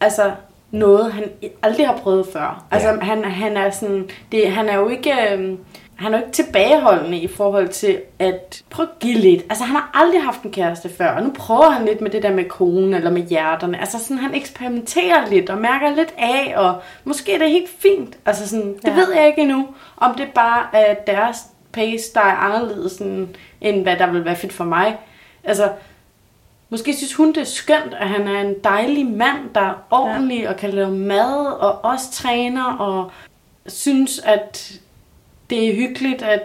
[0.00, 0.32] altså
[0.70, 1.24] noget, han
[1.62, 2.64] aldrig har prøvet før.
[2.70, 2.96] Altså, Ja.
[3.00, 5.58] han, han er sådan, det, han er jo ikke, øhm,
[5.96, 9.42] han er jo ikke tilbageholdende i forhold til at prøve at give lidt.
[9.42, 12.22] Altså, han har aldrig haft en kæreste før, og nu prøver han lidt med det
[12.22, 13.80] der med konen eller med hjerterne.
[13.80, 16.74] Altså, sådan, han eksperimenterer lidt og mærker lidt af, og
[17.04, 18.16] måske er det helt fint.
[18.26, 18.94] Altså, sådan, det Ja.
[18.94, 19.66] ved jeg ikke endnu,
[19.96, 21.36] om det bare er deres
[21.72, 23.28] pace, der er anderledes, end,
[23.60, 24.96] end hvad der vil være fedt for mig.
[25.44, 25.68] Altså,
[26.74, 30.40] Måske synes hun, det er skønt, at han er en dejlig mand, der er ordentlig
[30.40, 30.50] ja.
[30.50, 33.10] og kan lave mad og også træner og
[33.66, 34.72] synes, at
[35.50, 36.40] det er hyggeligt, at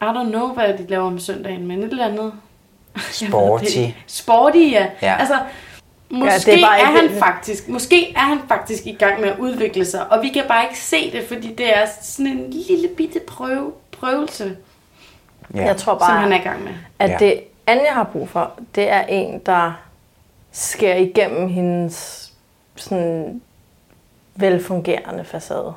[0.00, 2.32] I don't know, hvad de laver om søndagen, men et eller andet.
[2.94, 3.78] Ved Sporty.
[4.06, 4.86] Sporty, ja.
[5.02, 5.16] Ja.
[5.18, 5.38] Altså,
[6.10, 9.20] måske Ja, det er er, bare er han faktisk, måske er han faktisk i gang
[9.20, 12.26] med at udvikle sig, og vi kan bare ikke se det, fordi det er sådan
[12.26, 14.56] en lille bitte prøve, prøvelse,
[15.54, 15.64] Ja.
[15.64, 16.72] Jeg tror som bare, han er i gang med.
[16.98, 17.16] at Ja.
[17.18, 17.40] det
[17.70, 19.80] Anja har brug for, det er en, der
[20.52, 22.26] skærer igennem hendes
[22.76, 23.40] sådan
[24.34, 25.72] velfungerende facade.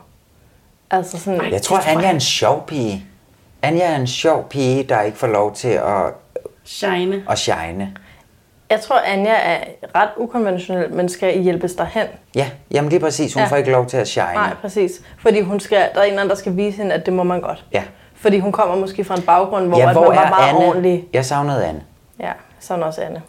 [0.91, 2.13] Altså sådan, Jeg tror, tror Anja er jeg.
[2.15, 3.05] en sjov pige.
[3.61, 6.13] Anja er en sjov pige, der ikke får lov til at,
[6.63, 7.23] Shine.
[7.29, 7.95] at shine.
[8.69, 9.57] jeg tror, Anja er
[9.95, 12.07] ret ukonventionel, men skal hjælpes derhen.
[12.35, 13.33] Ja, jamen det er præcis.
[13.33, 13.47] Hun Ja.
[13.47, 14.33] får ikke lov til at shine.
[14.33, 14.91] Nej, præcis.
[15.19, 17.41] Fordi hun skal, der er en anden, der skal vise hende, at det må man
[17.41, 17.65] godt.
[17.73, 17.83] Ja.
[18.23, 20.65] Fordi hun kommer måske fra en baggrund, hvor, ja, hvor man var meget Anne?
[20.67, 21.07] ordentlig.
[21.13, 21.81] Jeg savnede Anne.
[22.19, 23.21] Ja, sådan også Anne.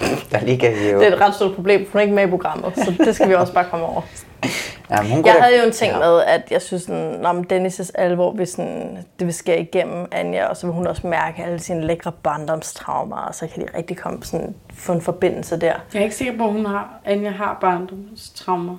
[0.32, 0.98] Der lige kan hæve.
[1.00, 3.14] Det er et ret stort problem, for hun er ikke med i programmet, så det
[3.14, 4.00] skal vi også bare komme over.
[4.90, 5.98] Jamen, hun Jeg da- havde jo en ting ja.
[5.98, 10.46] med, at jeg synes, sådan, om Dennis' alvor, hvis sådan, det vil skære igennem Anja,
[10.46, 13.96] og så vil hun også mærke alle sine lækre barndomstraumer, og så kan de rigtig
[13.96, 15.72] komme sådan, få en forbindelse der.
[15.94, 18.76] Jeg er ikke sikker på, at hun har, Anja har barndomstraumer.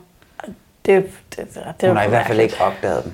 [0.85, 1.05] Det,
[1.35, 3.13] det, det, det, Hun har i hvert fald ikke opdaget dem.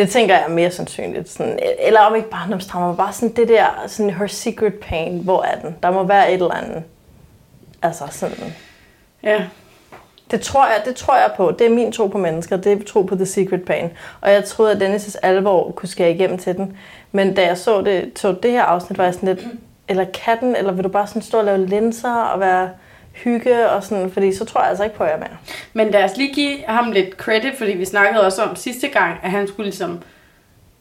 [0.00, 1.28] Det tænker jeg er mere sandsynligt.
[1.28, 5.42] Sådan, eller om ikke barndomstraumer, men bare sådan det der, sådan her secret pain, hvor
[5.42, 5.76] er den?
[5.82, 6.82] Der må være et eller andet.
[7.82, 8.54] Altså sådan,
[9.22, 9.42] Ja.
[10.30, 11.50] Det tror, jeg, det tror jeg på.
[11.58, 12.56] Det er min tro på mennesker.
[12.56, 13.90] Det er tro på The Secret Pain.
[14.20, 16.76] Og jeg troede, at Dennis' alvor kunne skære igennem til den.
[17.12, 19.46] Men da jeg så det, så det her afsnit, var jeg sådan lidt,
[19.88, 22.70] eller katten, eller vil du bare sådan stå og lave linser og være
[23.24, 25.36] hygge og sådan, fordi så tror jeg altså ikke på jer mere.
[25.72, 29.18] Men lad os lige give ham lidt credit, fordi vi snakkede også om sidste gang,
[29.22, 29.98] at han skulle ligesom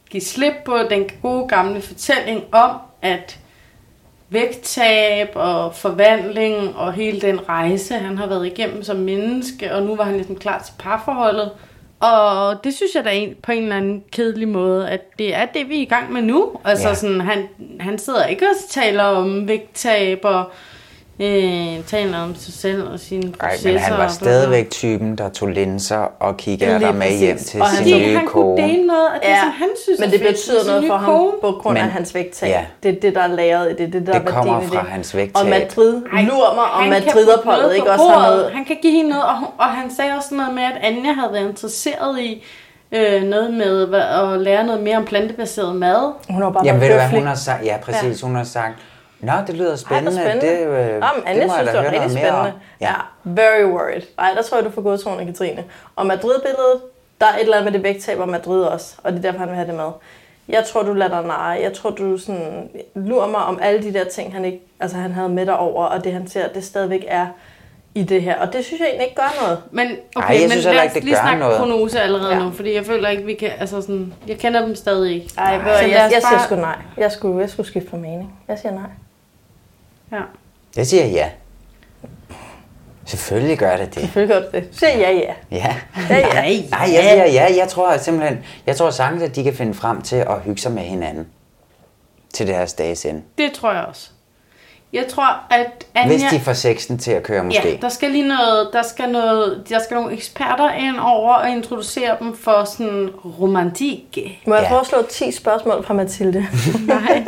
[0.10, 2.72] give slip på den gode gamle fortælling om,
[3.02, 3.40] at
[4.30, 9.96] vægttab og forvandling og hele den rejse, han har været igennem som menneske, og nu
[9.96, 11.52] var han ligesom klar til parforholdet.
[12.00, 15.46] Og det synes jeg da en, på en eller anden kedelig måde, at det er
[15.46, 16.52] det, vi er i gang med nu.
[16.66, 16.94] Altså Ja.
[16.94, 17.48] sådan, han,
[17.80, 20.52] han sidder ikke og taler om vægttab og
[21.20, 23.70] øh, taler om sig selv og sine Ej, processer.
[23.72, 27.62] men han var og stadigvæk typen, der tog linser og kiggede der med hjem til
[27.62, 28.62] og sin nye han kunne kone.
[28.68, 31.32] dele noget af det, Ja, som han synes Men det betyder noget for ham kone.
[31.42, 32.50] på grund af Men- hans vægttab.
[32.50, 32.66] Ja.
[32.84, 33.78] Det er det, der er lagret i det.
[33.78, 34.90] Det, er det der Det er kommer fra det.
[34.90, 35.44] hans vægttab.
[35.44, 38.52] Og Madrid, Ej, lurer mig, kan Madrid-opholdet ikke også har noget...
[38.54, 41.34] Han kan give hende noget, og, og han sagde også noget med, at Anja havde
[41.34, 42.44] været interesseret i
[42.92, 46.12] øh, noget med at lære noget mere om plantebaseret mad.
[46.30, 47.66] Hun har bare Jamen ved du hvad, hun har sagt?
[47.66, 48.22] Ja, præcis.
[48.22, 48.74] Hun har sagt,
[49.20, 50.12] Nå, det lyder spændende.
[50.22, 50.48] spændende.
[50.48, 52.32] Det, øh, Jamen, Anja det må jeg synes, da det var høre rigtig noget mere
[52.32, 52.46] om.
[52.46, 52.66] spændende.
[52.82, 52.94] Ja.
[53.24, 54.02] Very worried.
[54.18, 55.64] Nej, der tror jeg, du får godtroen af Katrine.
[55.96, 56.82] Og Madrid-billedet,
[57.22, 59.40] der er et eller andet med det vægttab og Madrid også, og det er derfor,
[59.40, 59.90] han vil have det med.
[60.50, 61.50] Jeg tror, du lader dig narre.
[61.62, 65.12] Jeg tror, du sådan, lurer mig om alle de der ting, han, ikke, altså, han
[65.12, 67.28] havde med over, og det han ser, det stadigvæk er
[67.96, 68.36] i det her.
[68.40, 69.60] Og det synes jeg egentlig ikke gør noget.
[69.72, 71.58] Men okay, Ej, jeg men synes lad heller os ikke, det lige snakke noget.
[71.58, 72.40] prognose allerede Ja.
[72.40, 75.30] nu, fordi jeg føler ikke, vi kan, altså sådan, jeg kender dem stadig ikke.
[75.38, 76.76] Ej, Så jeg, jeg, lad jeg, siger bare- sgu nej.
[76.98, 78.34] Jeg skulle, jeg skulle skifte for mening.
[78.48, 78.90] Jeg siger nej.
[80.12, 80.22] Ja.
[80.76, 81.30] Jeg siger ja.
[83.06, 84.02] Selvfølgelig gør det det.
[84.04, 84.70] Selvfølgelig gør det.
[84.72, 85.34] Siger jeg ja, ja.
[85.58, 85.76] Ja.
[86.10, 86.62] Ja, ja.
[86.70, 87.48] Nej, jeg siger ja.
[87.58, 90.72] Jeg tror simpelthen, jeg tror sagtens, at de kan finde frem til at hygge sig
[90.72, 91.28] med hinanden.
[92.34, 93.22] Til deres dages ende.
[93.38, 94.12] Det tror jeg også.
[94.94, 96.08] Jeg tror, at Anja...
[96.18, 97.70] Hvis de får sexen til at køre måske.
[97.70, 101.50] Ja, der skal lige noget, der skal noget, der skal nogle eksperter ind over og
[101.50, 103.10] introducere dem for sådan
[103.40, 104.18] romantik.
[104.48, 104.76] Må jeg Ja.
[104.76, 106.48] foreslå 10 spørgsmål fra Mathilde?
[106.88, 107.26] Nej.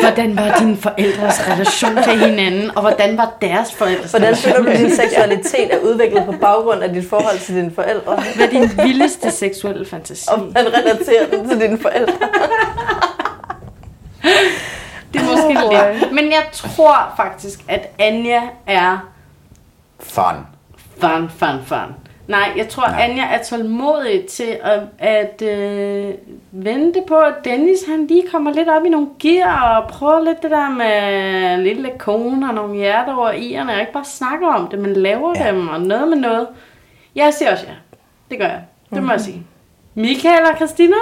[0.00, 4.68] Hvordan var dine forældres relation til hinanden, og hvordan var deres forældres Hvordan føler du,
[4.68, 8.22] at din seksualitet er udviklet på baggrund af dit forhold til dine forældre?
[8.36, 10.26] Hvad er din vildeste seksuelle fantasi?
[10.32, 12.12] Og hvordan relaterer den til dine forældre?
[15.12, 16.12] Det er måske Oh, lidt.
[16.12, 18.98] Men jeg tror faktisk, at Anja er
[20.00, 20.34] Fun.
[21.00, 21.94] fun, fun, fun.
[22.28, 23.02] Nej, jeg tror, Nej.
[23.02, 26.14] Anja er tålmodig til at, at øh,
[26.52, 30.42] vente på, at Dennis han lige kommer lidt op i nogle gear og prøver lidt
[30.42, 34.68] det der med lille kone og nogle hjerter over i'erne, og ikke bare snakker om
[34.68, 35.48] det, men laver Ja.
[35.48, 36.46] dem og noget med noget.
[37.14, 37.72] Jeg siger også ja.
[38.30, 38.62] Det gør jeg.
[38.90, 39.10] Det må Mhm.
[39.10, 39.46] jeg sige.
[39.94, 40.96] Michael og Christina?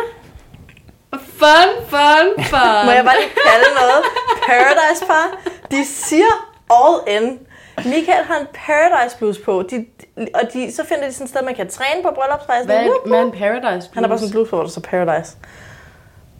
[1.38, 2.84] Fun, fun, fun.
[2.86, 4.00] Må jeg bare lige kalde noget?
[4.46, 5.26] Paradise Par.
[5.70, 6.32] De siger
[6.70, 7.38] all in.
[7.84, 9.62] Michael har en Paradise Blues på.
[9.70, 9.86] De,
[10.34, 12.66] og de, så finder de sådan et sted, man kan træne på bryllupsrejsen.
[12.66, 15.36] Hvad er, en Paradise Han har bare sådan en blues på, hvor der står Paradise.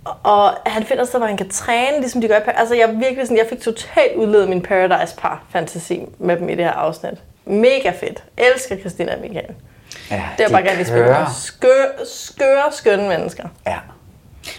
[0.04, 2.74] Og, og han finder et sted, hvor han kan træne, ligesom de gør i Altså,
[2.74, 6.54] jeg er virkelig sådan, jeg fik totalt udledet min Paradise Par fantasi med dem i
[6.54, 7.14] det her afsnit.
[7.44, 8.24] Mega fedt.
[8.36, 9.54] Elsker Christina og Michael.
[10.10, 11.24] Ja, Det er de bare gerne lige spille kører.
[11.24, 11.30] på.
[11.40, 13.48] Skøre, skøre, skønne mennesker.
[13.66, 13.76] Ja.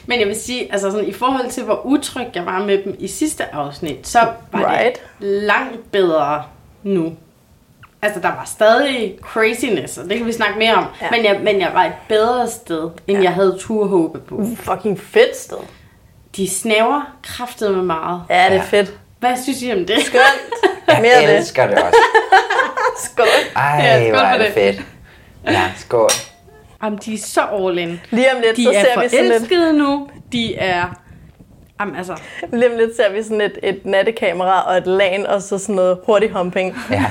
[0.05, 2.95] Men jeg vil sige, altså sådan, i forhold til, hvor utryg jeg var med dem
[2.99, 4.19] i sidste afsnit, så
[4.51, 4.95] var Right.
[5.19, 6.43] det langt bedre
[6.83, 7.13] nu.
[8.01, 10.85] Altså, der var stadig craziness, og det kan vi snakke mere om.
[11.01, 11.07] Ja.
[11.11, 13.23] Men, jeg, men jeg var et bedre sted, end Ja.
[13.23, 14.43] jeg havde tur håbe på.
[14.57, 15.57] Fucking fedt sted.
[16.35, 18.21] De snæver kraftet med meget.
[18.29, 18.61] Ja, det er Ja.
[18.61, 18.93] fedt.
[19.19, 19.97] Hvad synes I om det?
[20.05, 20.41] Skønt.
[21.01, 21.37] Mere Jeg det.
[21.37, 21.97] elsker det også.
[23.05, 23.25] Skål.
[23.55, 24.53] Ej, Ja, skål hvor er det det.
[24.53, 24.85] fedt.
[25.45, 26.09] Ja, skål.
[26.84, 28.01] Jamen, de er så all in.
[28.09, 30.07] Lige om lidt, De så er ser vi sådan lidt, forelskede nu.
[30.32, 30.86] De er...
[31.80, 32.15] Jamen, altså...
[32.53, 35.75] lige om lidt ser vi sådan et, et nattekamera og et LAN og så sådan
[35.75, 36.75] noget hurtig humping.
[36.91, 37.05] Ja.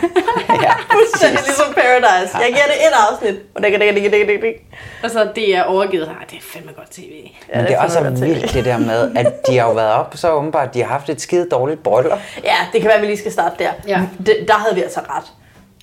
[0.48, 0.72] ja.
[0.92, 2.38] Fuldstændig ligesom Paradise.
[2.38, 3.40] Jeg giver det et afsnit.
[3.54, 4.54] Og det kan det kan det kan
[5.02, 6.14] Altså, det er overgivet her.
[6.30, 7.30] Det er fandme godt tv.
[7.54, 10.12] Men det er også så vildt det der med, at de har jo været op
[10.16, 12.18] så åbenbart, de har haft et skide dårligt bryllup.
[12.44, 13.70] Ja, det kan være, at vi lige skal starte der.
[13.86, 14.00] Ja.
[14.26, 15.24] Det, der havde vi altså ret.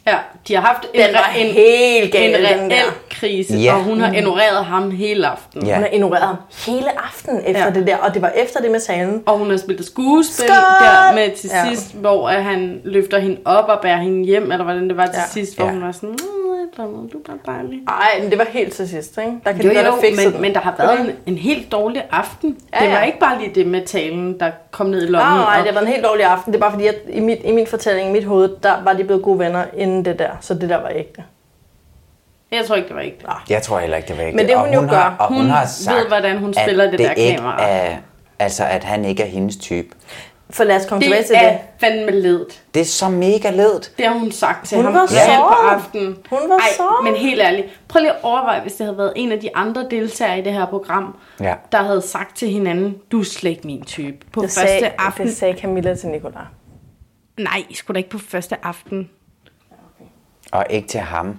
[0.08, 3.74] Ja, de har haft en, Den var en, helt gal, en reel krise, Ja.
[3.76, 5.68] og hun har ignoreret ham hele aftenen.
[5.68, 5.74] Ja.
[5.76, 6.36] Hun har ignoreret ham
[6.68, 7.70] hele aftenen efter Ja.
[7.70, 9.24] det der, og det var efter det med salen.
[9.26, 10.56] Og hun har spillet skuespil Skål!
[10.88, 11.70] der med til Ja.
[11.70, 15.06] sidst, hvor at han løfter hende op og bærer hende hjem, eller hvordan det var
[15.06, 15.28] til Ja.
[15.34, 15.72] sidst, hvor Ja.
[15.72, 16.45] hun var sådan, "Åh,
[16.80, 17.80] andet, du er bare dejlig.
[17.88, 19.32] Ej, men det var helt til sidst, ikke?
[19.46, 20.42] Der kan Jo, de godt jo, have fikset men, den.
[20.42, 22.58] men der har været en, en helt dårlig aften.
[22.74, 23.04] Ja, det var ja.
[23.04, 25.40] ikke bare lige det med talen, der kom ned i Nej, lommen.
[25.42, 26.54] nej, og- det var en helt dårlig aften.
[26.54, 28.94] Det er bare fordi, at i, mit, i min fortælling, i mit hoved, der var
[28.94, 30.30] de blevet gode venner inden det der.
[30.42, 31.24] Så det der var ægte.
[32.52, 33.50] Jeg tror ikke, det var ikke det.
[33.50, 35.38] Jeg tror heller ikke, det var ikke Men det, hun jo har, gør, og hun,
[35.38, 37.64] hun har ved, sagt, hvordan hun at spiller det der ikke kamera.
[37.70, 37.96] Er,
[38.40, 39.88] altså, at han ikke er hendes type.
[40.50, 41.60] For lad os komme Det tilbage til er det.
[41.78, 42.64] fandme ledt.
[42.74, 43.92] Det er så mega ledt.
[43.98, 46.18] Det har hun sagt til Hun ham var selv på aftenen.
[46.30, 47.04] Hun var Ej, såret.
[47.04, 47.68] men helt ærligt.
[47.88, 50.54] Prøv lige at overveje, hvis det havde været en af de andre deltagere i det
[50.54, 51.56] her program, Ja.
[51.72, 54.18] der havde sagt til hinanden, du er slet ikke min type.
[54.32, 55.28] På Det første sagde, aften.
[55.28, 56.44] det sagde Camilla til Nicolai.
[57.40, 59.10] Nej, sgu da ikke på første aften.
[60.52, 61.38] Og ikke til ham.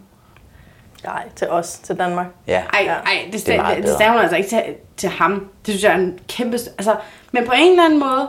[1.05, 2.27] Nej, til os, til Danmark.
[2.47, 2.63] Ja.
[2.73, 4.63] Ej, ej, det, Det er det, det sagde hun altså ikke til,
[4.97, 5.33] til ham.
[5.67, 6.53] Det synes jeg er en kæmpe...
[6.57, 6.97] Altså,
[7.33, 8.29] men på en eller anden måde,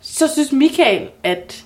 [0.00, 1.64] så synes Michael, at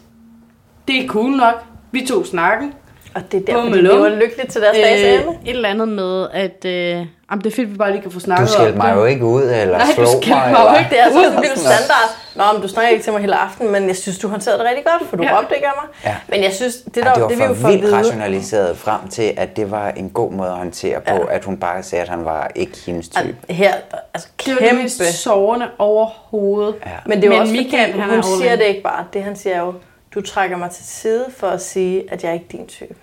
[0.89, 1.55] det er cool nok.
[1.91, 2.75] Vi tog snakken.
[3.15, 5.33] Og det er derfor, Bum, de lever lykkeligt til deres dages ende.
[5.47, 7.07] Et eller andet med, at øh, jamen,
[7.45, 8.97] det er fedt, vi bare lige kan få snakket Du skældte mig det.
[9.01, 10.51] jo ikke ud, eller Nej, du slog skældte mig.
[10.51, 10.91] mig jo eller- ikke.
[10.91, 12.09] Det er altså sådan en vild standard.
[12.37, 14.67] Nå, men du snakker ikke til mig hele aften, men jeg synes, du håndterede det
[14.67, 15.29] rigtig godt, for du Ja.
[15.35, 15.39] ja.
[15.41, 15.89] råbte ikke af mig.
[16.05, 16.17] Ja.
[16.29, 17.97] Men jeg synes, det, Ja, der, det var det, vi jo for vildt vide...
[17.97, 21.35] rationaliseret frem til, at det var en god måde at håndtere på, Ja.
[21.37, 23.37] at hun bare sagde, at han var ikke hendes type.
[23.51, 23.73] Her,
[24.15, 24.83] altså Det var det kæmpe.
[24.83, 26.75] mest sårende overhovedet.
[26.87, 26.91] Ja.
[27.07, 29.05] Men det er jo Men også Michael, fordi, han hun er siger det ikke bare.
[29.13, 29.75] Det han siger er jo,
[30.15, 32.95] du trækker mig til side for at sige, at jeg er ikke din type.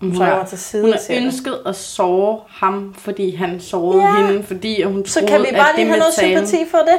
[0.00, 1.16] Hun trækker har, til side, hun har det.
[1.24, 4.26] ønsket at såre ham, fordi han sårede Ja.
[4.26, 6.78] hende, fordi at hun Så troede, kan vi bare lige have noget talen- sympati for
[6.78, 6.98] det?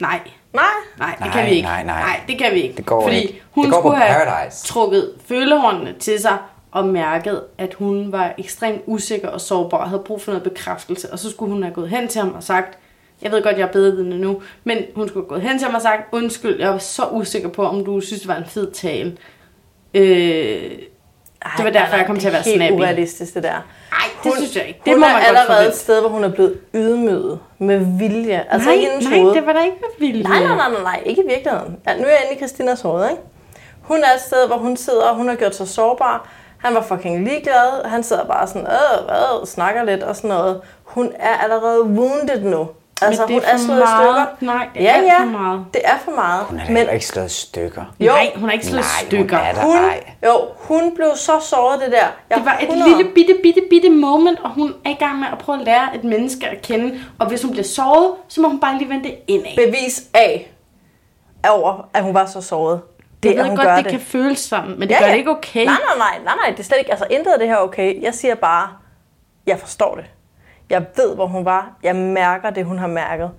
[0.00, 0.20] Nej,
[0.54, 0.64] Nej.
[0.98, 1.62] nej, det Nej, kan vi ikke.
[1.68, 2.00] nej, nej.
[2.00, 2.76] nej det kan vi ikke.
[2.76, 3.42] Det går fordi ikke.
[3.50, 4.64] hun Det går på skulle have Paradise.
[4.66, 6.36] trukket følehornene til sig
[6.72, 11.12] og mærket, at hun var ekstremt usikker og sårbar og havde brug for noget bekræftelse.
[11.12, 12.78] Og så skulle hun have gået hen til ham og sagt,
[13.22, 15.74] jeg ved godt, jeg er bedrevidende nu, men hun skulle have gået hen til ham
[15.74, 18.70] og sagt, undskyld, jeg var så usikker på, om du synes, det var en fed
[18.72, 19.16] tale.
[19.94, 20.72] Øh,
[21.56, 22.80] det var derfor, jeg kom til at være Det er helt snappy.
[22.82, 23.50] urealistisk, det der.
[23.50, 23.60] Nej,
[24.24, 24.80] det synes jeg ikke.
[24.84, 28.44] Det hun må er man allerede et sted, hvor hun er blevet ydmyget med vilje.
[28.50, 29.34] Altså nej, hendes nej, hoved.
[29.34, 30.22] det var da ikke med vilje.
[30.22, 31.76] Nej, nej, nej, nej, nej, ikke i virkeligheden.
[31.86, 33.22] Ja, nu er jeg inde i Christinas hoved, ikke?
[33.82, 36.28] Hun er et sted, hvor hun sidder, og hun har gjort sig sårbar.
[36.58, 37.84] Han var fucking ligeglad.
[37.84, 40.60] Han sidder bare sådan, øh, hvad, snakker lidt og sådan noget.
[40.84, 42.68] Hun er allerede wounded nu.
[43.02, 44.28] Altså, Men det er hun er slået i meget.
[44.36, 44.52] stykker.
[44.54, 45.64] Nej, det er ja, alt ja, for meget.
[45.74, 46.44] det er for meget.
[46.44, 47.84] Hun er Men ikke slået i stykker.
[48.00, 48.12] Jo.
[48.12, 49.36] Nej, hun har ikke slået Nej, stykker.
[49.38, 49.78] hun er der hun,
[50.24, 52.06] jo, hun blev så såret, det der.
[52.30, 55.18] Jeg Det var et 100 lille bitte, bitte, bitte moment, og hun er i gang
[55.18, 57.00] med at prøve at lære et menneske at kende.
[57.18, 59.56] Og hvis hun bliver såret, så må hun bare lige vente indad.
[59.66, 60.52] bevis af,
[61.48, 62.80] over, at hun var så såret.
[63.22, 63.90] Det, jeg ved hun godt, gør det, det.
[63.92, 65.64] kan føles sådan, men det gør det ikke okay.
[65.64, 67.60] Nej, nej, nej, nej, nej, det er slet ikke, altså intet af det her er
[67.60, 68.02] okay.
[68.02, 68.68] Jeg siger bare,
[69.46, 70.04] jeg forstår det.
[70.70, 71.70] Jeg ved, hvor hun var.
[71.82, 73.30] Jeg mærker det, hun har mærket.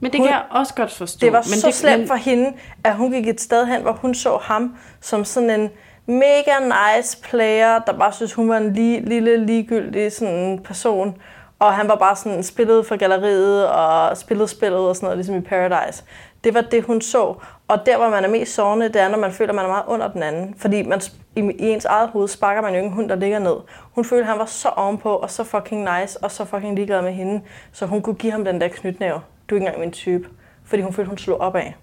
[0.00, 1.24] Men det hun, kan jeg også godt forstå.
[1.26, 2.52] Det var men så det, slemt men, for hende,
[2.84, 5.70] at hun gik et sted hen, hvor hun så ham som sådan en
[6.06, 6.52] mega
[6.96, 11.16] nice player, der bare synes, hun var en li- lille, ligegyldig sådan person.
[11.58, 15.36] Og han var bare sådan spillet for galleriet og spillet spillet og sådan noget, ligesom
[15.36, 16.04] i Paradise.
[16.44, 17.34] Det var det, hun så.
[17.68, 19.68] Og der, hvor man er mest sårende, det er, når man føler, at man er
[19.68, 20.54] meget under den anden.
[20.58, 21.00] Fordi man,
[21.36, 23.56] i, i ens eget hoved sparker man jo ikke en hund, der ligger ned.
[23.94, 27.02] Hun følte, at han var så ovenpå og så fucking nice og så fucking ligeglad
[27.02, 27.40] med hende,
[27.72, 29.20] så hun kunne give ham den der knytnæve.
[29.50, 30.28] Du er ikke engang min type.
[30.66, 31.76] Fordi hun følte, hun slog op af.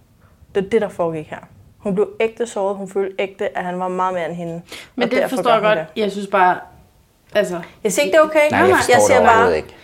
[0.55, 1.38] Det er det, der foregik her.
[1.78, 2.76] Hun blev ægte såret.
[2.78, 4.62] Hun følte ægte, at han var meget mere end hende.
[4.95, 5.80] men det forstår jeg godt.
[5.80, 5.86] det.
[6.01, 6.57] Jeg synes bare...
[7.36, 8.49] Altså, Jeg siger ikke, det er okay.
[8.51, 9.76] Nej, jeg jeg siger bare, ikke.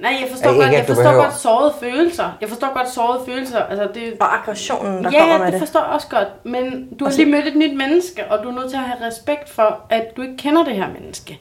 [0.00, 2.36] Nej, jeg forstår, Ikke, godt, at jeg du forstår behøver- godt sårede følelser.
[2.40, 3.58] Jeg forstår godt sårede følelser.
[3.58, 5.60] Altså, det, bare aggressionen, der kommer ja, med det det.
[5.60, 6.28] forstår jeg også godt.
[6.44, 6.64] Men
[6.98, 8.82] du har Og så- lige mødt et nyt menneske, og du er nødt til at
[8.82, 11.40] have respekt for, at du ikke kender det her menneske.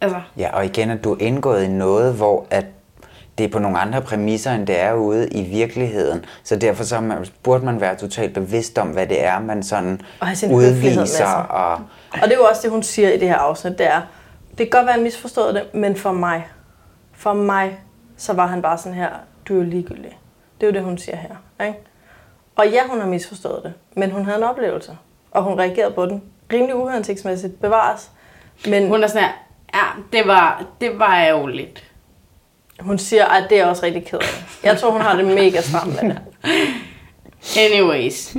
[0.00, 2.64] Altså, Ja, og igen, at du er indgået i noget, hvor at
[3.38, 6.24] det er på nogle andre præmisser, end det er ude i virkeligheden.
[6.44, 10.00] Så derfor så man, burde man være totalt bevidst om, hvad det er, man sådan
[10.20, 11.04] Og udviser.
[11.04, 11.50] sig.
[11.50, 11.72] Og,
[12.12, 14.00] Og det er jo også det, hun siger i det her afsnit, det er,
[14.50, 16.46] det kan godt være, at jeg misforstået det, men for mig,
[17.20, 17.78] for mig,
[18.16, 19.08] så var han bare sådan her,
[19.48, 20.18] du er jo ligegyldig.
[20.60, 21.66] Det er jo det, hun siger her.
[21.66, 21.78] Ikke?
[22.56, 24.98] Og ja, hun har misforstået det, men hun havde en oplevelse,
[25.30, 26.22] og hun reagerede på den.
[26.52, 28.10] Rimelig uhensigtsmæssigt bevares.
[28.66, 29.32] Men hun er sådan her,
[29.74, 31.84] ja, det var, det var ærgerligt.
[32.80, 34.64] hun siger, at det er også rigtig ked af.
[34.64, 36.20] Jeg tror, hun har det mega stramt med det.
[37.64, 38.36] Anyways.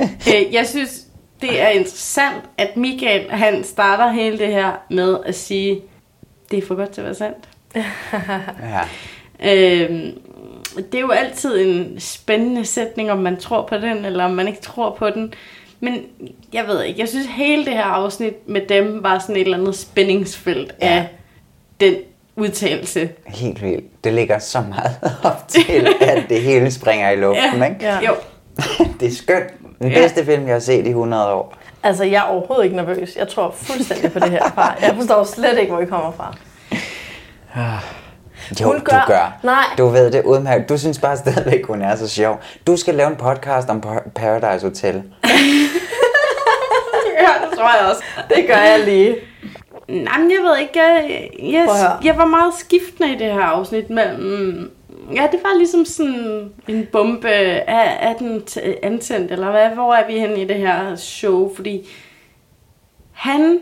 [0.00, 1.06] øh, jeg synes,
[1.40, 5.82] det er interessant, at Michael, han starter hele det her med at sige,
[6.50, 7.48] det er for godt til at være sandt.
[7.76, 8.80] Ja.
[9.44, 10.10] Øhm,
[10.76, 14.48] det er jo altid en spændende sætning, om man tror på den, eller om man
[14.48, 15.34] ikke tror på den.
[15.80, 15.98] Men
[16.52, 19.58] jeg ved ikke, jeg synes hele det her afsnit med dem var sådan et eller
[19.58, 20.86] andet spændingsfelt ja.
[20.86, 21.08] af
[21.80, 21.94] den
[22.36, 23.08] udtalelse.
[23.26, 24.04] Helt vildt.
[24.04, 24.96] Det ligger så meget
[25.32, 27.76] op til, at det hele springer i luften, ikke?
[27.80, 27.98] Ja.
[28.06, 28.14] Jo.
[29.00, 29.78] Det er skønt.
[29.78, 29.98] Den Ja.
[30.00, 31.54] bedste film, jeg har set i 100 år.
[31.82, 33.16] Altså, jeg er overhovedet ikke nervøs.
[33.16, 34.78] Jeg tror fuldstændig på det her par.
[34.80, 36.36] Jeg forstår slet ikke, hvor I kommer fra.
[38.60, 39.38] Jo, Hun du gør- gør.
[39.42, 39.64] Nej.
[39.78, 40.68] Du ved det udmærket.
[40.68, 42.40] Du synes bare stadigvæk, hun er så sjov.
[42.66, 44.94] Du skal lave en podcast om Par- Paradise Hotel.
[47.20, 48.02] ja, det tror jeg også.
[48.28, 49.16] Det gør jeg lige.
[49.88, 53.90] Nej, men jeg ved ikke, jeg, jeg, jeg var meget skiftende i det her afsnit
[53.90, 54.70] mellem
[55.14, 57.28] ja, det var ligesom sådan en bombe.
[57.30, 59.68] Er, er den t- antændt, eller hvad?
[59.68, 61.54] Hvor er vi henne i det her show?
[61.56, 61.88] Fordi
[63.12, 63.58] han,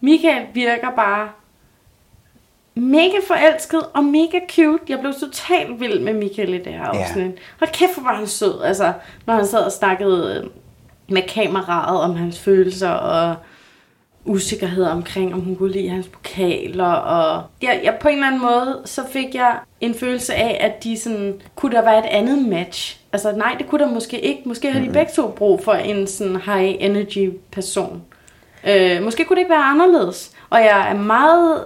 [0.00, 1.28] Michael, virker bare
[2.74, 4.84] mega forelsket og mega cute.
[4.88, 7.02] Jeg blev totalt vild med Michael i det her Ja.
[7.02, 7.30] afsnit.
[7.60, 8.62] Og kæft, hvor var han sød.
[8.64, 8.92] Altså,
[9.26, 10.50] når han sad og snakkede øh,
[11.08, 13.34] med kameraet om hans følelser og
[14.24, 16.84] usikkerhed omkring, om hun kunne lide hans pokaler.
[16.92, 20.84] Og jeg, jeg, på en eller anden måde, så fik jeg en følelse af, at
[20.84, 23.00] de sådan, kunne der være et andet match?
[23.12, 24.42] Altså nej, det kunne der måske ikke.
[24.44, 28.02] Måske har de begge to brug for en sådan high energy person.
[28.68, 30.30] Øh, måske kunne det ikke være anderledes.
[30.50, 31.64] Og jeg er meget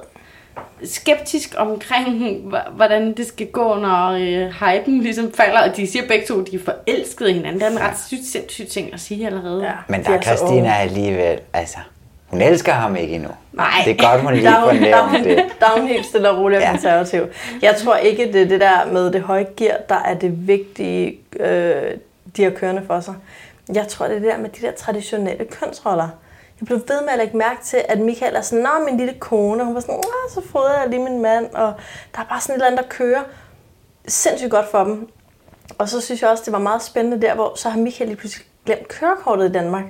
[0.85, 2.19] skeptisk omkring,
[2.49, 6.41] hv- hvordan det skal gå, når øh, hypen ligesom falder, og de siger begge to,
[6.41, 7.61] at de er forelskede i hinanden.
[7.61, 9.65] Det er en ret sygt sindssyg ting at sige allerede.
[9.65, 9.73] Ja.
[9.89, 11.79] Men der er Christina alligevel, altså,
[12.27, 13.31] hun elsker ham ikke endnu.
[13.53, 13.67] Nej.
[13.85, 15.45] Det er godt, hun lige Der er får nævnt det.
[15.61, 16.71] Der er hun helt stille og rolig og Ja.
[16.71, 17.23] konservativ.
[17.63, 21.19] Jeg tror ikke, det er det der med det høje gear, der er det vigtige,
[21.41, 21.75] øh,
[22.37, 23.15] de har kørende for sig.
[23.75, 26.09] Jeg tror, det er det der med de der traditionelle kønsroller.
[26.61, 29.15] Jeg blev ved med at lægge mærke til, at Michael er sådan, Nå, min lille
[29.21, 29.63] kone.
[29.63, 31.47] Og hun var sådan, Nå, så fodrer jeg lige min mand.
[31.55, 31.75] Og
[32.15, 33.23] der er bare sådan et eller andet, der kører
[34.09, 35.09] sindssygt godt for dem.
[35.79, 38.19] Og så synes jeg også, det var meget spændende der, hvor så har Michael lige
[38.19, 39.85] pludselig glemt kørekortet i Danmark.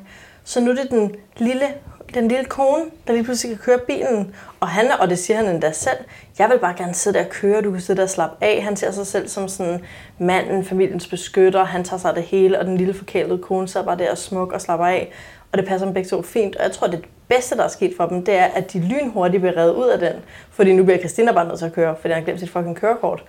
[0.45, 1.67] Så nu er det den lille,
[2.15, 4.35] den lille kone, der lige pludselig kan køre bilen.
[4.61, 5.99] Og han, og det siger han endda selv,
[6.39, 8.63] jeg vil bare gerne sidde der og køre, du kan sidde der og slappe af.
[8.63, 9.85] Han ser sig selv som sådan
[10.19, 13.87] manden, familiens beskytter, han tager sig af det hele, og den lille forkælede kone sidder
[13.87, 15.13] bare der og smuk og slapper af.
[15.53, 16.57] Og det passer dem begge to fint.
[16.57, 19.41] Og jeg tror, det bedste, der er sket for dem, det er, at de lynhurtigt
[19.41, 20.13] bliver reddet ud af den.
[20.51, 22.77] Fordi nu bliver Christina bare nødt til at køre, fordi han har glemt sit fucking
[22.77, 23.23] kørekort.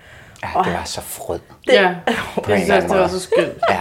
[0.44, 1.40] Ja, det var så frød.
[1.68, 1.96] Det, ja,
[2.44, 3.54] På jeg synes det var så skønt.
[3.70, 3.80] Ja.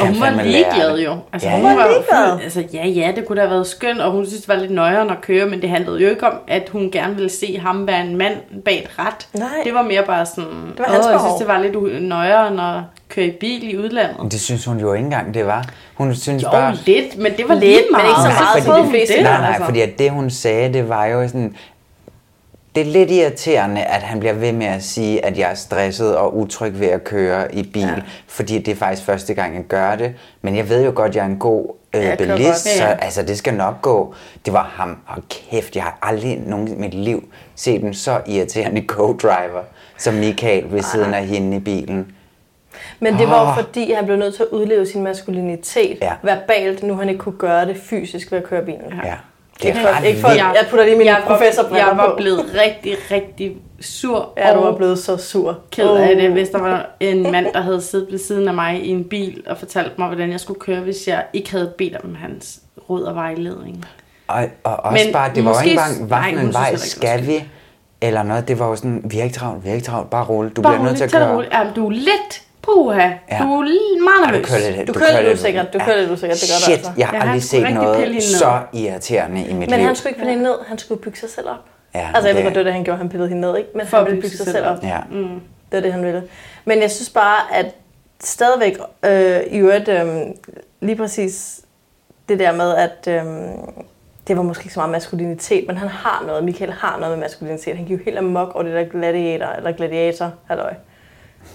[0.00, 1.16] Og hun var ligeglad jo.
[1.32, 1.76] Altså, Ja, hun ja.
[1.76, 2.40] var ligeglad.
[2.42, 4.70] altså, ja, ja, det kunne da have været skønt, og hun synes, det var lidt
[4.72, 7.86] nøjere at køre, men det handlede jo ikke om, at hun gerne ville se ham
[7.86, 9.28] være en mand bag et ret.
[9.34, 9.48] Nej.
[9.64, 11.58] Det var mere bare sådan, Det var hans "Åh, jeg behov." synes, det var
[11.92, 12.82] lidt nøjere at
[13.14, 14.16] køre i bil i udlandet.
[14.18, 15.64] Men det synes hun jo ikke engang, det var.
[15.94, 16.74] Hun synes Jo, bare...
[16.86, 18.08] lidt, men det var Lidt, lige men meget.
[18.08, 19.64] ikke så Så meget, hun fleste det, Nej, nej, altså.
[19.64, 21.54] fordi at det hun sagde, det var jo sådan...
[22.74, 26.16] Det er lidt irriterende, at han bliver ved med at sige, at jeg er stresset
[26.16, 27.94] og utryg ved at køre i bil, ja.
[28.26, 30.14] fordi det er faktisk første gang, jeg gør det.
[30.42, 32.58] Men jeg ved jo godt, at jeg er en god øh, jeg bilist, godt.
[32.58, 34.14] så altså, det skal nok gå.
[34.44, 34.98] Det var ham.
[35.06, 37.24] Og kæft, jeg har aldrig nogen i mit liv
[37.54, 39.62] set en så irriterende co-driver,
[39.98, 42.06] som Michael ved siden af hende i bilen.
[43.00, 43.54] Men det var jo Ah.
[43.56, 46.12] fordi, han blev nødt til at udleve sin maskulinitet Ja.
[46.22, 48.92] verbalt, nu han ikke kunne gøre det fysisk ved at køre bilen.
[49.04, 49.14] Ja.
[49.62, 50.42] Det er ret ikke for, vildt.
[50.42, 52.16] jeg putter lige min jeg var, professorbriller jeg var på.
[52.16, 55.58] blevet rigtig, rigtig sur Ja, du og var blevet så sur.
[55.70, 58.80] ked af det, hvis der var en mand, der havde siddet ved siden af mig
[58.84, 61.96] i en bil og fortalt mig, hvordan jeg skulle køre, hvis jeg ikke havde bedt
[62.04, 63.84] om hans råd og vejledning.
[64.28, 66.76] Og, og også Men bare, det var jo måske- ikke engang, hvad for en vej
[66.76, 67.44] skal vi?
[68.00, 70.24] Eller noget, det var jo sådan, vi er ikke travlt, vi er ikke travlt, bare
[70.24, 71.34] roligt, du Bare bliver nødt til at køre.
[71.34, 71.52] roligt.
[71.52, 73.00] Ja, du er lidt puha.
[73.30, 73.38] Ja.
[73.38, 74.46] Du er meget Ja, nervøs.
[74.48, 76.76] du kører lidt, Du kører lidt usikkert, du kører lidt usikkert, det gør du Shit,
[76.76, 76.92] altså.
[76.96, 79.86] jeg har Ja, aldrig set noget så irriterende i mit Men liv.
[79.86, 81.56] han skulle ikke pille hende ned, han skulle bygge sig selv op.
[81.94, 83.56] Ja, altså jeg ved det- godt, det var det, han gjorde, han pillede hende ned,
[83.56, 83.68] ikke?
[83.74, 84.82] Men For han ville bygge bygge sig sig selv op.
[84.82, 84.98] Ja.
[85.10, 85.40] Mm.
[85.72, 86.22] Det er det, han ville.
[86.64, 87.66] Men jeg synes bare, at
[88.24, 90.06] stadigvæk øh, i øvrigt øh,
[90.80, 91.60] lige præcis
[92.28, 93.24] det der med, at øh,
[94.28, 97.24] det var måske ikke så meget maskulinitet, men han har noget, Michael har noget med
[97.24, 97.76] maskulinitet.
[97.76, 100.74] Han giver jo helt amok over det der gladiator, eller gladiator, halløj.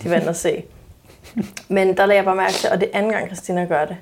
[0.03, 0.63] De vandt at se.
[1.67, 3.97] Men der lagde jeg bare mærke til, og det er anden gang, Christina gør det.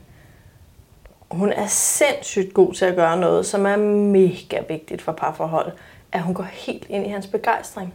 [1.31, 5.71] Hun er sindssygt god til at gøre noget, som er mega vigtigt for parforhold.
[6.11, 7.93] At hun går helt ind i hans begejstring.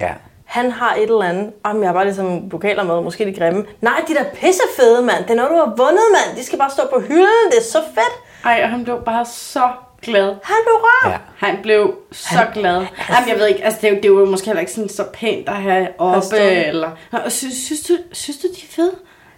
[0.00, 0.12] Ja.
[0.44, 3.66] Han har et eller andet, om jeg har bare ligesom vokaler med, måske de grimme.
[3.80, 5.22] Nej, de der pissefede, mand.
[5.22, 6.36] Det er noget, du har vundet, mand.
[6.36, 7.50] De skal bare stå på hylden.
[7.50, 8.44] Det er så fedt.
[8.44, 9.70] Ej, og han blev bare så
[10.02, 10.34] glad.
[10.42, 11.12] Han blev rørt.
[11.12, 11.18] Ja.
[11.46, 12.86] Han blev så han, glad.
[13.10, 15.54] Jamen, jeg ved ikke, altså det det jo måske heller ikke sådan så pænt at
[15.56, 16.90] have oppe, eller...
[17.12, 18.92] Og synes, synes, du, synes du, de er fede?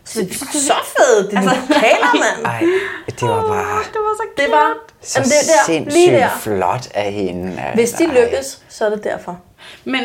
[0.05, 2.47] Så de var så fede, de altså, vokaler, mand.
[2.47, 2.61] Ej,
[3.21, 6.13] det var bare Det var så Det var, så jamen, det er der, lige sindssygt
[6.13, 6.29] der.
[6.41, 7.63] flot af hende.
[7.75, 8.19] Hvis de altså.
[8.21, 8.25] Ej.
[8.25, 9.41] lykkes, så er det derfor.
[9.85, 10.01] Men,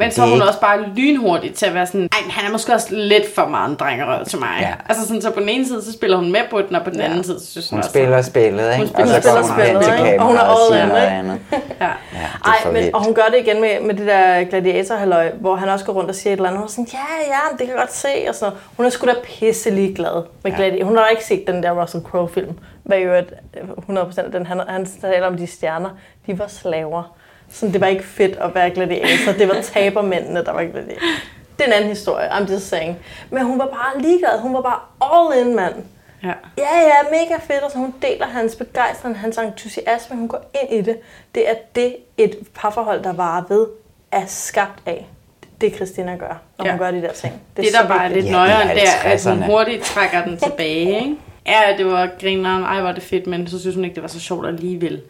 [0.00, 2.52] men så er hun ikke- også bare lynhurtig til at være sådan, ej, han er
[2.52, 4.48] måske også lidt for meget en drengerøv til mig.
[4.60, 4.72] Ja.
[4.88, 6.90] Altså sådan, så på den ene side, så spiller hun med på den, og på
[6.90, 8.86] den anden side, så synes hun, Hun også, spiller spillet, ikke?
[8.86, 10.20] spiller og så går hun spillet, hen til ikke?
[10.20, 11.16] Og hun er kameraet og siger in, noget ikke?
[11.16, 11.38] andet.
[11.80, 11.86] Ja.
[11.86, 14.96] Ja, det er Ej, men, og hun gør det igen med, med det der gladiator
[15.40, 16.58] hvor han også går rundt og siger et eller andet.
[16.58, 16.98] Hun er sådan, ja,
[17.34, 18.08] ja, det kan jeg godt se.
[18.28, 18.62] Og sådan noget.
[18.76, 20.56] Hun er sgu da pisselig glad med Ja.
[20.58, 20.86] gladiator.
[20.86, 22.58] Hun har ikke set den der Russell Crowe-film.
[22.82, 23.24] Hvad jo at
[23.88, 25.88] 100% af den, han, han taler om de stjerner.
[26.26, 27.16] De var slaver.
[27.52, 29.32] Så det var ikke fedt at være gladiator.
[29.38, 31.00] Det var tabermændene, der var gladiator.
[31.58, 32.98] Det er en anden historie, I'm just saying.
[33.30, 34.40] Men hun var bare ligeglad.
[34.40, 34.78] Hun var bare
[35.34, 35.74] all in, mand.
[36.22, 36.32] Ja.
[36.58, 40.78] Ja, ja, mega fedt, og så hun deler hans begejstring, hans entusiasme, hun går ind
[40.80, 40.96] i det.
[41.34, 43.66] Det er det, et parforhold, der varer ved,
[44.12, 45.06] er skabt af.
[45.60, 46.70] det Christina gør, når Ja.
[46.70, 47.32] hun gør de der ting.
[47.56, 49.46] Det, det der bare er lidt Ja, nøjere, det er, at hun 50'erne.
[49.46, 51.16] hurtigt trækker den tilbage, ikke?
[51.46, 54.08] Ja, det var grineren, ej, var det fedt, men så synes hun ikke, det var
[54.08, 55.00] så sjovt alligevel.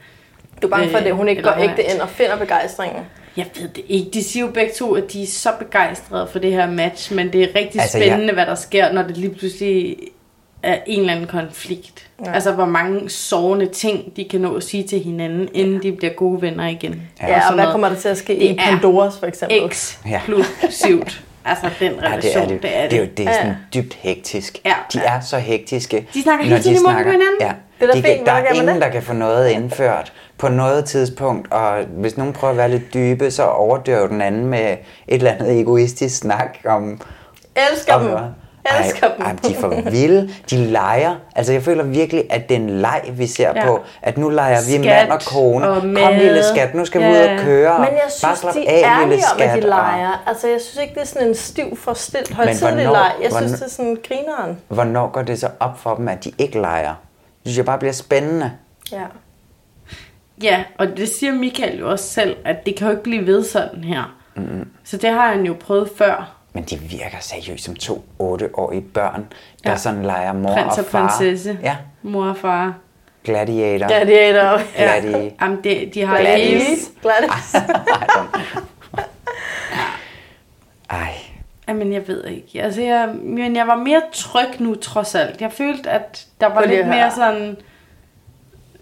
[0.62, 3.02] Du er bange for, at hun ikke går ægte ind og finder begejstringen.
[3.36, 4.10] Jeg ved det ikke.
[4.10, 7.32] De siger jo begge to, at de er så begejstrede for det her match, men
[7.32, 9.96] det er rigtig Altså, altså, jeg- spændende, hvad der sker, når det lige pludselig
[10.62, 12.06] er en eller anden konflikt.
[12.20, 12.28] Ja.
[12.28, 12.34] Ja.
[12.34, 16.12] Altså, hvor mange sårende ting, de kan nå at sige til hinanden, inden de bliver
[16.12, 17.02] gode venner igen.
[17.22, 17.72] Ja, ja og sådan hvad noget.
[17.72, 19.64] kommer der til at ske Det i Pandoras for eksempel?
[19.64, 21.22] Eksplosivt.
[21.44, 22.62] altså, den Ja, relation, det er det.
[22.62, 22.90] det er det.
[22.90, 23.36] Det er jo det er Ja.
[23.36, 24.58] sådan dybt hektisk.
[24.64, 24.74] Ja.
[24.92, 26.06] De er så hektiske.
[26.14, 27.36] De snakker hele tiden i munden på hinanden.
[27.40, 27.52] Ja.
[27.80, 30.48] Det er da de fint, kan, der er ingen, der kan få noget indført på
[30.48, 34.60] noget tidspunkt, og hvis nogen prøver at være lidt dybe, så overdøver den anden med
[34.70, 37.00] et eller andet egoistisk snak om...
[37.72, 38.10] Elsker om dem.
[38.10, 38.34] noget.
[38.84, 39.26] Elsker ej, dem.
[39.26, 40.30] Ej, de er for vilde.
[40.50, 41.14] De leger.
[41.36, 43.66] Altså, jeg føler virkelig, at det er en leg, vi ser Ja.
[43.66, 43.80] på.
[44.02, 45.68] At nu leger vi Skat mand og kone.
[45.68, 47.34] og Kom, lille skat, nu skal vi ud Ja.
[47.38, 47.78] og køre.
[47.78, 50.22] Men jeg Bare synes, slap de af, er lille ærlige om, at skat, de leger.
[50.26, 53.12] Altså, jeg synes ikke, det er sådan en stiv for stilt højtidlig hvornår- leg.
[53.22, 54.58] Jeg synes, det er sådan grineren.
[54.68, 56.94] Hvornår går det så op for dem, at de ikke leger?
[56.94, 58.52] Det synes jeg bare bliver spændende.
[58.92, 59.02] Ja.
[60.42, 63.44] Ja, og det siger Michael jo også selv, at det kan jo ikke blive ved
[63.44, 64.14] sådan her.
[64.36, 64.68] Mm.
[64.84, 66.36] Så det har han jo prøvet før.
[66.52, 69.26] Men de virker seriøst som to 8-årige børn,
[69.64, 69.76] der Ja.
[69.76, 71.08] sådan leger mor Prins og og far.
[71.18, 71.58] prinsesse.
[71.62, 72.74] Ja, Mor og far.
[73.24, 73.86] gladiator.
[73.86, 74.60] Gladiator.
[74.76, 75.34] Gladi.
[75.42, 76.42] Jamen, det, de har Gladys.
[76.42, 76.64] hele...
[77.02, 77.54] Gladys.
[80.90, 81.12] Ej,
[81.68, 82.62] Jamen, jeg ved ikke.
[82.62, 85.40] Altså, jeg, men jeg var mere tryg nu, trods alt.
[85.40, 87.56] Jeg følte, at der var Prøv lidt mere sådan...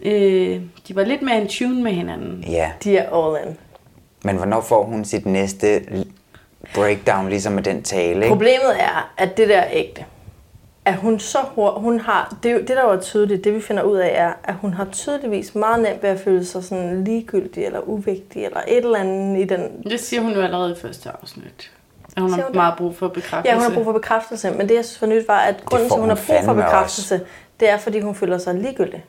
[0.03, 2.45] Øh, de var lidt mere in tune med hinanden.
[2.49, 2.71] ja.
[2.85, 3.57] De er all in.
[4.25, 5.81] Men hvornår får hun sit næste
[6.75, 8.29] breakdown, ligesom med den tale, ikke?
[8.29, 10.05] Problemet er, at det der er ægte.
[10.85, 13.83] At hun så hurtigt, hun har, det, er det der var tydeligt, det vi finder
[13.83, 17.65] ud af er, at hun har tydeligvis meget nemt ved at føle sig sådan ligegyldig
[17.65, 19.83] eller uvigtig eller et eller andet i den...
[19.83, 21.73] Det siger hun jo allerede i første afsnit.
[22.17, 22.55] At hun har hun det?
[22.55, 23.49] meget brug for bekræftelse.
[23.49, 25.89] Ja, hun har brug for bekræftelse, men det jeg synes var nyt var, at grunden
[25.89, 27.21] til, at hun har brug for bekræftelse,
[27.61, 29.05] det er, fordi hun føler sig ligegyldig.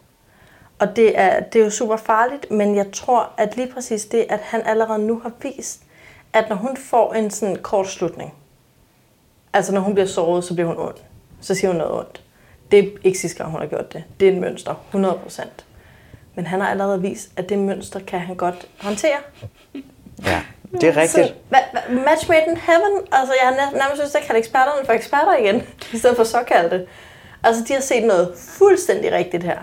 [0.80, 4.26] Og det er, det er jo super farligt, men jeg tror, at lige præcis det,
[4.30, 5.82] at han allerede nu har vist,
[6.34, 8.34] at når hun får en sådan kort slutning,
[9.54, 10.96] altså når hun bliver såret, så bliver hun ond.
[11.42, 12.22] Så siger hun noget ondt.
[12.72, 14.04] Det er ikke sidste gang, hun har gjort det.
[14.20, 15.44] Det er et mønster, 100%.
[16.36, 19.18] Men han har allerede vist, at det mønster kan han godt håndtere.
[20.26, 20.42] Ja,
[20.72, 21.28] det er rigtigt.
[21.28, 21.34] Så,
[21.90, 23.02] match made in heaven.
[23.12, 26.24] Altså, jeg har nær- nærmest til at kalde eksperterne for eksperter igen, i stedet for
[26.24, 26.88] såkaldte.
[27.44, 29.60] Altså, de har set noget fuldstændig rigtigt her.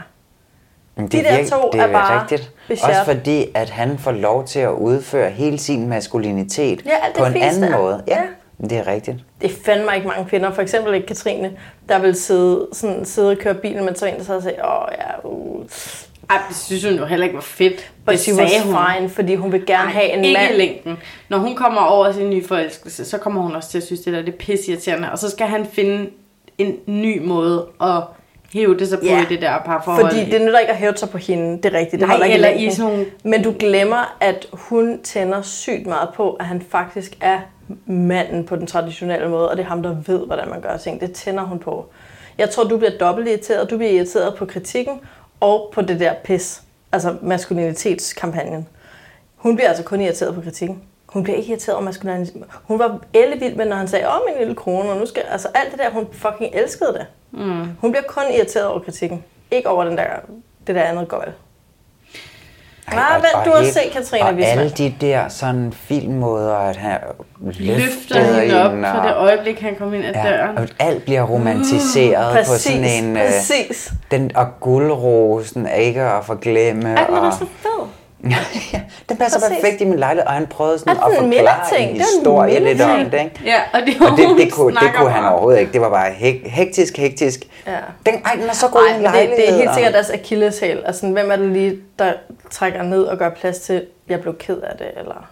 [0.96, 2.50] Men de der to det er bare rigtigt.
[2.68, 2.90] besjert.
[2.90, 7.24] Også fordi, at han får lov til at udføre hele sin maskulinitet Ja, det på
[7.24, 8.02] en anden måde.
[8.08, 8.22] Ja, Ja.
[8.58, 9.16] men det er rigtigt.
[9.40, 11.52] Det er fandme ikke mange kvinder, for eksempel ikke Katrine,
[11.88, 14.88] der vil sidde, sådan, sidde og køre bilen, men så en, der så siger, åh
[14.98, 15.64] ja, uh.
[16.30, 17.92] Ej, det synes hun jo heller ikke var fedt.
[18.04, 18.74] But det she sagde was hun.
[18.96, 20.54] fine, fordi hun vil gerne Ej, have en ikke mand.
[20.54, 20.98] i længden.
[21.28, 24.12] Når hun kommer over sin nye forelskelse, så kommer hun også til at synes, det
[24.12, 25.12] der det er pisseirriterende.
[25.12, 26.10] Og så skal han finde
[26.58, 28.02] en ny måde at
[28.56, 30.10] hæve det sig på Ja, i det der parforhold.
[30.10, 32.00] Fordi det nytter ikke at hæve sig på hende, det er rigtigt.
[32.00, 36.08] Det Nej, ikke eller i sådan nogle- Men du glemmer, at hun tænder sygt meget
[36.14, 37.38] på, at han faktisk er
[37.86, 41.00] manden på den traditionelle måde, og det er ham, der ved, hvordan man gør ting.
[41.00, 41.86] Det tænder hun på.
[42.38, 43.70] Jeg tror, du bliver dobbelt irriteret.
[43.70, 45.00] Du bliver irriteret på kritikken
[45.40, 46.62] og på det der pis.
[46.92, 48.68] Altså maskulinitetskampagnen.
[49.36, 50.82] Hun bliver altså kun irriteret på kritikken.
[51.16, 52.42] Hun bliver ikke irriteret over maskulinitet.
[52.64, 55.22] Hun var ellevild med, når han sagde, åh, min lille kone, og nu skal...
[55.30, 57.06] Altså alt det der, hun fucking elskede det.
[57.32, 57.64] Mm.
[57.80, 59.24] Hun bliver kun irriteret over kritikken.
[59.50, 60.04] Ikke over den der,
[60.66, 61.32] det der andet gøjl.
[62.92, 64.58] Nej, og- vent, og du har set Katrine Og Wismann.
[64.58, 66.98] alle de der sådan filmmåder, at han
[67.40, 70.58] løfter løfter hende op hende, fra og- det øjeblik, han kom ind ad Ja, døren.
[70.58, 73.16] og alt bliver romantiseret Mm, på sådan præcis, en...
[73.16, 73.92] øh, præcis.
[74.10, 76.94] Den, og guldrosen ikke at forglemme.
[76.96, 77.86] Ej, den og, er så fed.
[79.08, 79.56] den passer Præcis.
[79.60, 81.24] perfekt i min lejlighed, og han prøvede sådan at forklare
[81.80, 83.20] en er en historie lidt om det.
[83.20, 83.40] Ikke?
[83.44, 85.72] Ja, og det, Og det, det, kunne, det kunne han overhovedet ikke.
[85.72, 87.40] Det var bare hek, hektisk, hektisk.
[87.66, 87.76] Ja.
[88.06, 89.36] Den, ej, den er så god i Nej, min men det, lejlighed.
[89.46, 90.82] det er helt sikkert deres akilleshæl.
[90.86, 92.12] Altså, hvem er det lige, der
[92.50, 95.28] trækker ned og gør plads til, jeg blev ked af det, eller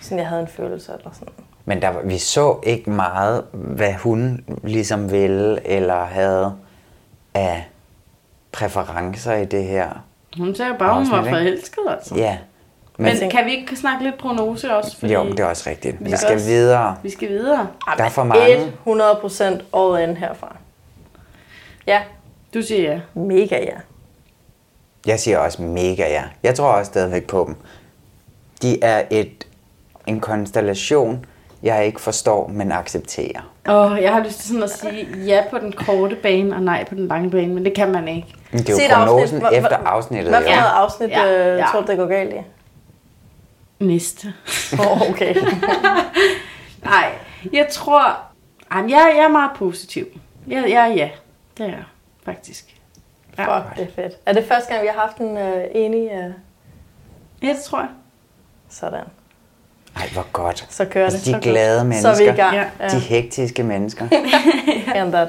[0.00, 1.32] sådan, jeg havde en følelse, eller sådan.
[1.64, 6.52] Men der, var- vi så ikke meget, hvad hun ligesom ville, eller havde
[7.34, 7.68] af
[8.52, 9.88] præferencer i det her.
[10.38, 12.14] Hun sagde bare, hun var forelsket, altså.
[12.16, 12.38] Ja.
[13.00, 15.06] Men, Men, kan vi ikke snakke lidt prognose også?
[15.06, 15.96] jo, det er også rigtigt.
[16.00, 16.96] Vi skal skal også- videre.
[17.02, 17.68] Vi skal videre.
[17.96, 18.72] Der er for mange.
[18.84, 20.56] 100% all in herfra.
[21.86, 22.02] Ja,
[22.54, 23.00] Du siger ja.
[23.14, 23.76] mega ja.
[25.06, 26.22] Jeg siger også mega ja.
[26.42, 27.56] Jeg tror også stadigvæk på dem.
[28.62, 29.46] De er et,
[30.06, 31.24] en konstellation,
[31.62, 33.52] jeg ikke forstår, men accepterer.
[33.68, 36.84] Åh, jeg har lyst til sådan at sige ja på den korte bane og nej
[36.84, 38.34] på den lange bane, men det kan man ikke.
[38.52, 39.08] Men det er Se jo afsnit.
[39.08, 40.28] prognosen Hvor- efter afsnittet.
[40.32, 40.56] Hvad for jo.
[40.56, 41.66] noget afsnit Ja, ja, ja.
[41.72, 42.38] tror du, det går galt i?
[43.84, 44.32] Næste.
[44.80, 45.34] Åh, oh, okay.
[46.84, 47.12] Nej,
[47.52, 48.18] jeg tror...
[48.70, 50.06] Ej, men jeg, jeg er meget positiv.
[50.46, 51.08] Jeg, jeg, ja,
[51.58, 51.84] det er jeg
[52.24, 52.74] faktisk.
[53.38, 53.58] Ja.
[53.58, 54.12] Fuck, det er fedt.
[54.26, 56.02] Er det første gang, vi har haft en uh, enig...
[56.12, 56.32] Uh...
[57.42, 57.88] Ja, det tror jeg.
[58.68, 59.04] Sådan.
[60.00, 60.66] Ej, hvor godt.
[60.70, 61.26] Så kører altså, det.
[61.26, 61.88] de Så glade godt.
[61.88, 62.14] mennesker.
[62.14, 62.56] Så er vi i gang.
[62.56, 62.64] Ja.
[62.80, 62.88] Ja.
[62.88, 64.08] De hektiske mennesker.
[64.94, 65.28] And that.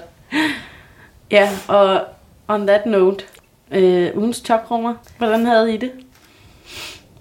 [1.31, 2.01] Ja, og
[2.47, 3.25] on that note,
[3.71, 5.91] øh, ugens toprummer, hvordan havde I det?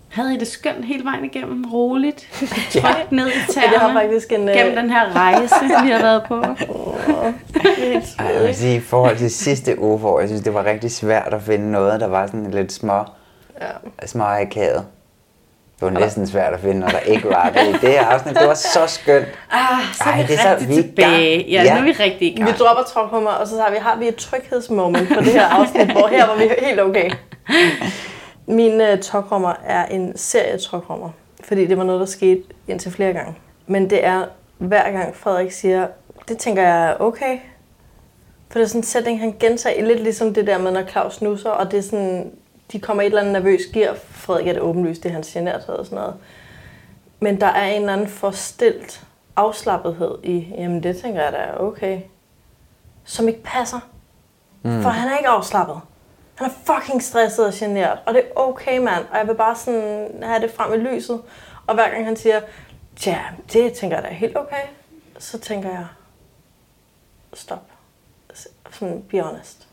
[0.08, 1.64] Havde I det skønt hele vejen igennem?
[1.72, 2.28] Roligt?
[2.72, 4.00] Trygt ned i Ja, det har tæerne?
[4.00, 4.48] faktisk en...
[4.48, 5.54] øh, Gennem den her rejse,
[5.84, 6.40] vi har været på?
[8.18, 10.90] Ej, jeg vil sige, i forhold til sidste uge, hvor jeg synes, det var rigtig
[10.92, 13.04] svært at finde noget, der var sådan lidt små,
[13.60, 14.06] Ja.
[14.06, 14.84] små akavet.
[15.80, 17.66] Det var næsten svært at finde, når der ikke var det.
[17.68, 19.26] I det her afsnit, det var så skønt.
[19.50, 19.60] Ah,
[19.94, 21.36] så er Ej, vi det er så- vi tilbage.
[21.38, 21.50] gang.
[21.50, 21.74] Ja, Ja.
[21.74, 22.58] nu er vi rigtig i Vi gang.
[22.58, 26.06] dropper trophummer, og så har vi, har vi et tryghedsmoment på det her afsnit, hvor
[26.06, 27.10] her var vi helt okay.
[28.46, 31.10] Min uh, tokrummer er en serie tokrummer,
[31.44, 33.34] fordi det var noget, der skete indtil flere gange.
[33.66, 34.24] Men det er
[34.58, 35.86] hver gang Frederik siger,
[36.28, 37.38] det tænker jeg er okay.
[38.50, 41.22] For det er sådan en sætning, han gentager lidt ligesom det der med, når Claus
[41.22, 42.30] nusser, og det er sådan,
[42.72, 43.96] de kommer i et eller andet nervøs gear.
[44.10, 46.14] Frederik er det åbenlyst, det er hans generthed og sådan noget.
[47.20, 51.54] Men der er en eller anden forstilt afslappethed i, jamen det tænker jeg da er
[51.54, 52.00] okay.
[53.04, 53.80] Som ikke passer.
[54.62, 54.82] Mm.
[54.82, 55.80] For han er ikke afslappet.
[56.34, 57.98] Han er fucking stresset og generet.
[58.06, 59.04] Og det er okay, mand.
[59.10, 61.22] Og jeg vil bare sådan have det frem i lyset.
[61.66, 62.40] Og hver gang han siger,
[63.06, 63.20] ja,
[63.52, 64.62] det tænker jeg da er helt okay.
[65.18, 65.86] Så tænker jeg,
[67.34, 67.62] stop.
[68.70, 69.67] Sådan, be honest.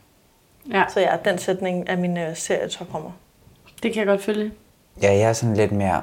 [0.72, 3.10] Ja, Så ja, den sætning er min uh, serie toprummer.
[3.82, 4.52] det kan jeg godt følge.
[5.02, 6.02] Ja, jeg er sådan lidt mere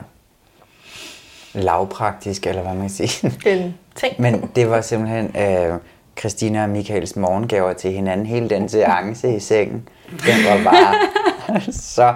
[1.54, 3.32] lavpraktisk, eller hvad man kan sige.
[3.52, 4.22] En ting.
[4.22, 5.80] Men det var simpelthen øh,
[6.20, 8.26] Christina og Michaels morgengaver til hinanden.
[8.26, 10.96] Hele den seance i sengen, den var bare
[11.72, 12.16] så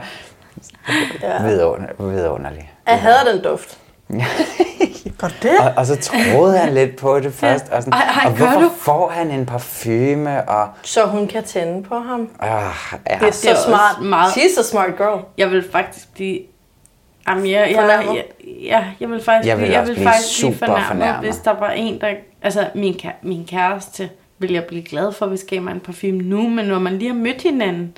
[1.21, 1.43] Ja.
[1.47, 2.71] vidunder, vidunderlig.
[2.87, 3.77] Jeg hader den duft.
[5.17, 5.59] Gør det?
[5.59, 7.69] Og, og så troede han lidt på det først.
[7.69, 8.69] Og, sådan, Ej, ej, og hvorfor du?
[8.79, 10.49] får han en parfume?
[10.49, 12.21] Og, Så hun kan tænde på ham.
[12.21, 12.55] øh, ja.
[13.03, 14.01] Det er det er så også smart.
[14.05, 15.19] meget- She's a smart girl.
[15.37, 16.39] Jeg vil faktisk blive...
[17.27, 18.23] Jamen, jeg, jeg, jeg,
[18.63, 20.87] jeg, jeg vil faktisk, Jeg vil blive, jeg også vil blive faktisk blive super fornærmet,
[20.87, 21.23] fornærmet.
[21.29, 22.07] hvis der var en, der...
[22.41, 24.09] Altså, min, min kæreste
[24.39, 27.07] vil jeg blive glad for, hvis gav mig en parfume nu, men når man lige
[27.13, 27.97] har mødt hinanden,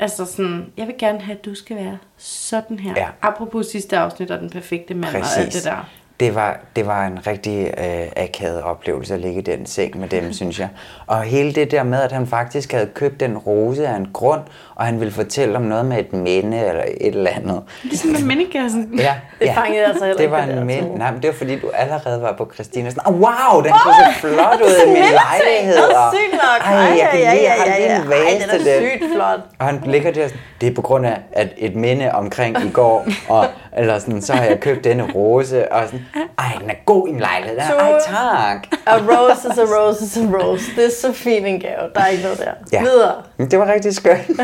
[0.00, 2.92] altså sådan, jeg vil gerne have, at du skal være sådan her.
[2.96, 3.08] Ja.
[3.22, 5.54] Apropos sidste afsnit og den perfekte mand og alt Præcis.
[5.54, 5.88] det der.
[6.22, 10.08] Det var, det var en rigtig øh, akavet oplevelse at ligge i den seng med
[10.08, 10.68] dem, synes jeg.
[11.06, 14.40] Og hele det der med, at han faktisk havde købt den rose af en grund,
[14.74, 17.62] og han ville fortælle om noget med et minde eller et eller andet.
[17.82, 18.90] Ligesom med mindekassen.
[18.98, 19.52] Ja, Det ja.
[19.52, 20.98] fangede jeg altså heller det var en minde.
[20.98, 22.90] Nej, men det var fordi, du allerede var på Christina.
[22.90, 25.78] Sådan, oh, wow, den kunne se flot ud i min lejlighed.
[25.78, 26.60] Og- sygt nok.
[26.64, 28.00] Ej, jeg kan ja, ja, ja, ja.
[28.04, 29.40] vase Ej, den er sygt flot.
[29.58, 32.70] Og han ligger der sådan, det er på grund af at et minde omkring i
[32.70, 33.46] går, og,
[33.76, 36.06] eller sådan, så har jeg købt denne rose, og sådan,
[36.38, 37.56] ej, den er god i min lejlighed.
[37.56, 38.66] Den er, Ej, tak.
[38.86, 40.64] A rose is a rose is a rose.
[40.76, 41.90] Det er så fin en gave.
[41.94, 42.52] Der er ikke noget der.
[42.72, 42.82] Ja.
[42.82, 43.14] Videre.
[43.38, 44.40] Det var rigtig skønt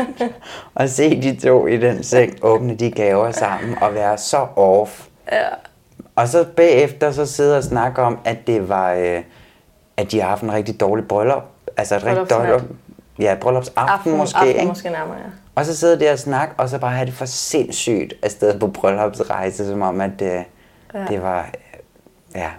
[0.75, 5.05] at se de to i den seng åbne de gaver sammen og være så off.
[5.31, 5.47] Ja.
[6.15, 9.21] Og så bagefter så sidde og snakke om, at det var, øh,
[9.97, 11.43] at de har haft en rigtig dårlig bryllup.
[11.77, 12.63] Altså et rigtig dårligt,
[13.19, 14.37] ja, bryllupsaften Aften, måske.
[14.37, 14.67] aften ikke?
[14.67, 15.23] måske nærmere, ja.
[15.55, 18.67] Og så sidde der og snakke, og så bare have det for sindssygt afsted på
[18.67, 20.43] bryllupsrejse, som om, at det,
[20.93, 21.05] Ja.
[21.09, 21.49] det var,
[22.35, 22.49] ja,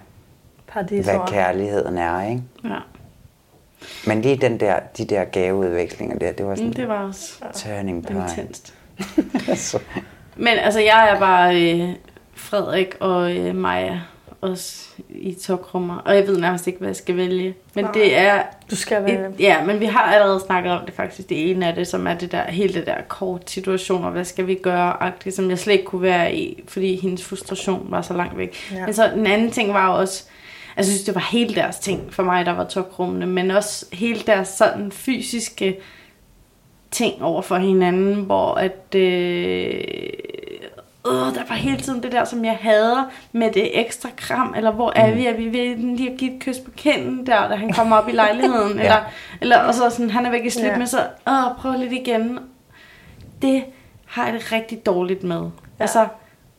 [0.73, 1.29] hvad Paradisord.
[1.29, 2.43] kærligheden er, ikke?
[2.65, 2.79] Ja.
[4.07, 7.45] Men lige den der, de der gaveudvekslinger der, det var sådan Mm, Det var også
[7.55, 8.31] turning point.
[8.39, 8.75] intenst.
[10.37, 11.89] Men altså, jeg er bare øh,
[12.35, 14.01] Frederik og øh, Maja
[14.41, 15.97] også i tokrummer.
[15.97, 17.55] Og jeg ved nærmest ikke, hvad jeg skal vælge.
[17.75, 17.93] Men Nej.
[17.93, 18.43] det er...
[18.71, 19.27] Du skal vælge.
[19.27, 21.29] Et, ja, men vi har allerede snakket om det faktisk.
[21.29, 24.11] Det ene af det, som er det der, hele det der kort situationer.
[24.11, 25.03] Hvad skal vi gøre?
[25.03, 28.57] Agtigt, som jeg slet ikke kunne være i, fordi hendes frustration var så langt væk.
[28.73, 28.85] Ja.
[28.85, 30.25] Men så den anden ting var jo også...
[30.77, 33.27] Jeg synes, det var hele deres ting for mig, der var tokrummene.
[33.27, 35.79] Men også hele deres sådan fysiske
[36.91, 38.95] ting over for hinanden, hvor at...
[38.95, 39.81] Øh,
[41.07, 44.71] øh, der var hele tiden det der, som jeg hader med det ekstra kram, eller
[44.71, 45.27] hvor er vi?
[45.27, 48.09] Er vi ved lige at give et kys på kinden der, da han kommer op
[48.09, 48.77] i lejligheden?
[48.79, 48.83] Ja.
[48.85, 48.97] eller,
[49.41, 50.79] eller, og så sådan, han er væk i slip Ja.
[50.79, 50.99] med, så
[51.29, 52.39] åh, prøv lidt igen.
[53.43, 53.65] Det
[54.07, 55.41] har jeg det rigtig dårligt med.
[55.41, 55.49] Ja.
[55.79, 56.07] Altså,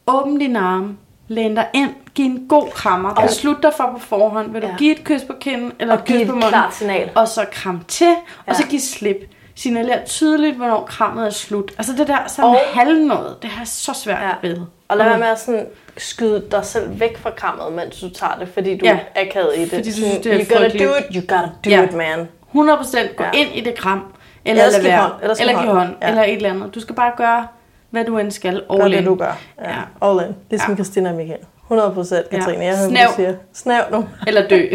[0.08, 0.98] åbn din arme,
[1.28, 3.26] læn dig ind, giv en god krammer, ja.
[3.28, 4.76] beslut dig for på forhånd, vil du Ja.
[4.78, 7.10] give et kys på kinden, eller Og et kys på munden, klart signal.
[7.16, 8.16] og så kram til, ja.
[8.46, 9.18] Og så give slip.
[9.56, 11.72] Signaler tydeligt, hvornår krammet er slut.
[11.78, 14.48] Altså det der sådan Og- halv noget, det har så svært Ja.
[14.48, 14.58] ved.
[14.88, 15.66] Og lad være med at sådan
[15.98, 19.00] skyde dig selv væk fra krammet, mens du tager det, fordi du Ja.
[19.16, 19.70] er akavet i det.
[19.70, 21.84] Fordi du synes, det er you gotta do it, you gotta do Ja.
[21.84, 22.28] it, man.
[22.52, 23.32] 100% gå Ja.
[23.34, 24.14] ind i det kram.
[24.46, 25.02] Eller Ellers lad giv være.
[25.02, 25.90] hånd, ellers giv eller give hånd.
[26.02, 26.08] Ja.
[26.10, 26.76] Eller et eller andet.
[26.76, 27.48] Du skal bare gøre,
[27.90, 28.64] hvad du end skal.
[28.70, 28.92] All Gør in.
[28.94, 29.38] det, du gør.
[29.62, 29.70] Ja.
[29.70, 30.10] Ja.
[30.10, 30.36] All in.
[30.50, 30.76] Ligesom Ja.
[30.76, 31.40] Christina og Michael.
[31.72, 32.38] 100 procent, Ja.
[32.38, 32.66] Katrine.
[32.66, 33.08] Jeg hører, Snav.
[33.08, 33.34] du siger.
[33.54, 34.06] Snav nu.
[34.28, 34.66] Eller dø.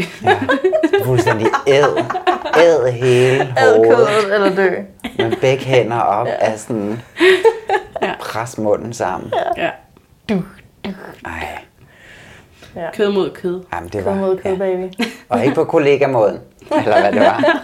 [1.05, 1.85] Fuldstændig æd.
[2.60, 4.35] Æd hele hovedet.
[4.35, 4.70] eller dø.
[5.18, 7.02] Med begge hænder op af sådan...
[8.20, 9.32] Pres munden sammen.
[9.56, 9.70] Ja.
[10.28, 10.43] Du.
[11.24, 11.59] Ej,
[12.77, 12.90] Ja.
[12.93, 13.62] Kød mod kød.
[13.73, 14.14] jamen det Kød var...
[14.14, 14.93] mod kød, baby.
[15.28, 16.40] Og ikke på kollegamåden.
[16.77, 17.44] Eller hvad det var.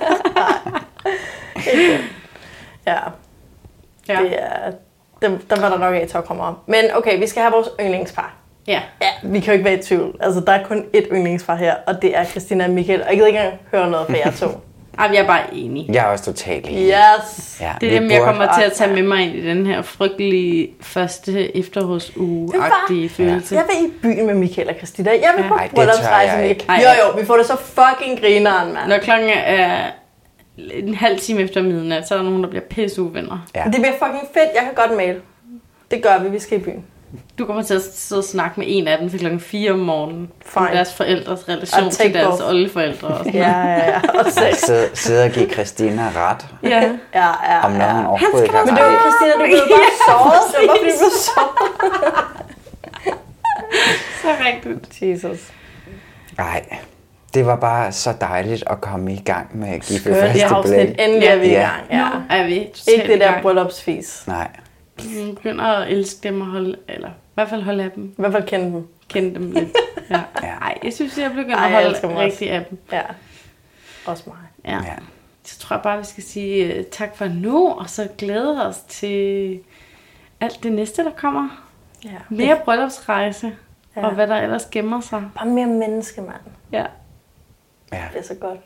[2.87, 2.99] Ja.
[4.09, 4.19] Ja.
[4.23, 4.73] Det er,
[5.23, 6.57] dem, dem var der nok af til at komme om.
[6.67, 8.35] Men okay, vi skal have vores yndlingspar.
[8.67, 8.81] Ja.
[9.03, 10.17] Ja, vi kan jo ikke være i tvivl.
[10.21, 13.01] Altså, der er kun ét yndlingspar her, og det er Christina og Michael.
[13.03, 14.47] Og jeg gider ikke engang høre noget fra jer to.
[14.99, 15.87] Ej, jeg er bare enig.
[15.93, 16.83] Jeg er også totalt enig.
[16.89, 17.59] Yes!
[17.61, 19.83] Ja, Det er dem, jeg kommer til at tage med mig ind i den her
[19.83, 23.55] frygtelige første efterårsuge-agtige følelse.
[23.55, 25.11] Jeg vil i byen med Michael og Christina.
[25.11, 25.49] Jeg vil Ja.
[25.49, 28.89] på bryllupsrejse med Jo, jo, vi får det så fucking grineren, mand.
[28.89, 29.83] Når klokken er
[30.59, 33.47] en halv time efter midnat, så er der nogen, der bliver pisse uvenner.
[33.55, 33.65] Ja.
[33.65, 34.51] Det bliver fucking fedt.
[34.55, 35.21] Jeg kan godt male.
[35.91, 36.29] Det gør vi.
[36.29, 36.85] Vi skal i byen.
[37.43, 39.79] Du kommer til at sidde og snakke med en af dem til klokken 4 om
[39.79, 40.31] morgenen.
[40.55, 40.77] Om Fine.
[40.77, 42.49] deres forældres relation til deres both.
[42.49, 43.09] oldeforældre.
[43.09, 44.01] Og sådan Ja, ja, ja.
[44.19, 44.25] Og.
[44.33, 46.47] Sidde, sidde og give Christina ret.
[46.63, 46.69] Ja.
[47.15, 48.09] Ja, ja, Om noget, hun ja.
[48.09, 48.97] overhovedet ikke har Men det var i.
[49.01, 50.13] Christina, du blev bare såret.
[50.13, 52.43] Det var bare, fordi du blev såret.
[54.23, 55.03] Så rigtigt.
[55.25, 55.53] Jesus.
[56.39, 56.65] Nej,
[57.35, 60.41] det var bare så dejligt at komme i gang med at give det Skønt, det
[60.43, 61.01] afsnit.
[61.01, 61.61] Endelig er vi i Ja.
[61.61, 61.83] gang.
[61.91, 62.09] Ja.
[62.19, 64.25] Nu er vi Ikke det i der bryllupsfis.
[64.27, 64.49] Nej.
[64.99, 68.05] Jeg begynder at elske dem og holde, eller i hvert fald holde af dem.
[68.05, 68.89] I hvert fald kende dem.
[69.09, 69.69] Kende dem lidt.
[70.11, 70.23] Ja.
[70.43, 70.49] Ja.
[70.49, 72.79] Ej, jeg synes, jeg begynder Ej, at jeg holde rigtig af dem.
[72.93, 73.03] Ja.
[74.07, 74.37] Også mig.
[74.65, 74.77] Ja.
[74.85, 74.95] Ja.
[75.45, 78.81] Så tror jeg bare, vi skal sige øh, tak for nu, og så glæde os
[78.89, 79.61] til
[80.41, 81.69] alt det næste, der kommer.
[82.05, 82.11] Ja.
[82.29, 83.47] Mere bryllupsrejse,
[83.97, 84.01] Ja.
[84.01, 84.07] ja.
[84.07, 85.25] og hvad der ellers gemmer sig.
[85.35, 86.41] Bare mere menneske, mand.
[86.73, 86.87] Ja.
[87.93, 88.05] Ja.
[88.13, 88.61] Det er så godt.